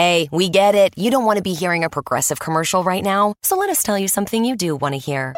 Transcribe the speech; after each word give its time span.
Hey, 0.00 0.30
we 0.32 0.48
get 0.48 0.74
it. 0.74 0.94
You 0.96 1.10
don't 1.10 1.26
want 1.26 1.36
to 1.36 1.42
be 1.42 1.52
hearing 1.52 1.84
a 1.84 1.90
progressive 1.90 2.40
commercial 2.40 2.82
right 2.82 3.04
now, 3.04 3.34
so 3.42 3.54
let 3.54 3.68
us 3.68 3.82
tell 3.82 3.98
you 3.98 4.08
something 4.08 4.46
you 4.46 4.56
do 4.56 4.74
want 4.74 4.94
to 4.94 4.98
hear. 4.98 5.36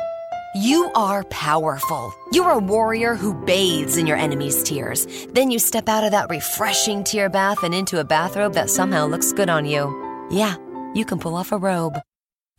You 0.55 0.89
are 0.95 1.25
powerful. 1.25 2.15
You're 2.31 2.53
a 2.53 2.61
warrior 2.61 3.17
who 3.17 3.35
bathes 3.35 3.97
in 3.97 4.07
your 4.07 4.17
enemy's 4.17 4.63
tears. 4.63 5.09
Then 5.31 5.51
you 5.51 5.59
step 5.59 5.89
out 5.89 6.05
of 6.05 6.13
that 6.13 6.31
refreshing 6.31 7.03
tear 7.03 7.29
bath 7.29 7.65
and 7.65 7.75
into 7.75 7.99
a 7.99 8.05
bathrobe 8.05 8.55
that 8.55 8.71
somehow 8.71 9.05
looks 9.07 9.33
good 9.33 9.51
on 9.51 9.67
you. 9.67 9.83
Yeah, 10.31 10.55
you 10.95 11.05
can 11.07 11.19
pull 11.19 11.35
off 11.35 11.51
a 11.51 11.59
robe. 11.59 11.99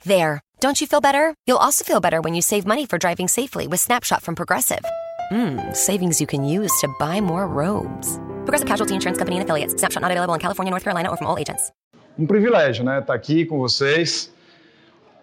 There. 0.04 0.42
Don't 0.60 0.82
you 0.82 0.88
feel 0.88 1.00
better? 1.00 1.34
You'll 1.48 1.66
also 1.66 1.86
feel 1.86 2.02
better 2.02 2.20
when 2.20 2.36
you 2.36 2.42
save 2.42 2.66
money 2.66 2.86
for 2.86 2.98
driving 2.98 3.30
safely 3.30 3.66
with 3.66 3.80
Snapshot 3.80 4.24
from 4.24 4.36
Progressive. 4.36 4.84
Mmm, 5.32 5.74
savings 5.74 6.20
you 6.20 6.28
can 6.28 6.44
use 6.44 6.74
to 6.82 6.94
buy 7.00 7.22
more 7.22 7.48
robes. 7.48 8.18
Progressive 8.44 8.68
Casualty 8.68 8.94
Insurance 8.94 9.18
Company 9.18 9.38
and 9.38 9.46
affiliates. 9.46 9.74
Snapshot 9.80 10.02
not 10.02 10.12
available 10.12 10.34
in 10.34 10.42
California, 10.42 10.70
North 10.70 10.84
Carolina, 10.84 11.10
or 11.10 11.16
from 11.16 11.28
all 11.28 11.38
agents. 11.38 11.72
Um 12.18 12.26
privilégio, 12.26 12.84
né? 12.84 13.00
Estar 13.00 13.14
aqui 13.14 13.46
com 13.46 13.58
vocês. 13.58 14.34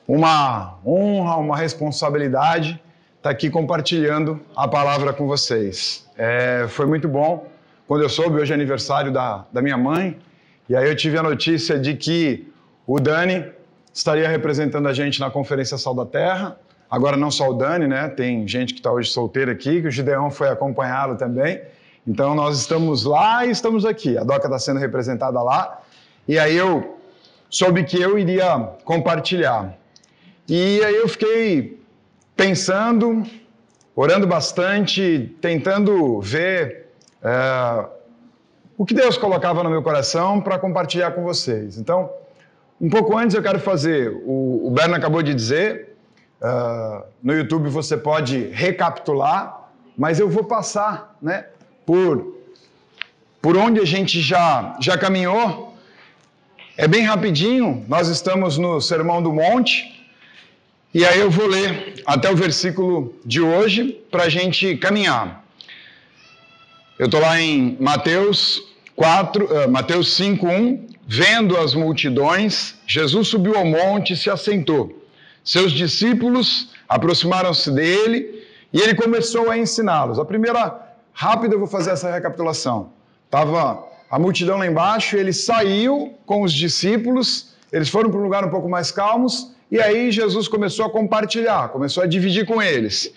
Uma 0.06 0.78
honra, 0.84 1.36
uma 1.36 1.56
responsabilidade 1.56 2.80
estar 3.20 3.28
aqui 3.28 3.50
compartilhando 3.50 4.40
a 4.56 4.66
palavra 4.66 5.12
com 5.12 5.26
vocês. 5.26 6.08
É, 6.16 6.64
foi 6.68 6.86
muito 6.86 7.06
bom. 7.06 7.46
Quando 7.86 8.02
eu 8.02 8.08
soube, 8.08 8.40
hoje 8.40 8.50
é 8.50 8.54
aniversário 8.54 9.12
da, 9.12 9.44
da 9.52 9.60
minha 9.60 9.76
mãe, 9.76 10.16
e 10.68 10.74
aí 10.74 10.88
eu 10.88 10.96
tive 10.96 11.18
a 11.18 11.22
notícia 11.22 11.78
de 11.78 11.94
que 11.94 12.50
o 12.86 12.98
Dani 12.98 13.44
estaria 13.92 14.26
representando 14.26 14.88
a 14.88 14.94
gente 14.94 15.20
na 15.20 15.30
Conferência 15.30 15.76
Sal 15.76 15.94
da 15.94 16.06
Terra. 16.06 16.56
Agora, 16.90 17.14
não 17.14 17.30
só 17.30 17.50
o 17.50 17.52
Dani, 17.52 17.86
né? 17.86 18.08
Tem 18.08 18.48
gente 18.48 18.72
que 18.72 18.80
está 18.80 18.90
hoje 18.90 19.10
solteira 19.10 19.52
aqui, 19.52 19.82
que 19.82 19.88
o 19.88 19.90
Gideão 19.90 20.30
foi 20.30 20.48
acompanhá-lo 20.48 21.16
também. 21.16 21.60
Então, 22.06 22.34
nós 22.34 22.58
estamos 22.58 23.04
lá 23.04 23.44
e 23.44 23.50
estamos 23.50 23.84
aqui. 23.84 24.16
A 24.16 24.24
DOCA 24.24 24.46
está 24.46 24.58
sendo 24.58 24.80
representada 24.80 25.42
lá. 25.42 25.82
E 26.26 26.38
aí 26.38 26.56
eu 26.56 26.98
soube 27.48 27.84
que 27.84 28.00
eu 28.00 28.18
iria 28.18 28.58
compartilhar. 28.84 29.76
E 30.48 30.82
aí 30.84 30.96
eu 30.96 31.08
fiquei 31.08 31.80
pensando, 32.36 33.24
orando 33.94 34.26
bastante, 34.26 35.34
tentando 35.40 36.20
ver 36.20 36.86
é, 37.22 37.86
o 38.76 38.86
que 38.86 38.94
Deus 38.94 39.18
colocava 39.18 39.62
no 39.62 39.68
meu 39.68 39.82
coração 39.82 40.40
para 40.40 40.58
compartilhar 40.58 41.10
com 41.10 41.22
vocês. 41.22 41.76
Então, 41.76 42.10
um 42.80 42.88
pouco 42.88 43.16
antes 43.16 43.36
eu 43.36 43.42
quero 43.42 43.60
fazer, 43.60 44.10
o, 44.24 44.68
o 44.68 44.70
Berno 44.70 44.94
acabou 44.94 45.22
de 45.22 45.34
dizer, 45.34 45.96
uh, 46.40 47.04
no 47.22 47.34
YouTube 47.34 47.68
você 47.68 47.94
pode 47.94 48.48
recapitular, 48.48 49.68
mas 49.98 50.18
eu 50.18 50.30
vou 50.30 50.44
passar 50.44 51.14
né, 51.20 51.44
por, 51.84 52.38
por 53.42 53.54
onde 53.54 53.80
a 53.80 53.84
gente 53.84 54.22
já, 54.22 54.78
já 54.80 54.96
caminhou. 54.96 55.69
É 56.76 56.86
bem 56.86 57.02
rapidinho, 57.02 57.84
nós 57.88 58.08
estamos 58.08 58.56
no 58.56 58.80
Sermão 58.80 59.20
do 59.20 59.32
Monte, 59.32 60.08
e 60.94 61.04
aí 61.04 61.18
eu 61.18 61.30
vou 61.30 61.46
ler 61.46 62.00
até 62.06 62.30
o 62.30 62.36
versículo 62.36 63.14
de 63.24 63.40
hoje 63.40 64.00
para 64.10 64.24
a 64.24 64.28
gente 64.28 64.76
caminhar. 64.76 65.44
Eu 66.98 67.06
estou 67.06 67.20
lá 67.20 67.40
em 67.40 67.76
Mateus 67.80 68.62
4, 68.94 69.44
uh, 69.44 69.70
Mateus 69.70 70.14
5, 70.14 70.46
1. 70.46 70.86
Vendo 71.06 71.56
as 71.56 71.74
multidões, 71.74 72.76
Jesus 72.86 73.28
subiu 73.28 73.56
ao 73.56 73.64
monte 73.64 74.12
e 74.12 74.16
se 74.16 74.30
assentou. 74.30 75.04
Seus 75.42 75.72
discípulos 75.72 76.70
aproximaram-se 76.88 77.70
dele 77.72 78.46
e 78.72 78.80
ele 78.80 78.94
começou 78.94 79.50
a 79.50 79.58
ensiná-los. 79.58 80.20
A 80.20 80.24
primeira, 80.24 80.80
rápida, 81.12 81.54
eu 81.56 81.58
vou 81.58 81.68
fazer 81.68 81.90
essa 81.90 82.12
recapitulação. 82.12 82.92
Estava 83.26 83.89
a 84.10 84.18
multidão 84.18 84.58
lá 84.58 84.66
embaixo, 84.66 85.16
ele 85.16 85.32
saiu 85.32 86.14
com 86.26 86.42
os 86.42 86.52
discípulos, 86.52 87.50
eles 87.72 87.88
foram 87.88 88.10
para 88.10 88.18
um 88.18 88.24
lugar 88.24 88.44
um 88.44 88.50
pouco 88.50 88.68
mais 88.68 88.90
calmos, 88.90 89.52
e 89.70 89.80
aí 89.80 90.10
Jesus 90.10 90.48
começou 90.48 90.86
a 90.86 90.90
compartilhar, 90.90 91.68
começou 91.68 92.02
a 92.02 92.06
dividir 92.06 92.44
com 92.44 92.60
eles. 92.60 93.12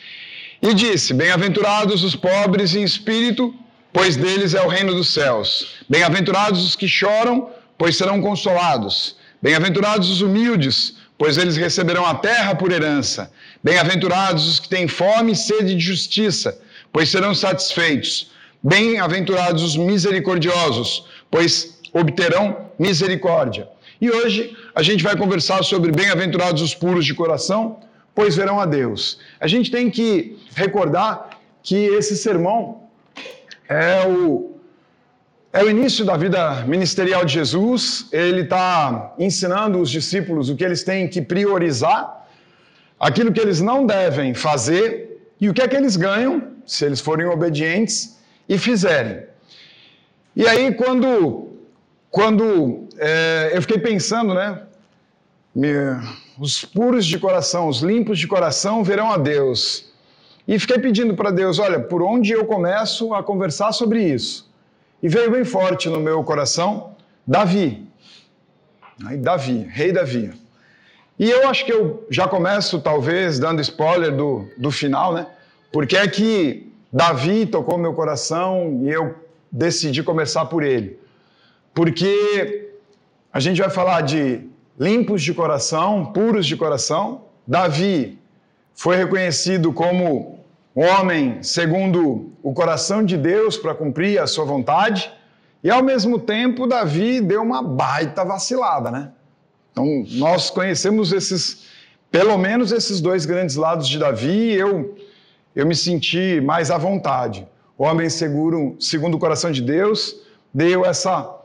E 0.61 0.71
disse: 0.73 1.13
Bem-aventurados 1.13 2.03
os 2.03 2.15
pobres 2.15 2.75
em 2.75 2.83
espírito, 2.83 3.53
pois 3.91 4.15
deles 4.15 4.53
é 4.53 4.61
o 4.61 4.67
reino 4.67 4.93
dos 4.93 5.11
céus. 5.11 5.77
Bem-aventurados 5.89 6.63
os 6.63 6.75
que 6.75 6.87
choram, 6.87 7.49
pois 7.75 7.97
serão 7.97 8.21
consolados. 8.21 9.15
Bem-aventurados 9.41 10.11
os 10.11 10.21
humildes, 10.21 10.95
pois 11.17 11.37
eles 11.37 11.57
receberão 11.57 12.05
a 12.05 12.13
terra 12.15 12.53
por 12.53 12.71
herança. 12.71 13.31
Bem-aventurados 13.63 14.47
os 14.47 14.59
que 14.59 14.69
têm 14.69 14.87
fome 14.87 15.31
e 15.31 15.35
sede 15.35 15.73
de 15.73 15.79
justiça, 15.79 16.57
pois 16.91 17.09
serão 17.09 17.33
satisfeitos. 17.33 18.31
Bem-aventurados 18.63 19.61
os 19.61 19.75
misericordiosos, 19.75 21.05
pois 21.29 21.79
obterão 21.91 22.69
misericórdia. 22.79 23.67
E 23.99 24.09
hoje 24.09 24.55
a 24.73 24.81
gente 24.81 25.03
vai 25.03 25.17
conversar 25.17 25.63
sobre 25.65 25.91
bem-aventurados 25.91 26.61
os 26.61 26.73
puros 26.73 27.05
de 27.05 27.13
coração, 27.13 27.81
pois 28.15 28.37
verão 28.37 28.61
a 28.61 28.65
Deus. 28.65 29.19
A 29.37 29.47
gente 29.47 29.69
tem 29.69 29.89
que 29.89 30.37
recordar 30.55 31.41
que 31.61 31.75
esse 31.75 32.15
sermão 32.15 32.83
é 33.67 34.07
o 34.07 34.51
é 35.51 35.61
o 35.63 35.69
início 35.69 36.03
da 36.03 36.15
vida 36.17 36.63
ministerial 36.65 37.25
de 37.25 37.33
Jesus. 37.33 38.07
Ele 38.11 38.41
está 38.41 39.13
ensinando 39.19 39.77
os 39.77 39.91
discípulos 39.91 40.49
o 40.49 40.55
que 40.55 40.63
eles 40.63 40.83
têm 40.83 41.07
que 41.07 41.21
priorizar, 41.21 42.27
aquilo 42.99 43.31
que 43.31 43.39
eles 43.39 43.61
não 43.61 43.85
devem 43.85 44.33
fazer 44.33 45.21
e 45.39 45.49
o 45.49 45.53
que 45.53 45.61
é 45.61 45.67
que 45.67 45.75
eles 45.75 45.95
ganham 45.95 46.41
se 46.65 46.85
eles 46.85 47.01
forem 47.01 47.27
obedientes 47.27 48.22
e 48.47 48.57
fizerem. 48.57 49.23
E 50.35 50.47
aí, 50.47 50.73
quando, 50.73 51.49
quando 52.09 52.87
é, 52.97 53.51
eu 53.53 53.61
fiquei 53.61 53.77
pensando, 53.77 54.33
né? 54.33 54.63
Me, 55.55 55.69
os 56.39 56.65
puros 56.65 57.05
de 57.05 57.19
coração, 57.19 57.67
os 57.67 57.81
limpos 57.81 58.17
de 58.17 58.27
coração 58.27 58.83
verão 58.83 59.11
a 59.11 59.17
Deus. 59.17 59.91
E 60.47 60.57
fiquei 60.57 60.79
pedindo 60.79 61.15
para 61.15 61.31
Deus: 61.31 61.59
olha, 61.59 61.79
por 61.79 62.01
onde 62.01 62.31
eu 62.31 62.45
começo 62.45 63.13
a 63.13 63.23
conversar 63.23 63.71
sobre 63.71 64.03
isso? 64.03 64.51
E 65.01 65.07
veio 65.07 65.31
bem 65.31 65.43
forte 65.43 65.89
no 65.89 65.99
meu 65.99 66.23
coração 66.23 66.95
Davi. 67.25 67.87
Aí, 69.05 69.17
Davi, 69.17 69.67
rei 69.69 69.91
Davi. 69.91 70.31
E 71.19 71.29
eu 71.29 71.47
acho 71.47 71.65
que 71.65 71.71
eu 71.71 72.05
já 72.09 72.27
começo, 72.27 72.79
talvez, 72.79 73.37
dando 73.37 73.61
spoiler 73.61 74.15
do, 74.15 74.49
do 74.57 74.71
final, 74.71 75.13
né? 75.13 75.27
Porque 75.71 75.95
é 75.95 76.07
que 76.07 76.72
Davi 76.93 77.47
tocou 77.47 77.75
meu 77.75 77.93
coração 77.93 78.81
e 78.83 78.89
eu 78.89 79.15
decidi 79.51 80.03
começar 80.03 80.45
por 80.45 80.61
ele. 80.61 80.99
Porque 81.73 82.69
a 83.31 83.39
gente 83.39 83.59
vai 83.59 83.69
falar 83.71 84.01
de 84.01 84.47
limpos 84.79 85.23
de 85.23 85.33
coração, 85.33 86.05
puros 86.05 86.45
de 86.45 86.55
coração. 86.55 87.23
Davi 87.47 88.19
foi 88.75 88.95
reconhecido 88.95 89.73
como 89.73 90.39
um 90.75 90.83
homem 90.83 91.41
segundo 91.41 92.31
o 92.43 92.53
coração 92.53 93.03
de 93.03 93.17
Deus 93.17 93.57
para 93.57 93.73
cumprir 93.73 94.19
a 94.19 94.27
sua 94.27 94.45
vontade, 94.45 95.11
e 95.63 95.69
ao 95.69 95.81
mesmo 95.81 96.19
tempo 96.19 96.67
Davi 96.67 97.21
deu 97.21 97.41
uma 97.41 97.63
baita 97.63 98.23
vacilada, 98.25 98.91
né? 98.91 99.11
Então 99.71 100.05
nós 100.11 100.49
conhecemos 100.49 101.11
esses, 101.11 101.65
pelo 102.11 102.37
menos 102.37 102.71
esses 102.71 103.01
dois 103.01 103.25
grandes 103.25 103.55
lados 103.55 103.87
de 103.87 103.97
Davi, 103.97 104.53
eu 104.53 104.95
eu 105.55 105.65
me 105.65 105.75
senti 105.75 106.41
mais 106.41 106.71
à 106.71 106.77
vontade. 106.77 107.47
O 107.77 107.83
homem 107.83 108.09
seguro, 108.09 108.75
segundo 108.79 109.15
o 109.15 109.19
coração 109.19 109.51
de 109.51 109.61
Deus, 109.61 110.15
deu 110.53 110.85
essa 110.85 111.39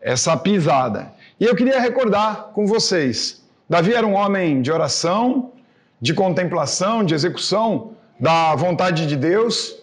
essa 0.00 0.36
pisada. 0.36 1.12
E 1.38 1.44
eu 1.44 1.54
queria 1.54 1.78
recordar 1.78 2.50
com 2.54 2.66
vocês, 2.66 3.42
Davi 3.68 3.94
era 3.94 4.04
um 4.04 4.14
homem 4.14 4.62
de 4.62 4.72
oração, 4.72 5.52
de 6.00 6.12
contemplação, 6.12 7.04
de 7.04 7.14
execução 7.14 7.92
da 8.18 8.52
vontade 8.56 9.06
de 9.06 9.16
Deus. 9.16 9.76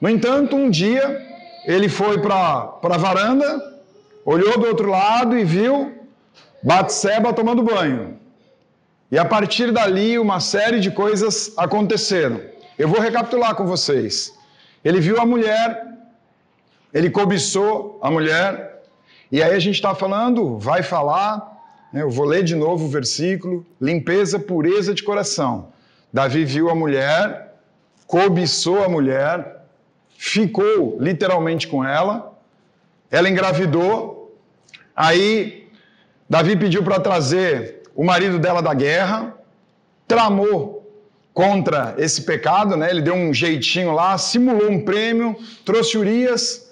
No 0.00 0.08
entanto, 0.10 0.54
um 0.54 0.68
dia 0.68 1.18
ele 1.64 1.88
foi 1.88 2.20
para 2.20 2.74
a 2.82 2.98
varanda, 2.98 3.80
olhou 4.24 4.58
do 4.58 4.66
outro 4.66 4.90
lado 4.90 5.38
e 5.38 5.44
viu 5.44 5.92
Batseba 6.62 7.32
tomando 7.32 7.62
banho. 7.62 8.18
E 9.10 9.18
a 9.18 9.24
partir 9.24 9.72
dali, 9.72 10.18
uma 10.18 10.38
série 10.38 10.78
de 10.78 10.90
coisas 10.90 11.54
aconteceram. 11.56 12.51
Eu 12.82 12.88
vou 12.88 13.00
recapitular 13.00 13.54
com 13.54 13.64
vocês. 13.64 14.36
Ele 14.84 14.98
viu 14.98 15.20
a 15.20 15.24
mulher, 15.24 15.66
ele 16.92 17.10
cobiçou 17.10 18.00
a 18.02 18.10
mulher, 18.10 18.82
e 19.30 19.40
aí 19.40 19.54
a 19.54 19.58
gente 19.60 19.76
está 19.76 19.94
falando, 19.94 20.58
vai 20.58 20.82
falar, 20.82 21.30
né, 21.92 22.02
eu 22.02 22.10
vou 22.10 22.26
ler 22.26 22.42
de 22.42 22.56
novo 22.56 22.86
o 22.86 22.88
versículo: 22.88 23.64
limpeza, 23.80 24.36
pureza 24.36 24.92
de 24.92 25.04
coração. 25.04 25.68
Davi 26.12 26.44
viu 26.44 26.68
a 26.70 26.74
mulher, 26.74 27.54
cobiçou 28.04 28.82
a 28.82 28.88
mulher, 28.88 29.64
ficou 30.18 30.96
literalmente 30.98 31.68
com 31.68 31.84
ela, 31.84 32.36
ela 33.12 33.30
engravidou, 33.30 34.36
aí 34.96 35.68
Davi 36.28 36.56
pediu 36.56 36.82
para 36.82 36.98
trazer 36.98 37.84
o 37.94 38.02
marido 38.02 38.40
dela 38.40 38.60
da 38.60 38.74
guerra, 38.74 39.36
tramou 40.08 40.81
contra 41.32 41.94
esse 41.98 42.22
pecado, 42.22 42.76
né? 42.76 42.90
Ele 42.90 43.00
deu 43.00 43.14
um 43.14 43.32
jeitinho 43.32 43.92
lá, 43.92 44.16
simulou 44.18 44.70
um 44.70 44.84
prêmio, 44.84 45.36
trouxe 45.64 45.96
Urias. 45.96 46.70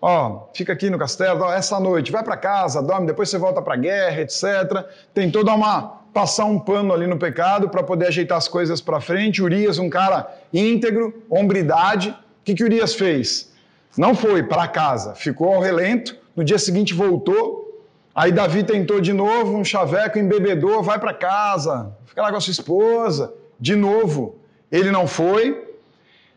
ó, 0.00 0.48
fica 0.54 0.72
aqui 0.72 0.90
no 0.90 0.98
castelo, 0.98 1.44
ó, 1.44 1.52
essa 1.52 1.80
noite, 1.80 2.12
vai 2.12 2.22
para 2.22 2.36
casa, 2.36 2.82
dorme, 2.82 3.06
depois 3.06 3.28
você 3.28 3.38
volta 3.38 3.62
para 3.62 3.74
a 3.74 3.78
guerra, 3.78 4.20
etc. 4.20 4.84
Tentou 5.14 5.42
dar 5.42 5.54
uma 5.54 5.96
passar 6.12 6.46
um 6.46 6.58
pano 6.58 6.94
ali 6.94 7.06
no 7.06 7.18
pecado 7.18 7.68
para 7.68 7.82
poder 7.82 8.06
ajeitar 8.06 8.38
as 8.38 8.48
coisas 8.48 8.80
para 8.80 9.02
frente. 9.02 9.42
Urias, 9.42 9.78
um 9.78 9.90
cara 9.90 10.34
íntegro, 10.50 11.22
hombridade. 11.28 12.08
O 12.08 12.14
que, 12.42 12.54
que 12.54 12.64
Urias 12.64 12.94
fez? 12.94 13.52
Não 13.98 14.14
foi 14.14 14.42
para 14.42 14.66
casa, 14.66 15.14
ficou 15.14 15.52
ao 15.52 15.60
relento. 15.60 16.16
No 16.34 16.42
dia 16.42 16.58
seguinte 16.58 16.94
voltou. 16.94 17.84
Aí 18.14 18.32
Davi 18.32 18.62
tentou 18.62 18.98
de 18.98 19.12
novo, 19.12 19.58
um 19.58 19.62
chaveco, 19.62 20.18
embebedou, 20.18 20.82
vai 20.82 20.98
para 20.98 21.12
casa, 21.12 21.94
fica 22.06 22.22
lá 22.22 22.30
com 22.30 22.38
a 22.38 22.40
sua 22.40 22.50
esposa. 22.50 23.34
De 23.58 23.74
novo, 23.74 24.38
ele 24.70 24.90
não 24.90 25.06
foi. 25.06 25.64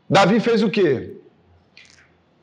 Davi 0.09 0.39
fez 0.39 0.63
o 0.63 0.69
quê? 0.69 1.15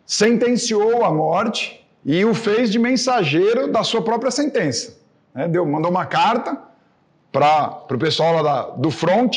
Sentenciou 0.04 1.04
a 1.04 1.10
morte 1.10 1.84
e 2.04 2.24
o 2.24 2.34
fez 2.34 2.70
de 2.70 2.78
mensageiro 2.78 3.66
da 3.70 3.82
sua 3.82 4.02
própria 4.02 4.30
sentença. 4.30 4.96
Né? 5.34 5.48
Deu, 5.48 5.66
mandou 5.66 5.90
uma 5.90 6.06
carta 6.06 6.56
para 7.32 7.84
o 7.90 7.98
pessoal 7.98 8.34
lá 8.34 8.42
da, 8.42 8.62
do 8.70 8.90
front, 8.90 9.36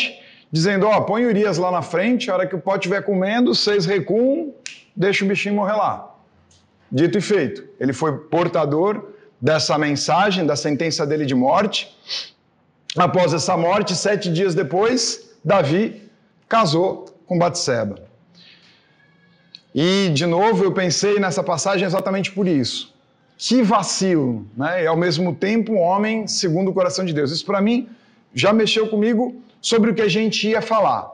dizendo: 0.51 0.85
Ó, 0.85 0.97
oh, 0.97 1.01
põe 1.03 1.25
Urias 1.25 1.57
lá 1.57 1.71
na 1.71 1.81
frente, 1.81 2.29
a 2.29 2.35
hora 2.35 2.47
que 2.47 2.55
o 2.55 2.59
pó 2.59 2.75
estiver 2.75 3.01
comendo, 3.01 3.55
vocês 3.55 3.85
recuam, 3.85 4.53
deixa 4.95 5.25
o 5.25 5.27
bichinho 5.27 5.55
morrer 5.55 5.73
lá. 5.73 6.15
Dito 6.91 7.17
e 7.17 7.21
feito. 7.21 7.67
Ele 7.79 7.93
foi 7.93 8.17
portador 8.17 9.09
dessa 9.39 9.77
mensagem, 9.77 10.45
da 10.45 10.55
sentença 10.55 11.05
dele 11.05 11.25
de 11.25 11.35
morte. 11.35 11.95
Após 12.97 13.33
essa 13.33 13.55
morte, 13.55 13.95
sete 13.95 14.31
dias 14.31 14.55
depois, 14.55 15.28
Davi 15.43 16.09
casou 16.47 17.05
com 17.25 17.37
Batseba. 17.37 18.09
E, 19.73 20.09
de 20.09 20.25
novo, 20.25 20.63
eu 20.63 20.71
pensei 20.71 21.19
nessa 21.19 21.43
passagem 21.43 21.85
exatamente 21.85 22.31
por 22.31 22.47
isso. 22.47 22.93
Que 23.37 23.61
vacilo, 23.61 24.45
né? 24.57 24.83
E 24.83 24.87
ao 24.87 24.97
mesmo 24.97 25.33
tempo 25.33 25.73
um 25.73 25.79
homem 25.79 26.27
segundo 26.27 26.71
o 26.71 26.73
coração 26.73 27.05
de 27.05 27.13
Deus. 27.13 27.31
Isso 27.31 27.45
para 27.45 27.61
mim 27.61 27.87
já 28.33 28.51
mexeu 28.51 28.89
comigo 28.89 29.41
sobre 29.61 29.91
o 29.91 29.95
que 29.95 30.01
a 30.01 30.07
gente 30.09 30.47
ia 30.47 30.61
falar. 30.61 31.09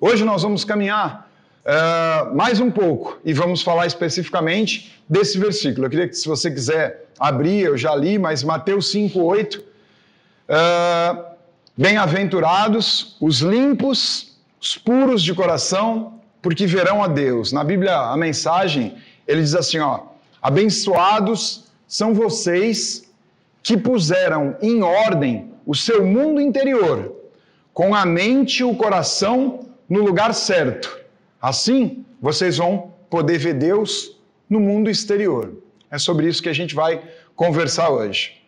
Hoje 0.00 0.24
nós 0.24 0.42
vamos 0.42 0.64
caminhar 0.64 1.30
uh, 1.64 2.34
mais 2.34 2.60
um 2.60 2.70
pouco 2.70 3.18
e 3.24 3.32
vamos 3.32 3.60
falar 3.60 3.86
especificamente 3.86 5.02
desse 5.08 5.38
versículo. 5.38 5.86
Eu 5.86 5.90
queria 5.90 6.08
que, 6.08 6.14
se 6.14 6.26
você 6.26 6.50
quiser 6.50 7.06
abrir, 7.18 7.60
eu 7.60 7.76
já 7.76 7.94
li, 7.94 8.18
mas 8.18 8.42
Mateus 8.42 8.90
5, 8.90 9.20
8. 9.20 9.58
Uh, 10.48 11.35
Bem-aventurados 11.78 13.18
os 13.20 13.40
limpos, 13.40 14.38
os 14.58 14.78
puros 14.78 15.22
de 15.22 15.34
coração, 15.34 16.20
porque 16.40 16.66
verão 16.66 17.04
a 17.04 17.06
Deus. 17.06 17.52
Na 17.52 17.62
Bíblia, 17.62 17.94
a 17.94 18.16
mensagem, 18.16 18.96
ele 19.28 19.42
diz 19.42 19.54
assim, 19.54 19.78
ó: 19.78 20.04
Abençoados 20.40 21.64
são 21.86 22.14
vocês 22.14 23.12
que 23.62 23.76
puseram 23.76 24.56
em 24.62 24.82
ordem 24.82 25.52
o 25.66 25.74
seu 25.74 26.06
mundo 26.06 26.40
interior, 26.40 27.14
com 27.74 27.94
a 27.94 28.06
mente 28.06 28.60
e 28.60 28.64
o 28.64 28.74
coração 28.74 29.68
no 29.86 30.02
lugar 30.02 30.32
certo. 30.32 30.98
Assim, 31.42 32.06
vocês 32.22 32.56
vão 32.56 32.94
poder 33.10 33.36
ver 33.36 33.52
Deus 33.52 34.18
no 34.48 34.60
mundo 34.60 34.88
exterior. 34.88 35.52
É 35.90 35.98
sobre 35.98 36.26
isso 36.26 36.42
que 36.42 36.48
a 36.48 36.54
gente 36.54 36.74
vai 36.74 37.02
conversar 37.34 37.90
hoje. 37.90 38.40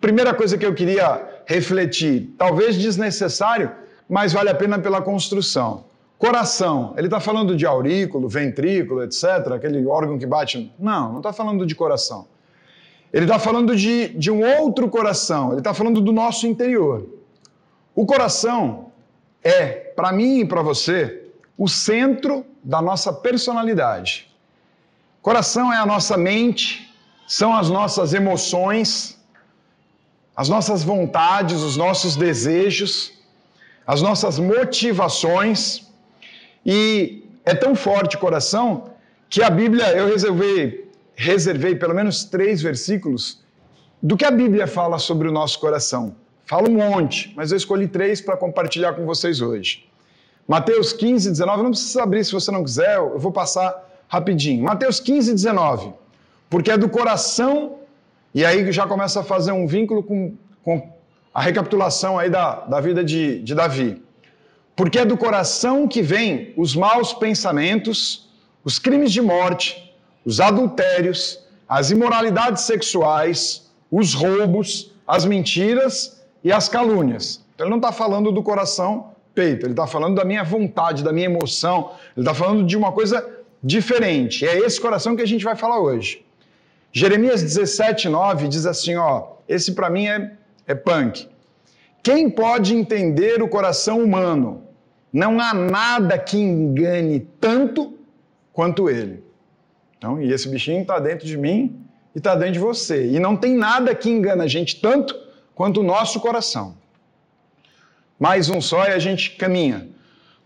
Primeira 0.00 0.32
coisa 0.32 0.56
que 0.56 0.66
eu 0.66 0.74
queria 0.74 1.41
refletir, 1.52 2.34
talvez 2.38 2.76
desnecessário, 2.76 3.70
mas 4.08 4.32
vale 4.32 4.48
a 4.48 4.54
pena 4.54 4.78
pela 4.78 5.02
construção. 5.02 5.84
Coração, 6.18 6.94
ele 6.96 7.08
está 7.08 7.20
falando 7.20 7.54
de 7.54 7.66
aurículo, 7.66 8.28
ventrículo, 8.28 9.02
etc., 9.02 9.24
aquele 9.54 9.84
órgão 9.86 10.18
que 10.18 10.26
bate. 10.26 10.72
Não, 10.78 11.10
não 11.10 11.18
está 11.18 11.32
falando 11.32 11.66
de 11.66 11.74
coração. 11.74 12.26
Ele 13.12 13.24
está 13.24 13.38
falando 13.38 13.76
de, 13.76 14.08
de 14.08 14.30
um 14.30 14.40
outro 14.60 14.88
coração, 14.88 15.50
ele 15.50 15.58
está 15.58 15.74
falando 15.74 16.00
do 16.00 16.12
nosso 16.12 16.46
interior. 16.46 17.06
O 17.94 18.06
coração 18.06 18.86
é, 19.42 19.66
para 19.96 20.12
mim 20.12 20.40
e 20.40 20.44
para 20.46 20.62
você, 20.62 21.28
o 21.58 21.68
centro 21.68 22.46
da 22.64 22.80
nossa 22.80 23.12
personalidade. 23.12 24.28
Coração 25.20 25.72
é 25.72 25.76
a 25.76 25.84
nossa 25.84 26.16
mente, 26.16 26.94
são 27.26 27.54
as 27.54 27.68
nossas 27.68 28.14
emoções, 28.14 29.20
as 30.36 30.48
nossas 30.48 30.82
vontades, 30.82 31.60
os 31.60 31.76
nossos 31.76 32.16
desejos, 32.16 33.12
as 33.86 34.00
nossas 34.00 34.38
motivações. 34.38 35.86
E 36.64 37.24
é 37.44 37.54
tão 37.54 37.74
forte 37.74 38.16
o 38.16 38.18
coração 38.18 38.90
que 39.28 39.42
a 39.42 39.50
Bíblia, 39.50 39.88
eu 39.96 40.08
reservei, 40.08 40.90
reservei 41.14 41.74
pelo 41.74 41.94
menos 41.94 42.24
três 42.24 42.62
versículos 42.62 43.42
do 44.02 44.16
que 44.16 44.24
a 44.24 44.30
Bíblia 44.30 44.66
fala 44.66 44.98
sobre 44.98 45.28
o 45.28 45.32
nosso 45.32 45.58
coração. 45.60 46.14
Fala 46.44 46.68
um 46.68 46.74
monte, 46.74 47.32
mas 47.36 47.50
eu 47.50 47.56
escolhi 47.56 47.86
três 47.86 48.20
para 48.20 48.36
compartilhar 48.36 48.94
com 48.94 49.06
vocês 49.06 49.40
hoje. 49.40 49.88
Mateus 50.46 50.92
15, 50.92 51.30
19, 51.30 51.62
não 51.62 51.70
precisa 51.70 52.02
abrir 52.02 52.24
se 52.24 52.32
você 52.32 52.50
não 52.50 52.64
quiser, 52.64 52.96
eu 52.96 53.18
vou 53.18 53.30
passar 53.30 53.72
rapidinho. 54.08 54.64
Mateus 54.64 54.98
15, 54.98 55.32
19. 55.32 55.92
Porque 56.50 56.70
é 56.70 56.76
do 56.76 56.88
coração, 56.88 57.78
e 58.34 58.44
aí 58.44 58.70
já 58.72 58.86
começa 58.86 59.20
a 59.20 59.24
fazer 59.24 59.52
um 59.52 59.66
vínculo 59.66 60.02
com, 60.02 60.34
com 60.64 60.90
a 61.34 61.40
recapitulação 61.40 62.18
aí 62.18 62.30
da, 62.30 62.60
da 62.60 62.80
vida 62.80 63.04
de, 63.04 63.40
de 63.40 63.54
Davi. 63.54 64.02
Porque 64.74 64.98
é 64.98 65.04
do 65.04 65.16
coração 65.16 65.86
que 65.86 66.00
vêm 66.00 66.54
os 66.56 66.74
maus 66.74 67.12
pensamentos, 67.12 68.30
os 68.64 68.78
crimes 68.78 69.12
de 69.12 69.20
morte, 69.20 69.94
os 70.24 70.40
adultérios, 70.40 71.40
as 71.68 71.90
imoralidades 71.90 72.62
sexuais, 72.62 73.70
os 73.90 74.14
roubos, 74.14 74.92
as 75.06 75.24
mentiras 75.24 76.22
e 76.42 76.50
as 76.50 76.68
calúnias. 76.68 77.44
Então, 77.54 77.66
ele 77.66 77.70
não 77.70 77.78
está 77.78 77.92
falando 77.92 78.32
do 78.32 78.42
coração 78.42 79.12
peito, 79.34 79.66
ele 79.66 79.72
está 79.72 79.86
falando 79.86 80.14
da 80.14 80.24
minha 80.24 80.42
vontade, 80.42 81.02
da 81.02 81.12
minha 81.12 81.26
emoção, 81.26 81.92
ele 82.16 82.26
está 82.26 82.34
falando 82.34 82.64
de 82.66 82.76
uma 82.76 82.92
coisa 82.92 83.26
diferente. 83.62 84.46
É 84.46 84.58
esse 84.58 84.80
coração 84.80 85.14
que 85.14 85.22
a 85.22 85.26
gente 85.26 85.44
vai 85.44 85.56
falar 85.56 85.80
hoje. 85.80 86.24
Jeremias 86.92 87.42
17, 87.42 88.08
9 88.08 88.48
diz 88.48 88.66
assim: 88.66 88.96
ó, 88.96 89.36
esse 89.48 89.72
para 89.72 89.88
mim 89.88 90.06
é, 90.06 90.32
é 90.66 90.74
punk. 90.74 91.26
Quem 92.02 92.28
pode 92.28 92.74
entender 92.74 93.42
o 93.42 93.48
coração 93.48 94.02
humano? 94.02 94.64
Não 95.10 95.40
há 95.40 95.54
nada 95.54 96.18
que 96.18 96.36
engane 96.36 97.20
tanto 97.40 97.98
quanto 98.52 98.90
ele. 98.90 99.22
Então, 99.96 100.20
e 100.20 100.32
esse 100.32 100.48
bichinho 100.48 100.82
está 100.82 100.98
dentro 100.98 101.26
de 101.26 101.36
mim 101.36 101.80
e 102.14 102.18
está 102.18 102.34
dentro 102.34 102.54
de 102.54 102.58
você. 102.58 103.06
E 103.06 103.18
não 103.18 103.36
tem 103.36 103.54
nada 103.54 103.94
que 103.94 104.10
engana 104.10 104.44
a 104.44 104.48
gente 104.48 104.80
tanto 104.80 105.14
quanto 105.54 105.80
o 105.80 105.82
nosso 105.82 106.20
coração. 106.20 106.76
Mais 108.18 108.50
um 108.50 108.60
só 108.60 108.84
e 108.86 108.92
a 108.92 108.98
gente 108.98 109.36
caminha. 109.36 109.88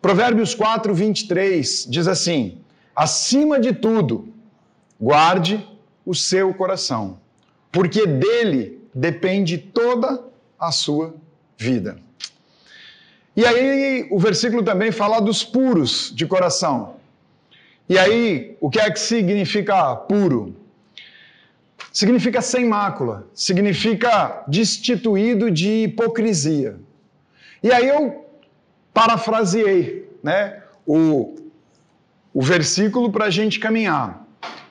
Provérbios 0.00 0.54
4, 0.54 0.94
23 0.94 1.86
diz 1.88 2.06
assim: 2.06 2.58
Acima 2.94 3.58
de 3.58 3.72
tudo, 3.72 4.28
guarde 5.00 5.66
o 6.06 6.14
seu 6.14 6.54
coração, 6.54 7.18
porque 7.70 8.06
dele 8.06 8.80
depende 8.94 9.58
toda 9.58 10.24
a 10.58 10.72
sua 10.72 11.14
vida. 11.58 11.98
E 13.36 13.44
aí 13.44 14.06
o 14.10 14.18
versículo 14.18 14.62
também 14.62 14.90
fala 14.90 15.20
dos 15.20 15.44
puros 15.44 16.12
de 16.14 16.24
coração. 16.26 16.96
E 17.88 17.98
aí, 17.98 18.56
o 18.60 18.68
que 18.68 18.80
é 18.80 18.90
que 18.90 18.98
significa 18.98 19.94
puro? 19.94 20.56
Significa 21.92 22.42
sem 22.42 22.64
mácula, 22.66 23.26
significa 23.32 24.44
destituído 24.48 25.50
de 25.50 25.84
hipocrisia. 25.84 26.76
E 27.62 27.70
aí 27.70 27.88
eu 27.88 28.24
parafraseei 28.92 30.10
né, 30.22 30.62
o, 30.84 31.36
o 32.34 32.42
versículo 32.42 33.12
para 33.12 33.26
a 33.26 33.30
gente 33.30 33.60
caminhar. 33.60 34.25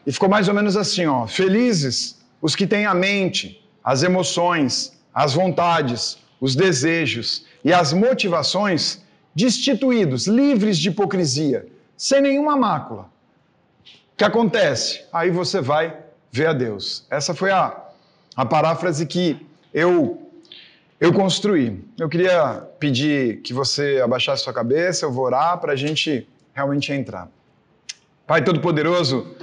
E 0.06 0.12
ficou 0.12 0.30
mais 0.30 0.48
ou 0.48 0.54
menos 0.54 0.78
assim: 0.78 1.06
ó, 1.06 1.28
felizes 1.28 2.20
os 2.42 2.56
que 2.56 2.68
têm 2.68 2.86
a 2.86 2.94
mente, 2.94 3.64
as 3.84 4.04
emoções, 4.04 4.94
as 5.14 5.34
vontades, 5.34 6.18
os 6.40 6.56
desejos 6.56 7.46
e 7.64 7.74
as 7.74 7.94
motivações 7.94 9.02
destituídos, 9.34 10.28
livres 10.28 10.78
de 10.78 10.90
hipocrisia, 10.90 11.68
sem 11.98 12.22
nenhuma 12.22 12.56
mácula. 12.56 13.10
O 14.14 14.18
que 14.18 14.24
acontece? 14.24 15.04
Aí 15.12 15.30
você 15.30 15.60
vai 15.60 15.98
ver 16.32 16.48
a 16.48 16.54
Deus. 16.54 17.06
Essa 17.10 17.34
foi 17.34 17.52
a, 17.52 17.76
a 18.36 18.46
paráfrase 18.46 19.06
que 19.06 19.46
eu 19.74 20.22
eu 21.00 21.12
construí. 21.12 21.84
Eu 22.00 22.08
queria 22.08 22.64
pedir 22.80 23.42
que 23.42 23.54
você 23.54 24.00
abaixasse 24.02 24.44
sua 24.44 24.54
cabeça, 24.54 25.06
eu 25.06 25.12
vou 25.12 25.26
orar 25.26 25.58
para 25.60 25.74
a 25.74 25.76
gente 25.76 26.28
realmente 26.54 26.92
entrar. 26.94 27.28
Pai 28.26 28.44
Todo-Poderoso, 28.44 29.36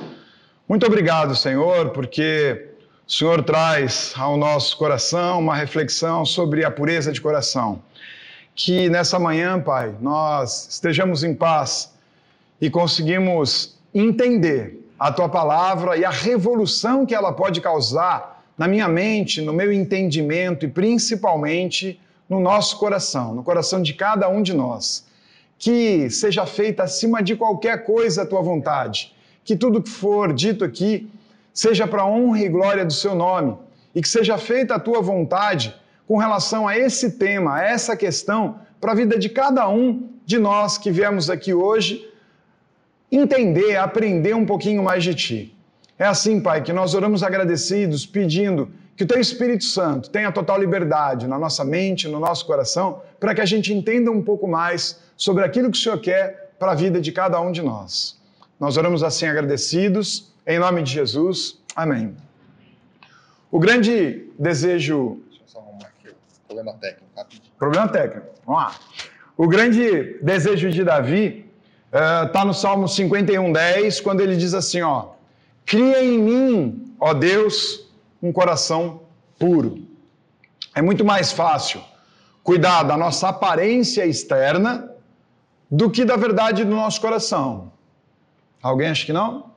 muito 0.68 0.86
obrigado, 0.86 1.34
Senhor, 1.34 1.90
porque 1.90 2.68
o 3.06 3.12
Senhor 3.12 3.42
traz 3.42 4.14
ao 4.16 4.36
nosso 4.36 4.76
coração 4.76 5.40
uma 5.40 5.54
reflexão 5.54 6.24
sobre 6.24 6.64
a 6.64 6.70
pureza 6.70 7.12
de 7.12 7.20
coração. 7.20 7.82
Que 8.54 8.88
nessa 8.88 9.18
manhã, 9.18 9.60
Pai, 9.60 9.94
nós 10.00 10.68
estejamos 10.70 11.24
em 11.24 11.34
paz 11.34 11.92
e 12.60 12.70
conseguimos 12.70 13.78
entender 13.94 14.78
a 14.98 15.10
tua 15.10 15.28
palavra 15.28 15.96
e 15.96 16.04
a 16.04 16.10
revolução 16.10 17.04
que 17.04 17.14
ela 17.14 17.32
pode 17.32 17.60
causar 17.60 18.44
na 18.56 18.68
minha 18.68 18.86
mente, 18.86 19.40
no 19.40 19.52
meu 19.52 19.72
entendimento 19.72 20.64
e 20.64 20.68
principalmente 20.68 22.00
no 22.28 22.38
nosso 22.38 22.78
coração, 22.78 23.34
no 23.34 23.42
coração 23.42 23.82
de 23.82 23.94
cada 23.94 24.28
um 24.28 24.42
de 24.42 24.54
nós. 24.54 25.04
Que 25.58 26.08
seja 26.08 26.46
feita 26.46 26.84
acima 26.84 27.22
de 27.22 27.34
qualquer 27.34 27.84
coisa 27.84 28.22
a 28.22 28.26
tua 28.26 28.42
vontade, 28.42 29.12
que 29.44 29.56
tudo 29.56 29.82
que 29.82 29.90
for 29.90 30.32
dito 30.32 30.64
aqui 30.64 31.10
seja 31.52 31.86
para 31.86 32.06
honra 32.06 32.40
e 32.40 32.48
glória 32.48 32.84
do 32.84 32.92
seu 32.92 33.14
nome 33.14 33.56
e 33.94 34.00
que 34.00 34.08
seja 34.08 34.38
feita 34.38 34.74
a 34.74 34.80
tua 34.80 35.00
vontade 35.00 35.74
com 36.06 36.16
relação 36.16 36.66
a 36.66 36.76
esse 36.76 37.12
tema, 37.12 37.56
a 37.56 37.64
essa 37.64 37.96
questão, 37.96 38.56
para 38.80 38.92
a 38.92 38.94
vida 38.94 39.18
de 39.18 39.28
cada 39.28 39.68
um 39.68 40.08
de 40.24 40.38
nós 40.38 40.78
que 40.78 40.90
viemos 40.90 41.28
aqui 41.30 41.52
hoje 41.52 42.08
entender, 43.10 43.76
aprender 43.76 44.34
um 44.34 44.46
pouquinho 44.46 44.82
mais 44.82 45.04
de 45.04 45.14
ti. 45.14 45.56
É 45.98 46.06
assim, 46.06 46.40
Pai, 46.40 46.62
que 46.62 46.72
nós 46.72 46.94
oramos 46.94 47.22
agradecidos, 47.22 48.06
pedindo 48.06 48.70
que 48.96 49.04
o 49.04 49.06
Teu 49.06 49.20
Espírito 49.20 49.64
Santo 49.64 50.10
tenha 50.10 50.32
total 50.32 50.58
liberdade 50.58 51.26
na 51.26 51.38
nossa 51.38 51.64
mente, 51.64 52.08
no 52.08 52.18
nosso 52.18 52.46
coração, 52.46 53.02
para 53.20 53.34
que 53.34 53.40
a 53.40 53.44
gente 53.44 53.72
entenda 53.72 54.10
um 54.10 54.22
pouco 54.22 54.48
mais 54.48 55.00
sobre 55.16 55.44
aquilo 55.44 55.70
que 55.70 55.78
o 55.78 55.80
Senhor 55.80 55.98
quer 56.00 56.54
para 56.58 56.72
a 56.72 56.74
vida 56.74 57.00
de 57.00 57.12
cada 57.12 57.40
um 57.40 57.52
de 57.52 57.62
nós. 57.62 58.20
Nós 58.62 58.76
oramos 58.76 59.02
assim 59.02 59.26
agradecidos, 59.26 60.32
em 60.46 60.56
nome 60.56 60.84
de 60.84 60.92
Jesus. 60.92 61.58
Amém. 61.74 62.16
O 63.50 63.58
grande 63.58 64.28
desejo. 64.38 65.20
Deixa 65.28 65.42
eu 65.42 65.48
só 65.48 65.58
arrumar 65.58 65.86
aqui 65.88 66.10
o 66.10 66.46
problema 66.46 66.72
técnico, 66.74 67.10
rapidinho. 67.16 67.52
Problema 67.58 67.88
técnico. 67.88 68.26
Vamos 68.46 68.62
lá. 68.62 68.76
O 69.36 69.48
grande 69.48 70.16
desejo 70.22 70.70
de 70.70 70.84
Davi 70.84 71.44
está 71.90 72.44
uh, 72.44 72.46
no 72.46 72.54
Salmo 72.54 72.86
51, 72.86 73.52
10, 73.52 74.00
quando 74.00 74.20
ele 74.20 74.36
diz 74.36 74.54
assim: 74.54 74.80
ó, 74.80 75.08
cria 75.66 76.04
em 76.04 76.20
mim, 76.20 76.94
ó 77.00 77.12
Deus, 77.14 77.90
um 78.22 78.32
coração 78.32 79.02
puro. 79.40 79.84
É 80.72 80.80
muito 80.80 81.04
mais 81.04 81.32
fácil 81.32 81.82
cuidar 82.44 82.84
da 82.84 82.96
nossa 82.96 83.28
aparência 83.30 84.06
externa 84.06 84.88
do 85.68 85.90
que 85.90 86.04
da 86.04 86.14
verdade 86.14 86.64
do 86.64 86.70
nosso 86.70 87.00
coração. 87.00 87.71
Alguém 88.62 88.88
acha 88.88 89.04
que 89.04 89.12
não? 89.12 89.50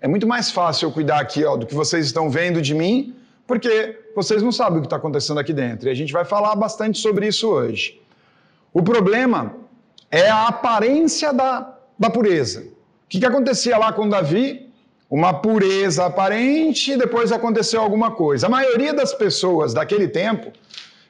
É 0.00 0.08
muito 0.08 0.26
mais 0.26 0.50
fácil 0.50 0.88
eu 0.88 0.92
cuidar 0.92 1.20
aqui 1.20 1.44
ó, 1.44 1.56
do 1.56 1.64
que 1.64 1.74
vocês 1.74 2.06
estão 2.06 2.28
vendo 2.28 2.60
de 2.60 2.74
mim 2.74 3.14
porque 3.46 3.98
vocês 4.14 4.42
não 4.42 4.52
sabem 4.52 4.78
o 4.78 4.80
que 4.80 4.86
está 4.86 4.96
acontecendo 4.96 5.38
aqui 5.38 5.52
dentro. 5.52 5.88
E 5.88 5.90
a 5.90 5.94
gente 5.94 6.12
vai 6.12 6.24
falar 6.24 6.54
bastante 6.56 6.98
sobre 6.98 7.26
isso 7.26 7.48
hoje. 7.48 8.00
O 8.72 8.82
problema 8.82 9.54
é 10.10 10.28
a 10.28 10.48
aparência 10.48 11.32
da, 11.32 11.76
da 11.98 12.08
pureza. 12.10 12.60
O 12.60 13.08
que, 13.08 13.20
que 13.20 13.26
acontecia 13.26 13.76
lá 13.76 13.92
com 13.92 14.08
Davi? 14.08 14.70
Uma 15.10 15.34
pureza 15.34 16.06
aparente 16.06 16.92
e 16.92 16.96
depois 16.96 17.30
aconteceu 17.32 17.82
alguma 17.82 18.12
coisa. 18.12 18.46
A 18.46 18.50
maioria 18.50 18.94
das 18.94 19.12
pessoas 19.12 19.74
daquele 19.74 20.08
tempo 20.08 20.50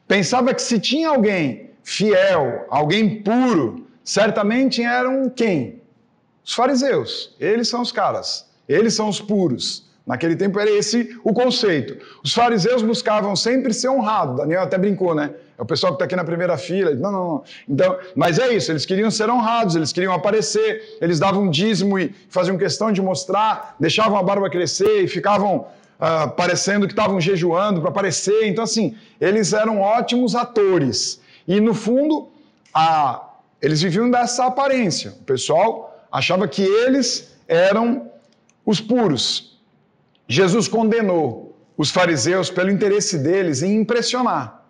pensava 0.09 0.53
que 0.53 0.63
se 0.63 0.81
tinha 0.81 1.11
alguém 1.11 1.71
fiel, 1.85 2.67
alguém 2.69 3.23
puro, 3.23 3.87
certamente 4.03 4.83
eram 4.83 5.31
quem? 5.31 5.82
Os 6.45 6.55
fariseus. 6.55 7.35
Eles 7.39 7.69
são 7.69 7.81
os 7.81 7.93
caras. 7.93 8.47
Eles 8.69 8.95
são 8.95 9.09
os 9.09 9.21
puros. 9.21 9.91
Naquele 10.07 10.35
tempo 10.35 10.59
era 10.59 10.71
esse 10.71 11.17
o 11.23 11.33
conceito. 11.33 11.97
Os 12.25 12.35
fariseus 12.35 12.83
buscavam 12.83 13.37
sempre 13.37 13.73
ser 13.73 13.89
honrados. 13.89 14.37
Daniel 14.37 14.63
até 14.63 14.77
brincou, 14.77 15.15
né? 15.15 15.31
É 15.57 15.63
o 15.63 15.65
pessoal 15.65 15.93
que 15.93 15.97
está 15.97 16.07
aqui 16.07 16.17
na 16.17 16.25
primeira 16.25 16.57
fila. 16.59 16.93
Não, 16.95 17.13
não, 17.13 17.29
não. 17.29 17.45
Então, 17.69 17.97
mas 18.17 18.39
é 18.39 18.53
isso, 18.53 18.73
eles 18.73 18.85
queriam 18.85 19.11
ser 19.13 19.31
honrados, 19.31 19.77
eles 19.77 19.93
queriam 19.93 20.13
aparecer, 20.13 20.99
eles 21.01 21.21
davam 21.21 21.49
dízimo 21.49 21.99
e 21.99 22.13
faziam 22.29 22.59
questão 22.59 22.91
de 22.91 23.01
mostrar, 23.01 23.77
deixavam 23.79 24.19
a 24.19 24.23
barba 24.23 24.51
crescer 24.51 25.05
e 25.05 25.07
ficavam 25.07 25.59
uh, 25.59 26.31
parecendo 26.37 26.87
que 26.87 26.93
estavam 26.93 27.21
jejuando 27.21 27.81
para 27.81 27.91
aparecer. 27.91 28.49
Então, 28.49 28.65
assim, 28.65 28.97
eles 29.21 29.53
eram 29.53 29.81
ótimos 29.81 30.35
atores. 30.35 31.21
E, 31.47 31.61
no 31.61 31.75
fundo, 31.75 32.29
a, 32.75 33.23
eles 33.61 33.81
viviam 33.83 34.11
dessa 34.11 34.47
aparência. 34.47 35.15
O 35.21 35.25
pessoal 35.25 35.92
achava 36.13 36.47
que 36.47 36.63
eles 36.63 37.35
eram 37.49 38.11
os 38.65 38.81
puros. 38.81 39.59
Jesus 40.29 40.69
condenou 40.69 41.57
os 41.77 41.91
fariseus 41.91 42.51
pelo 42.51 42.71
interesse 42.71 43.19
deles 43.19 43.63
em 43.63 43.81
impressionar. 43.81 44.63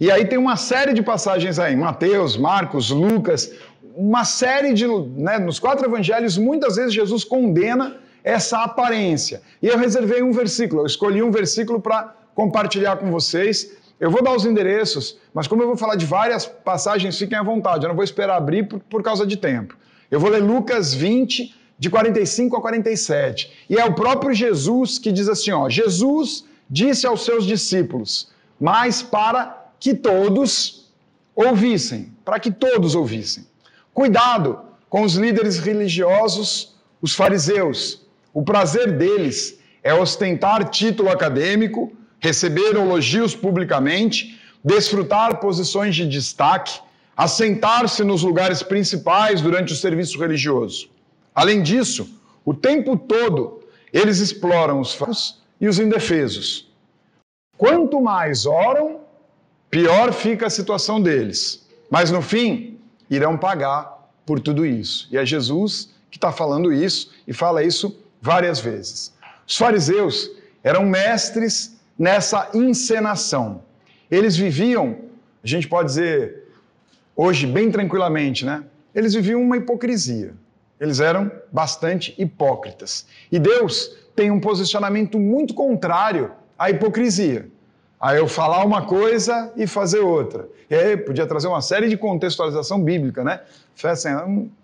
E 0.00 0.10
aí 0.10 0.24
tem 0.24 0.38
uma 0.38 0.56
série 0.56 0.92
de 0.92 1.02
passagens 1.02 1.58
aí, 1.58 1.76
Mateus, 1.76 2.36
Marcos, 2.36 2.90
Lucas, 2.90 3.52
uma 3.94 4.24
série 4.24 4.72
de, 4.72 4.86
né, 4.86 5.38
nos 5.38 5.58
quatro 5.58 5.86
evangelhos, 5.86 6.38
muitas 6.38 6.76
vezes 6.76 6.94
Jesus 6.94 7.24
condena 7.24 7.96
essa 8.22 8.62
aparência. 8.62 9.42
E 9.60 9.66
eu 9.66 9.76
reservei 9.76 10.22
um 10.22 10.32
versículo, 10.32 10.82
eu 10.82 10.86
escolhi 10.86 11.22
um 11.22 11.30
versículo 11.30 11.80
para 11.80 12.14
compartilhar 12.34 12.96
com 12.96 13.10
vocês. 13.10 13.76
Eu 13.98 14.10
vou 14.10 14.22
dar 14.22 14.34
os 14.34 14.46
endereços, 14.46 15.18
mas 15.34 15.48
como 15.48 15.62
eu 15.62 15.66
vou 15.66 15.76
falar 15.76 15.96
de 15.96 16.06
várias 16.06 16.46
passagens, 16.46 17.18
fiquem 17.18 17.36
à 17.36 17.42
vontade, 17.42 17.84
eu 17.84 17.88
não 17.88 17.96
vou 17.96 18.04
esperar 18.04 18.36
abrir 18.36 18.68
por, 18.68 18.78
por 18.80 19.02
causa 19.02 19.26
de 19.26 19.36
tempo. 19.36 19.76
Eu 20.10 20.18
vou 20.18 20.30
ler 20.30 20.42
Lucas 20.42 20.94
20, 20.94 21.54
de 21.78 21.90
45 21.90 22.56
a 22.56 22.60
47. 22.60 23.52
E 23.70 23.76
é 23.76 23.84
o 23.84 23.94
próprio 23.94 24.34
Jesus 24.34 24.98
que 24.98 25.12
diz 25.12 25.28
assim: 25.28 25.50
ó, 25.52 25.68
Jesus 25.68 26.44
disse 26.68 27.06
aos 27.06 27.24
seus 27.24 27.46
discípulos, 27.46 28.28
mas 28.60 29.02
para 29.02 29.70
que 29.78 29.94
todos 29.94 30.90
ouvissem, 31.34 32.12
para 32.24 32.40
que 32.40 32.50
todos 32.50 32.94
ouvissem. 32.94 33.46
Cuidado 33.94 34.60
com 34.88 35.02
os 35.02 35.14
líderes 35.14 35.58
religiosos, 35.58 36.74
os 37.00 37.14
fariseus. 37.14 38.02
O 38.32 38.42
prazer 38.42 38.96
deles 38.96 39.58
é 39.82 39.94
ostentar 39.94 40.68
título 40.68 41.10
acadêmico, 41.10 41.92
receber 42.20 42.74
elogios 42.74 43.34
publicamente, 43.34 44.40
desfrutar 44.64 45.38
posições 45.38 45.94
de 45.94 46.06
destaque, 46.06 46.80
assentar-se 47.18 48.04
nos 48.04 48.22
lugares 48.22 48.62
principais 48.62 49.40
durante 49.40 49.72
o 49.72 49.76
serviço 49.76 50.16
religioso. 50.20 50.88
Além 51.34 51.64
disso, 51.64 52.08
o 52.44 52.54
tempo 52.54 52.96
todo 52.96 53.60
eles 53.92 54.20
exploram 54.20 54.78
os 54.78 54.94
fracos 54.94 55.42
e 55.60 55.66
os 55.66 55.80
indefesos. 55.80 56.70
Quanto 57.56 58.00
mais 58.00 58.46
oram, 58.46 59.00
pior 59.68 60.12
fica 60.12 60.46
a 60.46 60.50
situação 60.50 61.02
deles. 61.02 61.66
Mas 61.90 62.12
no 62.12 62.22
fim, 62.22 62.78
irão 63.10 63.36
pagar 63.36 64.12
por 64.24 64.38
tudo 64.38 64.64
isso. 64.64 65.08
E 65.10 65.18
é 65.18 65.26
Jesus 65.26 65.92
que 66.12 66.18
está 66.18 66.30
falando 66.30 66.72
isso 66.72 67.10
e 67.26 67.32
fala 67.32 67.64
isso 67.64 67.98
várias 68.22 68.60
vezes. 68.60 69.12
Os 69.44 69.56
fariseus 69.56 70.30
eram 70.62 70.84
mestres 70.84 71.76
nessa 71.98 72.48
encenação. 72.54 73.62
Eles 74.08 74.36
viviam, 74.36 74.98
a 75.42 75.46
gente 75.46 75.66
pode 75.66 75.88
dizer 75.88 76.47
hoje 77.18 77.48
bem 77.48 77.68
tranquilamente, 77.68 78.46
né? 78.46 78.62
Eles 78.94 79.12
viviam 79.12 79.42
uma 79.42 79.56
hipocrisia. 79.56 80.34
Eles 80.80 81.00
eram 81.00 81.28
bastante 81.50 82.14
hipócritas. 82.16 83.06
E 83.32 83.40
Deus 83.40 83.98
tem 84.14 84.30
um 84.30 84.38
posicionamento 84.38 85.18
muito 85.18 85.52
contrário 85.52 86.30
à 86.56 86.70
hipocrisia. 86.70 87.48
A 88.00 88.14
eu 88.14 88.28
falar 88.28 88.64
uma 88.64 88.82
coisa 88.86 89.52
e 89.56 89.66
fazer 89.66 89.98
outra. 89.98 90.48
E 90.70 90.74
aí 90.76 90.96
podia 90.96 91.26
trazer 91.26 91.48
uma 91.48 91.60
série 91.60 91.88
de 91.88 91.96
contextualização 91.96 92.80
bíblica, 92.80 93.24
né? 93.24 93.40
Assim, 93.82 94.10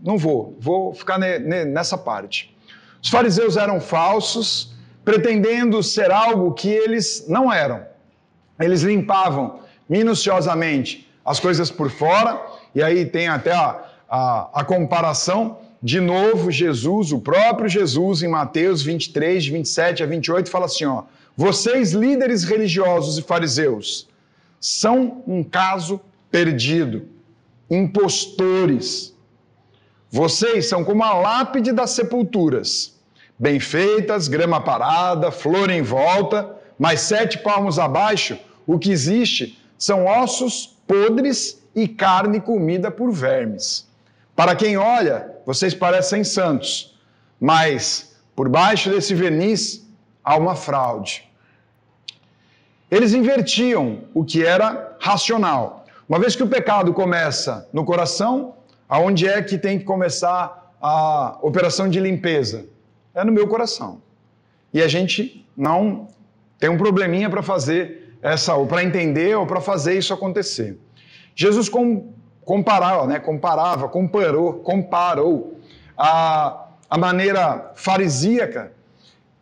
não 0.00 0.16
vou, 0.16 0.56
vou 0.60 0.94
ficar 0.94 1.18
nessa 1.18 1.98
parte. 1.98 2.56
Os 3.02 3.10
fariseus 3.10 3.56
eram 3.56 3.80
falsos, 3.80 4.72
pretendendo 5.04 5.82
ser 5.82 6.12
algo 6.12 6.52
que 6.52 6.68
eles 6.68 7.26
não 7.26 7.52
eram. 7.52 7.84
Eles 8.60 8.82
limpavam 8.82 9.58
minuciosamente 9.88 11.03
as 11.24 11.40
coisas 11.40 11.70
por 11.70 11.90
fora, 11.90 12.40
e 12.74 12.82
aí 12.82 13.06
tem 13.06 13.28
até 13.28 13.52
a, 13.52 13.82
a, 14.08 14.60
a 14.60 14.64
comparação 14.64 15.58
de 15.84 16.00
novo, 16.00 16.50
Jesus, 16.50 17.12
o 17.12 17.20
próprio 17.20 17.68
Jesus, 17.68 18.22
em 18.22 18.28
Mateus 18.28 18.82
23, 18.82 19.46
27 19.46 20.02
a 20.02 20.06
28, 20.06 20.48
fala 20.48 20.64
assim: 20.64 20.86
ó, 20.86 21.02
vocês, 21.36 21.92
líderes 21.92 22.42
religiosos 22.42 23.18
e 23.18 23.22
fariseus, 23.22 24.08
são 24.58 25.22
um 25.26 25.44
caso 25.44 26.00
perdido, 26.30 27.06
impostores. 27.70 29.14
Vocês 30.10 30.68
são 30.70 30.82
como 30.82 31.04
a 31.04 31.12
lápide 31.12 31.70
das 31.70 31.90
sepulturas, 31.90 32.94
bem 33.38 33.60
feitas, 33.60 34.26
grama 34.26 34.62
parada, 34.62 35.30
flor 35.30 35.68
em 35.68 35.82
volta, 35.82 36.56
mas 36.78 37.00
sete 37.00 37.36
palmos 37.36 37.78
abaixo, 37.78 38.38
o 38.66 38.78
que 38.78 38.90
existe 38.90 39.58
são 39.76 40.06
ossos 40.06 40.73
podres 40.86 41.62
e 41.74 41.88
carne 41.88 42.40
comida 42.40 42.90
por 42.90 43.10
vermes. 43.10 43.88
Para 44.36 44.54
quem 44.54 44.76
olha, 44.76 45.30
vocês 45.46 45.74
parecem 45.74 46.24
santos, 46.24 46.98
mas 47.40 48.16
por 48.34 48.48
baixo 48.48 48.90
desse 48.90 49.14
verniz 49.14 49.86
há 50.22 50.36
uma 50.36 50.56
fraude. 50.56 51.28
Eles 52.90 53.12
invertiam 53.12 54.04
o 54.12 54.24
que 54.24 54.44
era 54.44 54.96
racional. 55.00 55.84
Uma 56.08 56.18
vez 56.18 56.36
que 56.36 56.42
o 56.42 56.48
pecado 56.48 56.92
começa 56.92 57.68
no 57.72 57.84
coração, 57.84 58.54
aonde 58.88 59.26
é 59.26 59.42
que 59.42 59.58
tem 59.58 59.78
que 59.78 59.84
começar 59.84 60.74
a 60.80 61.38
operação 61.40 61.88
de 61.88 61.98
limpeza? 61.98 62.66
é 63.14 63.24
no 63.24 63.32
meu 63.32 63.46
coração. 63.46 64.02
E 64.72 64.82
a 64.82 64.88
gente 64.88 65.46
não 65.56 66.08
tem 66.58 66.68
um 66.68 66.76
probleminha 66.76 67.30
para 67.30 67.42
fazer 67.42 68.03
ou 68.56 68.66
para 68.66 68.82
entender, 68.82 69.36
ou 69.36 69.46
para 69.46 69.60
fazer 69.60 69.98
isso 69.98 70.14
acontecer. 70.14 70.78
Jesus 71.34 71.68
com, 71.68 72.12
comparava, 72.44 73.06
né, 73.06 73.18
comparava, 73.18 73.88
comparou, 73.88 74.54
comparou 74.54 75.58
a, 75.96 76.68
a 76.88 76.98
maneira 76.98 77.72
farisíaca 77.74 78.72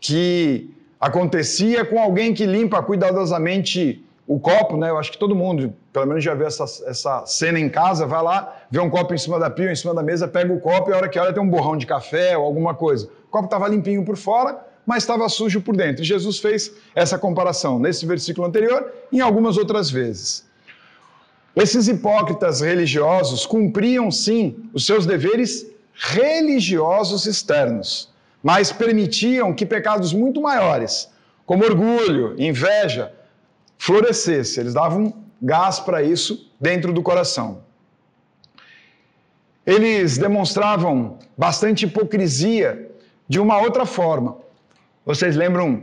que 0.01 0.75
acontecia 1.01 1.85
com 1.85 2.01
alguém 2.01 2.35
que 2.35 2.45
limpa 2.45 2.83
cuidadosamente 2.83 4.05
o 4.27 4.39
copo, 4.39 4.77
né? 4.77 4.89
Eu 4.91 4.99
acho 4.99 5.13
que 5.13 5.19
todo 5.19 5.35
mundo, 5.35 5.75
pelo 5.93 6.07
menos 6.07 6.23
já 6.23 6.35
viu 6.35 6.47
essa, 6.47 6.65
essa 6.87 7.27
cena 7.27 7.59
em 7.59 7.69
casa, 7.69 8.07
vai 8.07 8.23
lá, 8.23 8.63
vê 8.71 8.81
um 8.81 8.89
copo 8.89 9.13
em 9.13 9.19
cima 9.19 9.39
da 9.39 9.51
pia, 9.51 9.71
em 9.71 9.77
cima 9.77 9.95
da 9.95 10.03
mesa, 10.03 10.29
pega 10.29 10.53
o 10.53 10.61
copo 10.61 10.91
e 10.91 10.93
a 10.93 10.97
hora 10.97 11.09
que 11.09 11.19
olha 11.19 11.33
tem 11.33 11.43
um 11.43 11.49
borrão 11.49 11.77
de 11.77 11.87
café 11.87 12.37
ou 12.37 12.45
alguma 12.45 12.75
coisa. 12.75 13.07
O 13.07 13.31
copo 13.31 13.45
estava 13.47 13.69
limpinho 13.69 14.05
por 14.05 14.17
fora, 14.17 14.59
mas 14.87 15.03
estava 15.03 15.29
sujo 15.29 15.61
por 15.61 15.77
dentro. 15.77 16.03
E 16.03 16.07
Jesus 16.07 16.39
fez 16.39 16.73
essa 16.95 17.19
comparação 17.19 17.79
nesse 17.79 18.05
versículo 18.07 18.47
anterior 18.47 18.93
e 19.11 19.19
em 19.19 19.21
algumas 19.21 19.57
outras 19.57 19.91
vezes. 19.91 20.45
Esses 21.55 21.87
hipócritas 21.87 22.61
religiosos 22.61 23.45
cumpriam 23.45 24.11
sim 24.11 24.57
os 24.73 24.87
seus 24.87 25.05
deveres 25.05 25.67
religiosos 25.95 27.27
externos, 27.27 28.09
mas 28.43 28.73
permitiam 28.73 29.55
que 29.55 29.67
pecados 29.67 30.13
muito 30.13 30.41
maiores, 30.41 31.11
como 31.45 31.65
orgulho, 31.65 32.35
inveja, 32.39 33.13
florescesse. 33.77 34.61
Eles 34.61 34.75
davam 34.75 35.13
gás 35.41 35.79
para 35.79 36.03
isso 36.03 36.51
dentro 36.59 36.93
do 36.93 37.03
coração. 37.03 37.63
Eles 39.67 40.19
demonstravam 40.19 41.19
bastante 41.37 41.85
hipocrisia 41.85 42.91
de 43.29 43.39
uma 43.39 43.61
outra 43.61 43.85
forma. 43.85 44.39
Vocês 45.05 45.35
lembram 45.37 45.83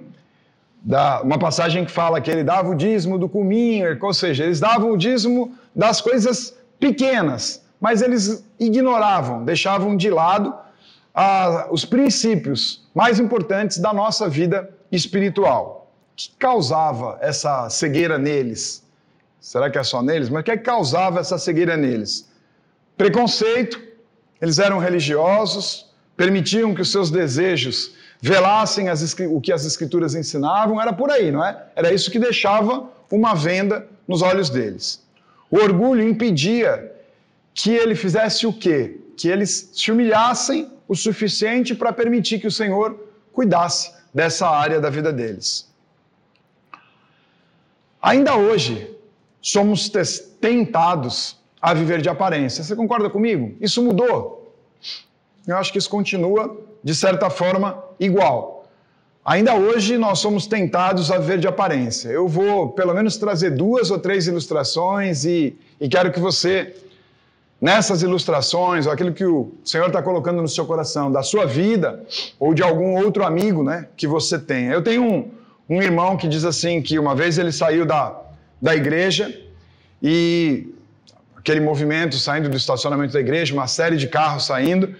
da 0.82 1.22
uma 1.22 1.38
passagem 1.38 1.84
que 1.84 1.92
fala 1.92 2.22
que 2.22 2.32
ele 2.32 2.44
dava 2.44 2.70
o 2.70 2.76
dízimo 2.76 3.18
do 3.18 3.28
cominho, 3.28 3.98
ou 4.02 4.14
seja, 4.14 4.46
eles 4.46 4.60
davam 4.60 4.92
o 4.92 4.98
dízimo 4.98 5.54
das 5.76 6.00
coisas 6.00 6.58
pequenas, 6.80 7.64
mas 7.82 8.02
eles 8.02 8.46
ignoravam, 8.60 9.44
deixavam 9.44 9.98
de 9.98 10.10
lado 10.10 10.54
ah, 11.14 11.68
os 11.70 11.84
princípios 11.84 12.88
mais 12.96 13.20
importantes 13.20 13.78
da 13.78 13.94
nossa 13.94 14.30
vida 14.30 14.70
espiritual. 14.92 15.92
O 16.14 16.16
que 16.16 16.32
causava 16.38 17.18
essa 17.22 17.70
cegueira 17.70 18.18
neles? 18.18 18.86
Será 19.42 19.70
que 19.70 19.78
é 19.78 19.84
só 19.84 20.02
neles? 20.02 20.30
Mas 20.30 20.42
o 20.42 20.44
que, 20.44 20.52
é 20.52 20.58
que 20.58 20.64
causava 20.64 21.20
essa 21.20 21.38
cegueira 21.38 21.76
neles? 21.76 22.30
Preconceito, 22.98 23.82
eles 24.42 24.60
eram 24.60 24.80
religiosos, 24.80 25.94
permitiam 26.16 26.74
que 26.74 26.82
os 26.82 26.92
seus 26.92 27.10
desejos 27.10 27.94
velassem 28.22 28.90
as, 28.90 29.16
o 29.30 29.40
que 29.40 29.52
as 29.52 29.66
escrituras 29.66 30.14
ensinavam, 30.14 30.82
era 30.82 30.92
por 30.92 31.10
aí, 31.10 31.32
não 31.32 31.46
é? 31.46 31.66
Era 31.76 31.94
isso 31.94 32.12
que 32.12 32.20
deixava 32.20 32.90
uma 33.12 33.34
venda 33.34 33.88
nos 34.08 34.22
olhos 34.22 34.50
deles. 34.50 35.04
O 35.50 35.58
orgulho 35.58 36.08
impedia 36.08 36.92
que 37.54 37.72
ele 37.72 37.96
fizesse 37.96 38.46
o 38.46 38.54
quê? 38.54 39.00
Que 39.18 39.28
eles 39.30 39.72
se 39.74 39.92
humilhassem 39.92 40.70
o 40.88 40.96
suficiente 40.96 41.74
para 41.74 41.94
permitir 41.94 42.40
que 42.40 42.48
o 42.48 42.52
Senhor 42.52 43.00
cuidasse 43.32 43.94
dessa 44.14 44.48
área 44.48 44.80
da 44.80 44.90
vida 44.90 45.12
deles. 45.14 45.70
Ainda 48.02 48.36
hoje, 48.36 48.96
somos 49.42 49.92
tentados 50.40 51.38
a 51.62 51.74
viver 51.74 52.02
de 52.02 52.10
aparência. 52.10 52.64
Você 52.64 52.76
concorda 52.76 53.10
comigo? 53.10 53.56
Isso 53.60 53.84
mudou. 53.84 54.56
Eu 55.46 55.58
acho 55.58 55.72
que 55.72 55.78
isso 55.78 55.90
continua, 55.90 56.69
de 56.84 56.96
certa 56.96 57.30
forma, 57.30 57.84
igual. 58.00 58.68
Ainda 59.24 59.54
hoje 59.54 59.98
nós 59.98 60.20
somos 60.20 60.48
tentados 60.48 61.12
a 61.12 61.18
viver 61.18 61.40
de 61.40 61.48
aparência. 61.48 62.10
Eu 62.10 62.28
vou, 62.28 62.70
pelo 62.70 62.94
menos, 62.94 63.18
trazer 63.18 63.52
duas 63.52 63.92
ou 63.92 64.00
três 64.00 64.28
ilustrações 64.28 65.26
e, 65.26 65.56
e 65.80 65.88
quero 65.88 66.12
que 66.12 66.20
você 66.20 66.74
nessas 67.62 68.02
ilustrações, 68.02 68.86
ou 68.86 68.92
aquilo 68.92 69.14
que 69.14 69.26
o 69.26 69.52
Senhor 69.66 69.88
está 69.88 70.02
colocando 70.02 70.42
no 70.42 70.48
seu 70.48 70.66
coração, 70.66 71.12
da 71.12 71.22
sua 71.22 71.46
vida, 71.46 72.04
ou 72.40 72.54
de 72.54 72.64
algum 72.64 72.98
outro 73.04 73.26
amigo 73.26 73.64
né, 73.64 73.88
que 73.98 74.08
você 74.08 74.40
tenha. 74.40 74.72
Eu 74.72 74.82
tenho 74.82 75.04
um, 75.04 75.30
um 75.70 75.82
irmão 75.82 76.16
que 76.16 76.28
diz 76.28 76.46
assim, 76.46 76.82
que 76.82 76.98
uma 76.98 77.14
vez 77.14 77.38
ele 77.38 77.52
saiu 77.52 77.86
da, 77.86 78.18
da 78.62 78.76
igreja 78.76 79.38
e 80.02 80.74
aquele 81.36 81.60
movimento 81.60 82.16
saindo 82.16 82.50
do 82.50 82.56
estacionamento 82.56 83.14
da 83.14 83.20
igreja, 83.20 83.54
uma 83.54 83.68
série 83.68 83.98
de 83.98 84.08
carros 84.08 84.46
saindo, 84.46 84.96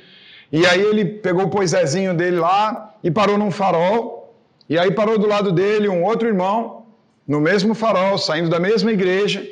e 0.52 0.66
aí 0.66 0.82
ele 0.82 1.06
pegou 1.06 1.46
o 1.46 1.50
poisézinho 1.50 2.14
dele 2.14 2.38
lá 2.38 2.96
e 3.04 3.12
parou 3.12 3.38
num 3.38 3.52
farol, 3.52 4.34
e 4.68 4.78
aí 4.78 4.92
parou 4.92 5.18
do 5.18 5.28
lado 5.28 5.52
dele 5.52 5.88
um 5.88 6.04
outro 6.04 6.28
irmão, 6.28 6.86
no 7.28 7.40
mesmo 7.40 7.76
farol, 7.76 8.18
saindo 8.18 8.50
da 8.50 8.60
mesma 8.60 8.92
igreja, 8.92 9.46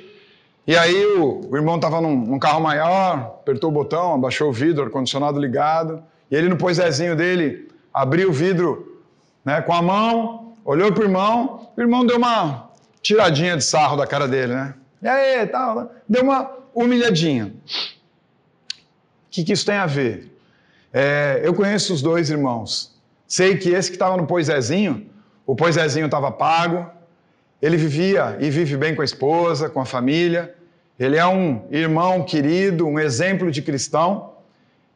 e 0.65 0.75
aí 0.75 1.05
o, 1.05 1.41
o 1.49 1.55
irmão 1.55 1.75
estava 1.77 2.01
num, 2.01 2.15
num, 2.15 2.39
carro 2.39 2.59
maior, 2.59 3.39
apertou 3.41 3.69
o 3.69 3.73
botão, 3.73 4.15
abaixou 4.15 4.49
o 4.49 4.53
vidro, 4.53 4.83
ar-condicionado 4.83 5.39
ligado, 5.39 6.03
e 6.29 6.35
ele 6.35 6.49
no 6.49 6.57
poisézinho 6.57 7.15
dele 7.15 7.69
abriu 7.93 8.29
o 8.29 8.33
vidro 8.33 9.01
né, 9.45 9.61
com 9.61 9.73
a 9.73 9.81
mão, 9.81 10.53
olhou 10.65 10.91
para 10.91 11.01
o 11.01 11.05
irmão, 11.05 11.69
o 11.77 11.81
irmão 11.81 12.05
deu 12.05 12.17
uma 12.17 12.69
tiradinha 13.01 13.55
de 13.55 13.63
sarro 13.63 13.95
da 13.95 14.05
cara 14.05 14.27
dele, 14.27 14.53
né? 14.53 14.73
E 15.01 15.07
aí, 15.07 15.47
tal, 15.47 15.89
deu 16.09 16.23
uma 16.23 16.51
humilhadinha. 16.73 17.45
O 17.45 17.51
que, 19.31 19.43
que 19.45 19.53
isso 19.53 19.65
tem 19.65 19.75
a 19.75 19.85
ver? 19.85 20.36
É, 20.93 21.41
eu 21.43 21.53
conheço 21.53 21.93
os 21.93 22.01
dois 22.01 22.29
irmãos. 22.29 22.95
Sei 23.27 23.57
que 23.57 23.69
esse 23.69 23.89
que 23.89 23.95
estava 23.95 24.15
no 24.15 24.25
poisézinho, 24.25 25.05
o 25.45 25.55
poisézinho 25.55 26.05
estava 26.05 26.31
pago, 26.31 26.89
ele 27.61 27.77
vivia 27.77 28.37
e 28.39 28.49
vive 28.49 28.77
bem 28.77 28.95
com 28.95 29.01
a 29.01 29.05
esposa, 29.05 29.69
com 29.69 29.81
a 29.81 29.85
família, 29.85 30.55
ele 30.99 31.17
é 31.17 31.25
um 31.25 31.61
irmão 31.69 32.23
querido, 32.23 32.87
um 32.87 32.99
exemplo 32.99 33.51
de 33.51 33.61
cristão. 33.61 34.33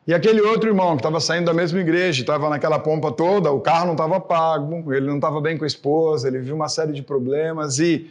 E 0.08 0.14
aquele 0.14 0.42
outro 0.42 0.70
irmão 0.70 0.96
que 0.96 1.02
estava 1.02 1.20
saindo 1.20 1.46
da 1.46 1.54
mesma 1.54 1.80
igreja, 1.80 2.22
estava 2.22 2.50
naquela 2.50 2.80
pompa 2.80 3.12
toda, 3.12 3.52
o 3.52 3.60
carro 3.60 3.86
não 3.86 3.94
estava 3.94 4.20
pago, 4.20 4.92
ele 4.94 5.06
não 5.06 5.16
estava 5.16 5.40
bem 5.40 5.58
com 5.58 5.64
a 5.64 5.68
esposa, 5.68 6.28
ele 6.28 6.40
viu 6.40 6.56
uma 6.56 6.70
série 6.70 6.92
de 6.92 7.04
problemas 7.04 7.78
e 7.78 8.10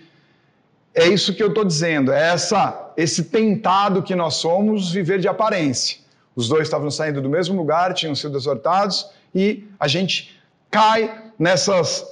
é 0.94 1.06
isso 1.08 1.34
que 1.34 1.42
eu 1.42 1.48
estou 1.48 1.64
dizendo, 1.64 2.12
é 2.12 2.32
essa, 2.32 2.92
esse 2.96 3.24
tentado 3.24 4.02
que 4.02 4.14
nós 4.14 4.34
somos 4.34 4.92
viver 4.92 5.18
de 5.18 5.28
aparência. 5.28 5.99
Os 6.40 6.48
dois 6.48 6.62
estavam 6.62 6.90
saindo 6.90 7.20
do 7.20 7.28
mesmo 7.28 7.54
lugar, 7.54 7.92
tinham 7.92 8.14
sido 8.14 8.38
exortados 8.38 9.10
e 9.34 9.68
a 9.78 9.86
gente 9.86 10.40
cai 10.70 11.22
nessas, 11.38 12.06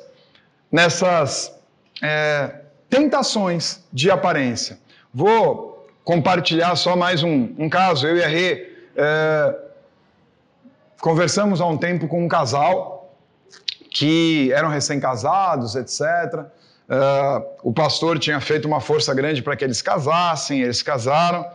nessas 0.71 1.51
é, 2.03 2.61
tentações 2.91 3.83
de 3.91 4.11
aparência. 4.11 4.79
Vou 5.15 5.89
compartilhar 6.05 6.77
só 6.77 6.95
mais 6.95 7.23
um, 7.23 7.55
um 7.59 7.71
caso. 7.71 8.07
Eu 8.07 8.19
e 8.19 8.23
a 8.23 8.29
Rê 8.29 8.71
é, 8.95 9.55
conversamos 11.01 11.63
há 11.63 11.67
um 11.67 11.79
tempo 11.79 12.07
com 12.07 12.23
um 12.23 12.29
casal 12.29 13.11
que 13.91 14.53
eram 14.53 14.69
recém-casados, 14.69 15.75
etc. 15.75 16.03
É, 16.87 17.43
o 17.63 17.73
pastor 17.73 18.19
tinha 18.19 18.43
feito 18.43 18.69
uma 18.69 18.83
força 18.83 19.15
grande 19.15 19.41
para 19.41 19.57
que 19.57 19.65
eles 19.65 19.81
casassem, 19.81 20.61
eles 20.61 20.83
casaram. 20.83 21.47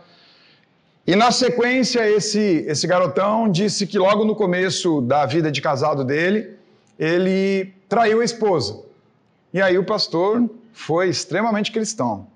E 1.06 1.14
na 1.14 1.30
sequência, 1.30 2.08
esse, 2.08 2.64
esse 2.66 2.86
garotão 2.86 3.50
disse 3.50 3.86
que 3.86 3.98
logo 3.98 4.24
no 4.24 4.34
começo 4.34 5.02
da 5.02 5.26
vida 5.26 5.52
de 5.52 5.60
casado 5.60 6.02
dele, 6.02 6.56
ele 6.98 7.74
traiu 7.88 8.20
a 8.20 8.24
esposa. 8.24 8.82
E 9.52 9.60
aí 9.60 9.76
o 9.76 9.84
pastor 9.84 10.48
foi 10.72 11.08
extremamente 11.08 11.70
cristão. 11.70 12.26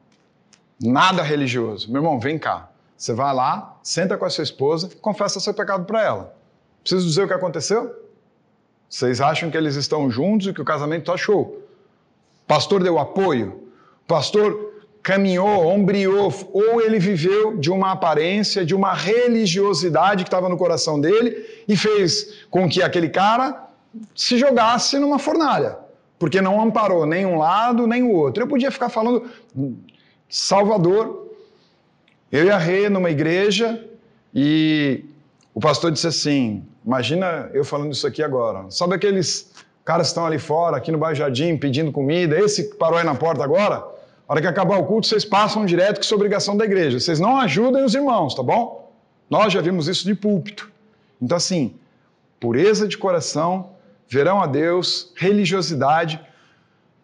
Nada 0.81 1.23
religioso. 1.23 1.91
Meu 1.91 2.03
irmão, 2.03 2.21
vem 2.21 2.39
cá. 2.39 2.69
Você 2.97 3.15
vai 3.15 3.35
lá, 3.35 3.79
senta 3.83 4.19
com 4.19 4.25
a 4.25 4.31
sua 4.31 4.45
esposa, 4.45 4.91
confessa 5.01 5.41
seu 5.41 5.55
pecado 5.55 5.85
para 5.85 6.03
ela. 6.03 6.37
Preciso 6.83 7.07
dizer 7.07 7.25
o 7.25 7.29
que 7.29 7.35
aconteceu? 7.35 7.95
Vocês 8.89 9.21
acham 9.21 9.51
que 9.51 9.57
eles 9.57 9.77
estão 9.77 10.11
juntos 10.11 10.47
e 10.47 10.53
que 10.53 10.61
o 10.61 10.65
casamento 10.65 11.03
está 11.03 11.17
show? 11.17 11.63
O 12.43 12.47
pastor 12.47 12.83
deu 12.83 12.99
apoio? 12.99 13.63
O 14.05 14.09
pastor 14.09 14.68
caminhou, 15.03 15.67
ombreou, 15.67 16.33
ou 16.53 16.81
ele 16.81 16.99
viveu 16.99 17.57
de 17.57 17.71
uma 17.71 17.93
aparência, 17.93 18.65
de 18.65 18.75
uma 18.75 18.93
religiosidade 18.93 20.25
que 20.25 20.29
estava 20.29 20.49
no 20.49 20.57
coração 20.57 21.01
dele 21.01 21.47
e 21.67 21.77
fez 21.77 22.45
com 22.51 22.69
que 22.69 22.83
aquele 22.83 23.09
cara 23.09 23.69
se 24.15 24.37
jogasse 24.37 24.99
numa 24.99 25.19
fornalha, 25.19 25.79
porque 26.19 26.41
não 26.41 26.61
amparou 26.61 27.07
nem 27.07 27.25
um 27.25 27.39
lado 27.39 27.87
nem 27.87 28.03
o 28.03 28.13
outro. 28.13 28.43
Eu 28.43 28.49
podia 28.49 28.71
ficar 28.71 28.89
falando 28.89 29.29
Salvador. 30.29 31.27
Eu 32.31 32.45
e 32.45 32.51
a 32.51 32.59
Rê 32.59 32.91
numa 32.91 33.11
igreja 33.11 33.83
e 34.35 35.05
o 35.55 35.61
pastor 35.61 35.91
disse 35.91 36.07
assim: 36.07 36.63
Imagina 36.85 37.51
eu 37.55 37.65
falando 37.65 37.93
isso 37.93 38.07
aqui 38.07 38.23
agora. 38.23 38.71
Sabe 38.71 38.95
aqueles 38.95 39.51
caras 39.85 40.09
que 40.09 40.11
estão 40.11 40.27
ali 40.27 40.39
fora, 40.39 40.77
aqui 40.77 40.93
no 40.93 40.99
bairro 40.99 41.15
Jardim, 41.15 41.57
pedindo 41.57 41.91
comida? 41.91 42.39
Esse 42.39 42.69
que 42.69 42.77
parou 42.77 42.99
aí 42.99 43.05
na 43.05 43.15
porta 43.15 43.43
agora? 43.43 43.98
Hora 44.29 44.43
que 44.43 44.47
acabar 44.47 44.79
o 44.79 44.85
culto, 44.85 45.07
vocês 45.07 45.25
passam 45.25 45.65
direto, 45.65 45.99
que 45.99 46.05
isso 46.05 46.13
é 46.13 46.17
obrigação 46.17 46.55
da 46.55 46.67
igreja. 46.67 47.01
Vocês 47.01 47.19
não 47.19 47.39
ajudem 47.39 47.83
os 47.83 47.95
irmãos, 47.95 48.35
tá 48.35 48.43
bom? 48.43 48.93
Nós 49.31 49.55
já 49.55 49.63
vimos 49.63 49.89
isso 49.89 50.05
de 50.05 50.15
púlpito. 50.15 50.71
Então, 51.21 51.37
assim, 51.37 51.75
pureza 52.39 52.87
de 52.87 52.99
coração, 52.99 53.71
verão 54.07 54.43
a 54.43 54.47
Deus, 54.47 55.13
religiosidade. 55.17 56.21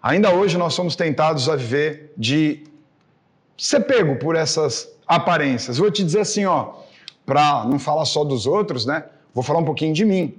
Ainda 0.03 0.35
hoje 0.35 0.59
nós 0.59 0.75
somos 0.75 0.97
tentados 0.97 1.49
a 1.49 1.57
viver 1.57 2.13
de 2.15 2.63
ser 3.57 3.81
pego 3.81 4.17
por 4.17 4.37
essas 4.37 4.87
aparências. 5.07 5.79
Vou 5.79 5.91
te 5.91 6.05
dizer 6.05 6.21
assim, 6.21 6.45
ó, 6.45 6.75
para 7.25 7.65
não 7.65 7.79
falar 7.79 8.05
só 8.05 8.23
dos 8.23 8.47
outros, 8.47 8.85
né? 8.85 9.03
Vou 9.33 9.43
falar 9.43 9.61
um 9.61 9.65
pouquinho 9.65 9.95
de 9.95 10.05
mim. 10.05 10.35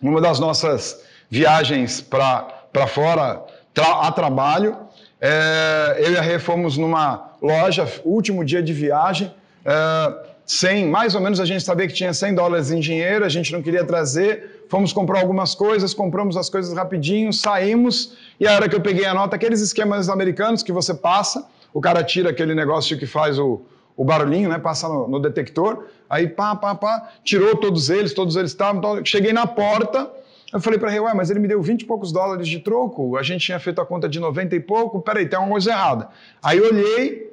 Numa 0.00 0.20
das 0.20 0.38
nossas 0.38 1.02
viagens 1.30 2.02
para 2.02 2.86
fora 2.86 3.42
tra 3.72 4.06
a 4.06 4.12
trabalho, 4.12 4.76
é, 5.24 5.98
eu 6.00 6.12
e 6.14 6.18
a 6.18 6.20
Rê 6.20 6.40
fomos 6.40 6.76
numa 6.76 7.30
loja, 7.40 7.88
último 8.04 8.44
dia 8.44 8.60
de 8.60 8.72
viagem, 8.72 9.32
é, 9.64 10.32
100, 10.44 10.88
mais 10.88 11.14
ou 11.14 11.20
menos 11.20 11.38
a 11.38 11.44
gente 11.44 11.62
sabia 11.62 11.86
que 11.86 11.94
tinha 11.94 12.12
100 12.12 12.34
dólares 12.34 12.72
em 12.72 12.80
dinheiro, 12.80 13.24
a 13.24 13.28
gente 13.28 13.52
não 13.52 13.62
queria 13.62 13.84
trazer, 13.84 14.66
fomos 14.68 14.92
comprar 14.92 15.20
algumas 15.20 15.54
coisas, 15.54 15.94
compramos 15.94 16.36
as 16.36 16.50
coisas 16.50 16.74
rapidinho, 16.74 17.32
saímos, 17.32 18.16
e 18.40 18.48
a 18.48 18.52
hora 18.52 18.68
que 18.68 18.74
eu 18.74 18.80
peguei 18.80 19.06
a 19.06 19.14
nota, 19.14 19.36
aqueles 19.36 19.60
esquemas 19.60 20.08
americanos 20.08 20.60
que 20.60 20.72
você 20.72 20.92
passa, 20.92 21.46
o 21.72 21.80
cara 21.80 22.02
tira 22.02 22.30
aquele 22.30 22.52
negócio 22.52 22.98
que 22.98 23.06
faz 23.06 23.38
o, 23.38 23.62
o 23.96 24.04
barulhinho, 24.04 24.48
né? 24.48 24.58
Passa 24.58 24.88
no, 24.88 25.06
no, 25.06 25.20
detector, 25.20 25.86
aí 26.10 26.28
pá, 26.28 26.56
pá, 26.56 26.74
pá, 26.74 27.10
tirou 27.24 27.56
todos 27.56 27.88
eles, 27.88 28.12
todos 28.12 28.36
eles 28.36 28.50
estavam. 28.50 29.04
Cheguei 29.04 29.32
na 29.32 29.46
porta, 29.46 30.10
eu 30.52 30.60
falei 30.60 30.78
para 30.78 30.90
ele, 30.90 31.00
ué, 31.00 31.14
mas 31.14 31.30
ele 31.30 31.40
me 31.40 31.48
deu 31.48 31.62
20 31.62 31.82
e 31.82 31.84
poucos 31.86 32.12
dólares 32.12 32.46
de 32.46 32.58
troco, 32.58 33.16
a 33.16 33.22
gente 33.22 33.46
tinha 33.46 33.58
feito 33.58 33.80
a 33.80 33.86
conta 33.86 34.08
de 34.08 34.20
90 34.20 34.54
e 34.54 34.60
pouco, 34.60 35.00
peraí, 35.00 35.26
tem 35.26 35.38
uma 35.38 35.48
coisa 35.48 35.70
errada. 35.70 36.08
Aí 36.42 36.60
olhei 36.60 37.32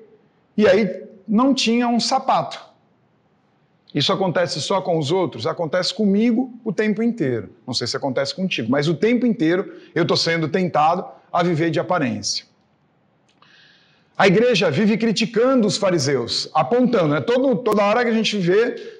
e 0.56 0.68
aí 0.68 1.04
não 1.28 1.54
tinha 1.54 1.88
um 1.88 2.00
sapato. 2.00 2.70
Isso 3.94 4.14
acontece 4.14 4.62
só 4.62 4.82
com 4.82 4.98
os 4.98 5.12
outros? 5.12 5.48
Acontece 5.48 5.94
comigo 5.94 6.54
o 6.64 6.72
tempo 6.72 7.02
inteiro. 7.02 7.50
Não 7.66 7.74
sei 7.74 7.88
se 7.88 7.98
acontece 7.98 8.36
contigo, 8.36 8.70
mas 8.70 8.88
o 8.88 8.94
tempo 8.94 9.26
inteiro 9.26 9.74
eu 9.96 10.04
estou 10.04 10.16
sendo 10.16 10.48
tentado 10.48 11.04
a 11.32 11.44
viver 11.44 11.72
de 11.72 11.80
aparência. 11.80 12.46
A 14.18 14.28
igreja 14.28 14.70
vive 14.70 14.98
criticando 14.98 15.66
os 15.66 15.78
fariseus, 15.78 16.50
apontando, 16.54 17.10
né? 17.10 17.22
Todo, 17.22 17.56
toda 17.58 17.84
hora 17.84 18.04
que 18.04 18.10
a 18.10 18.14
gente 18.14 18.38
vê, 18.38 18.99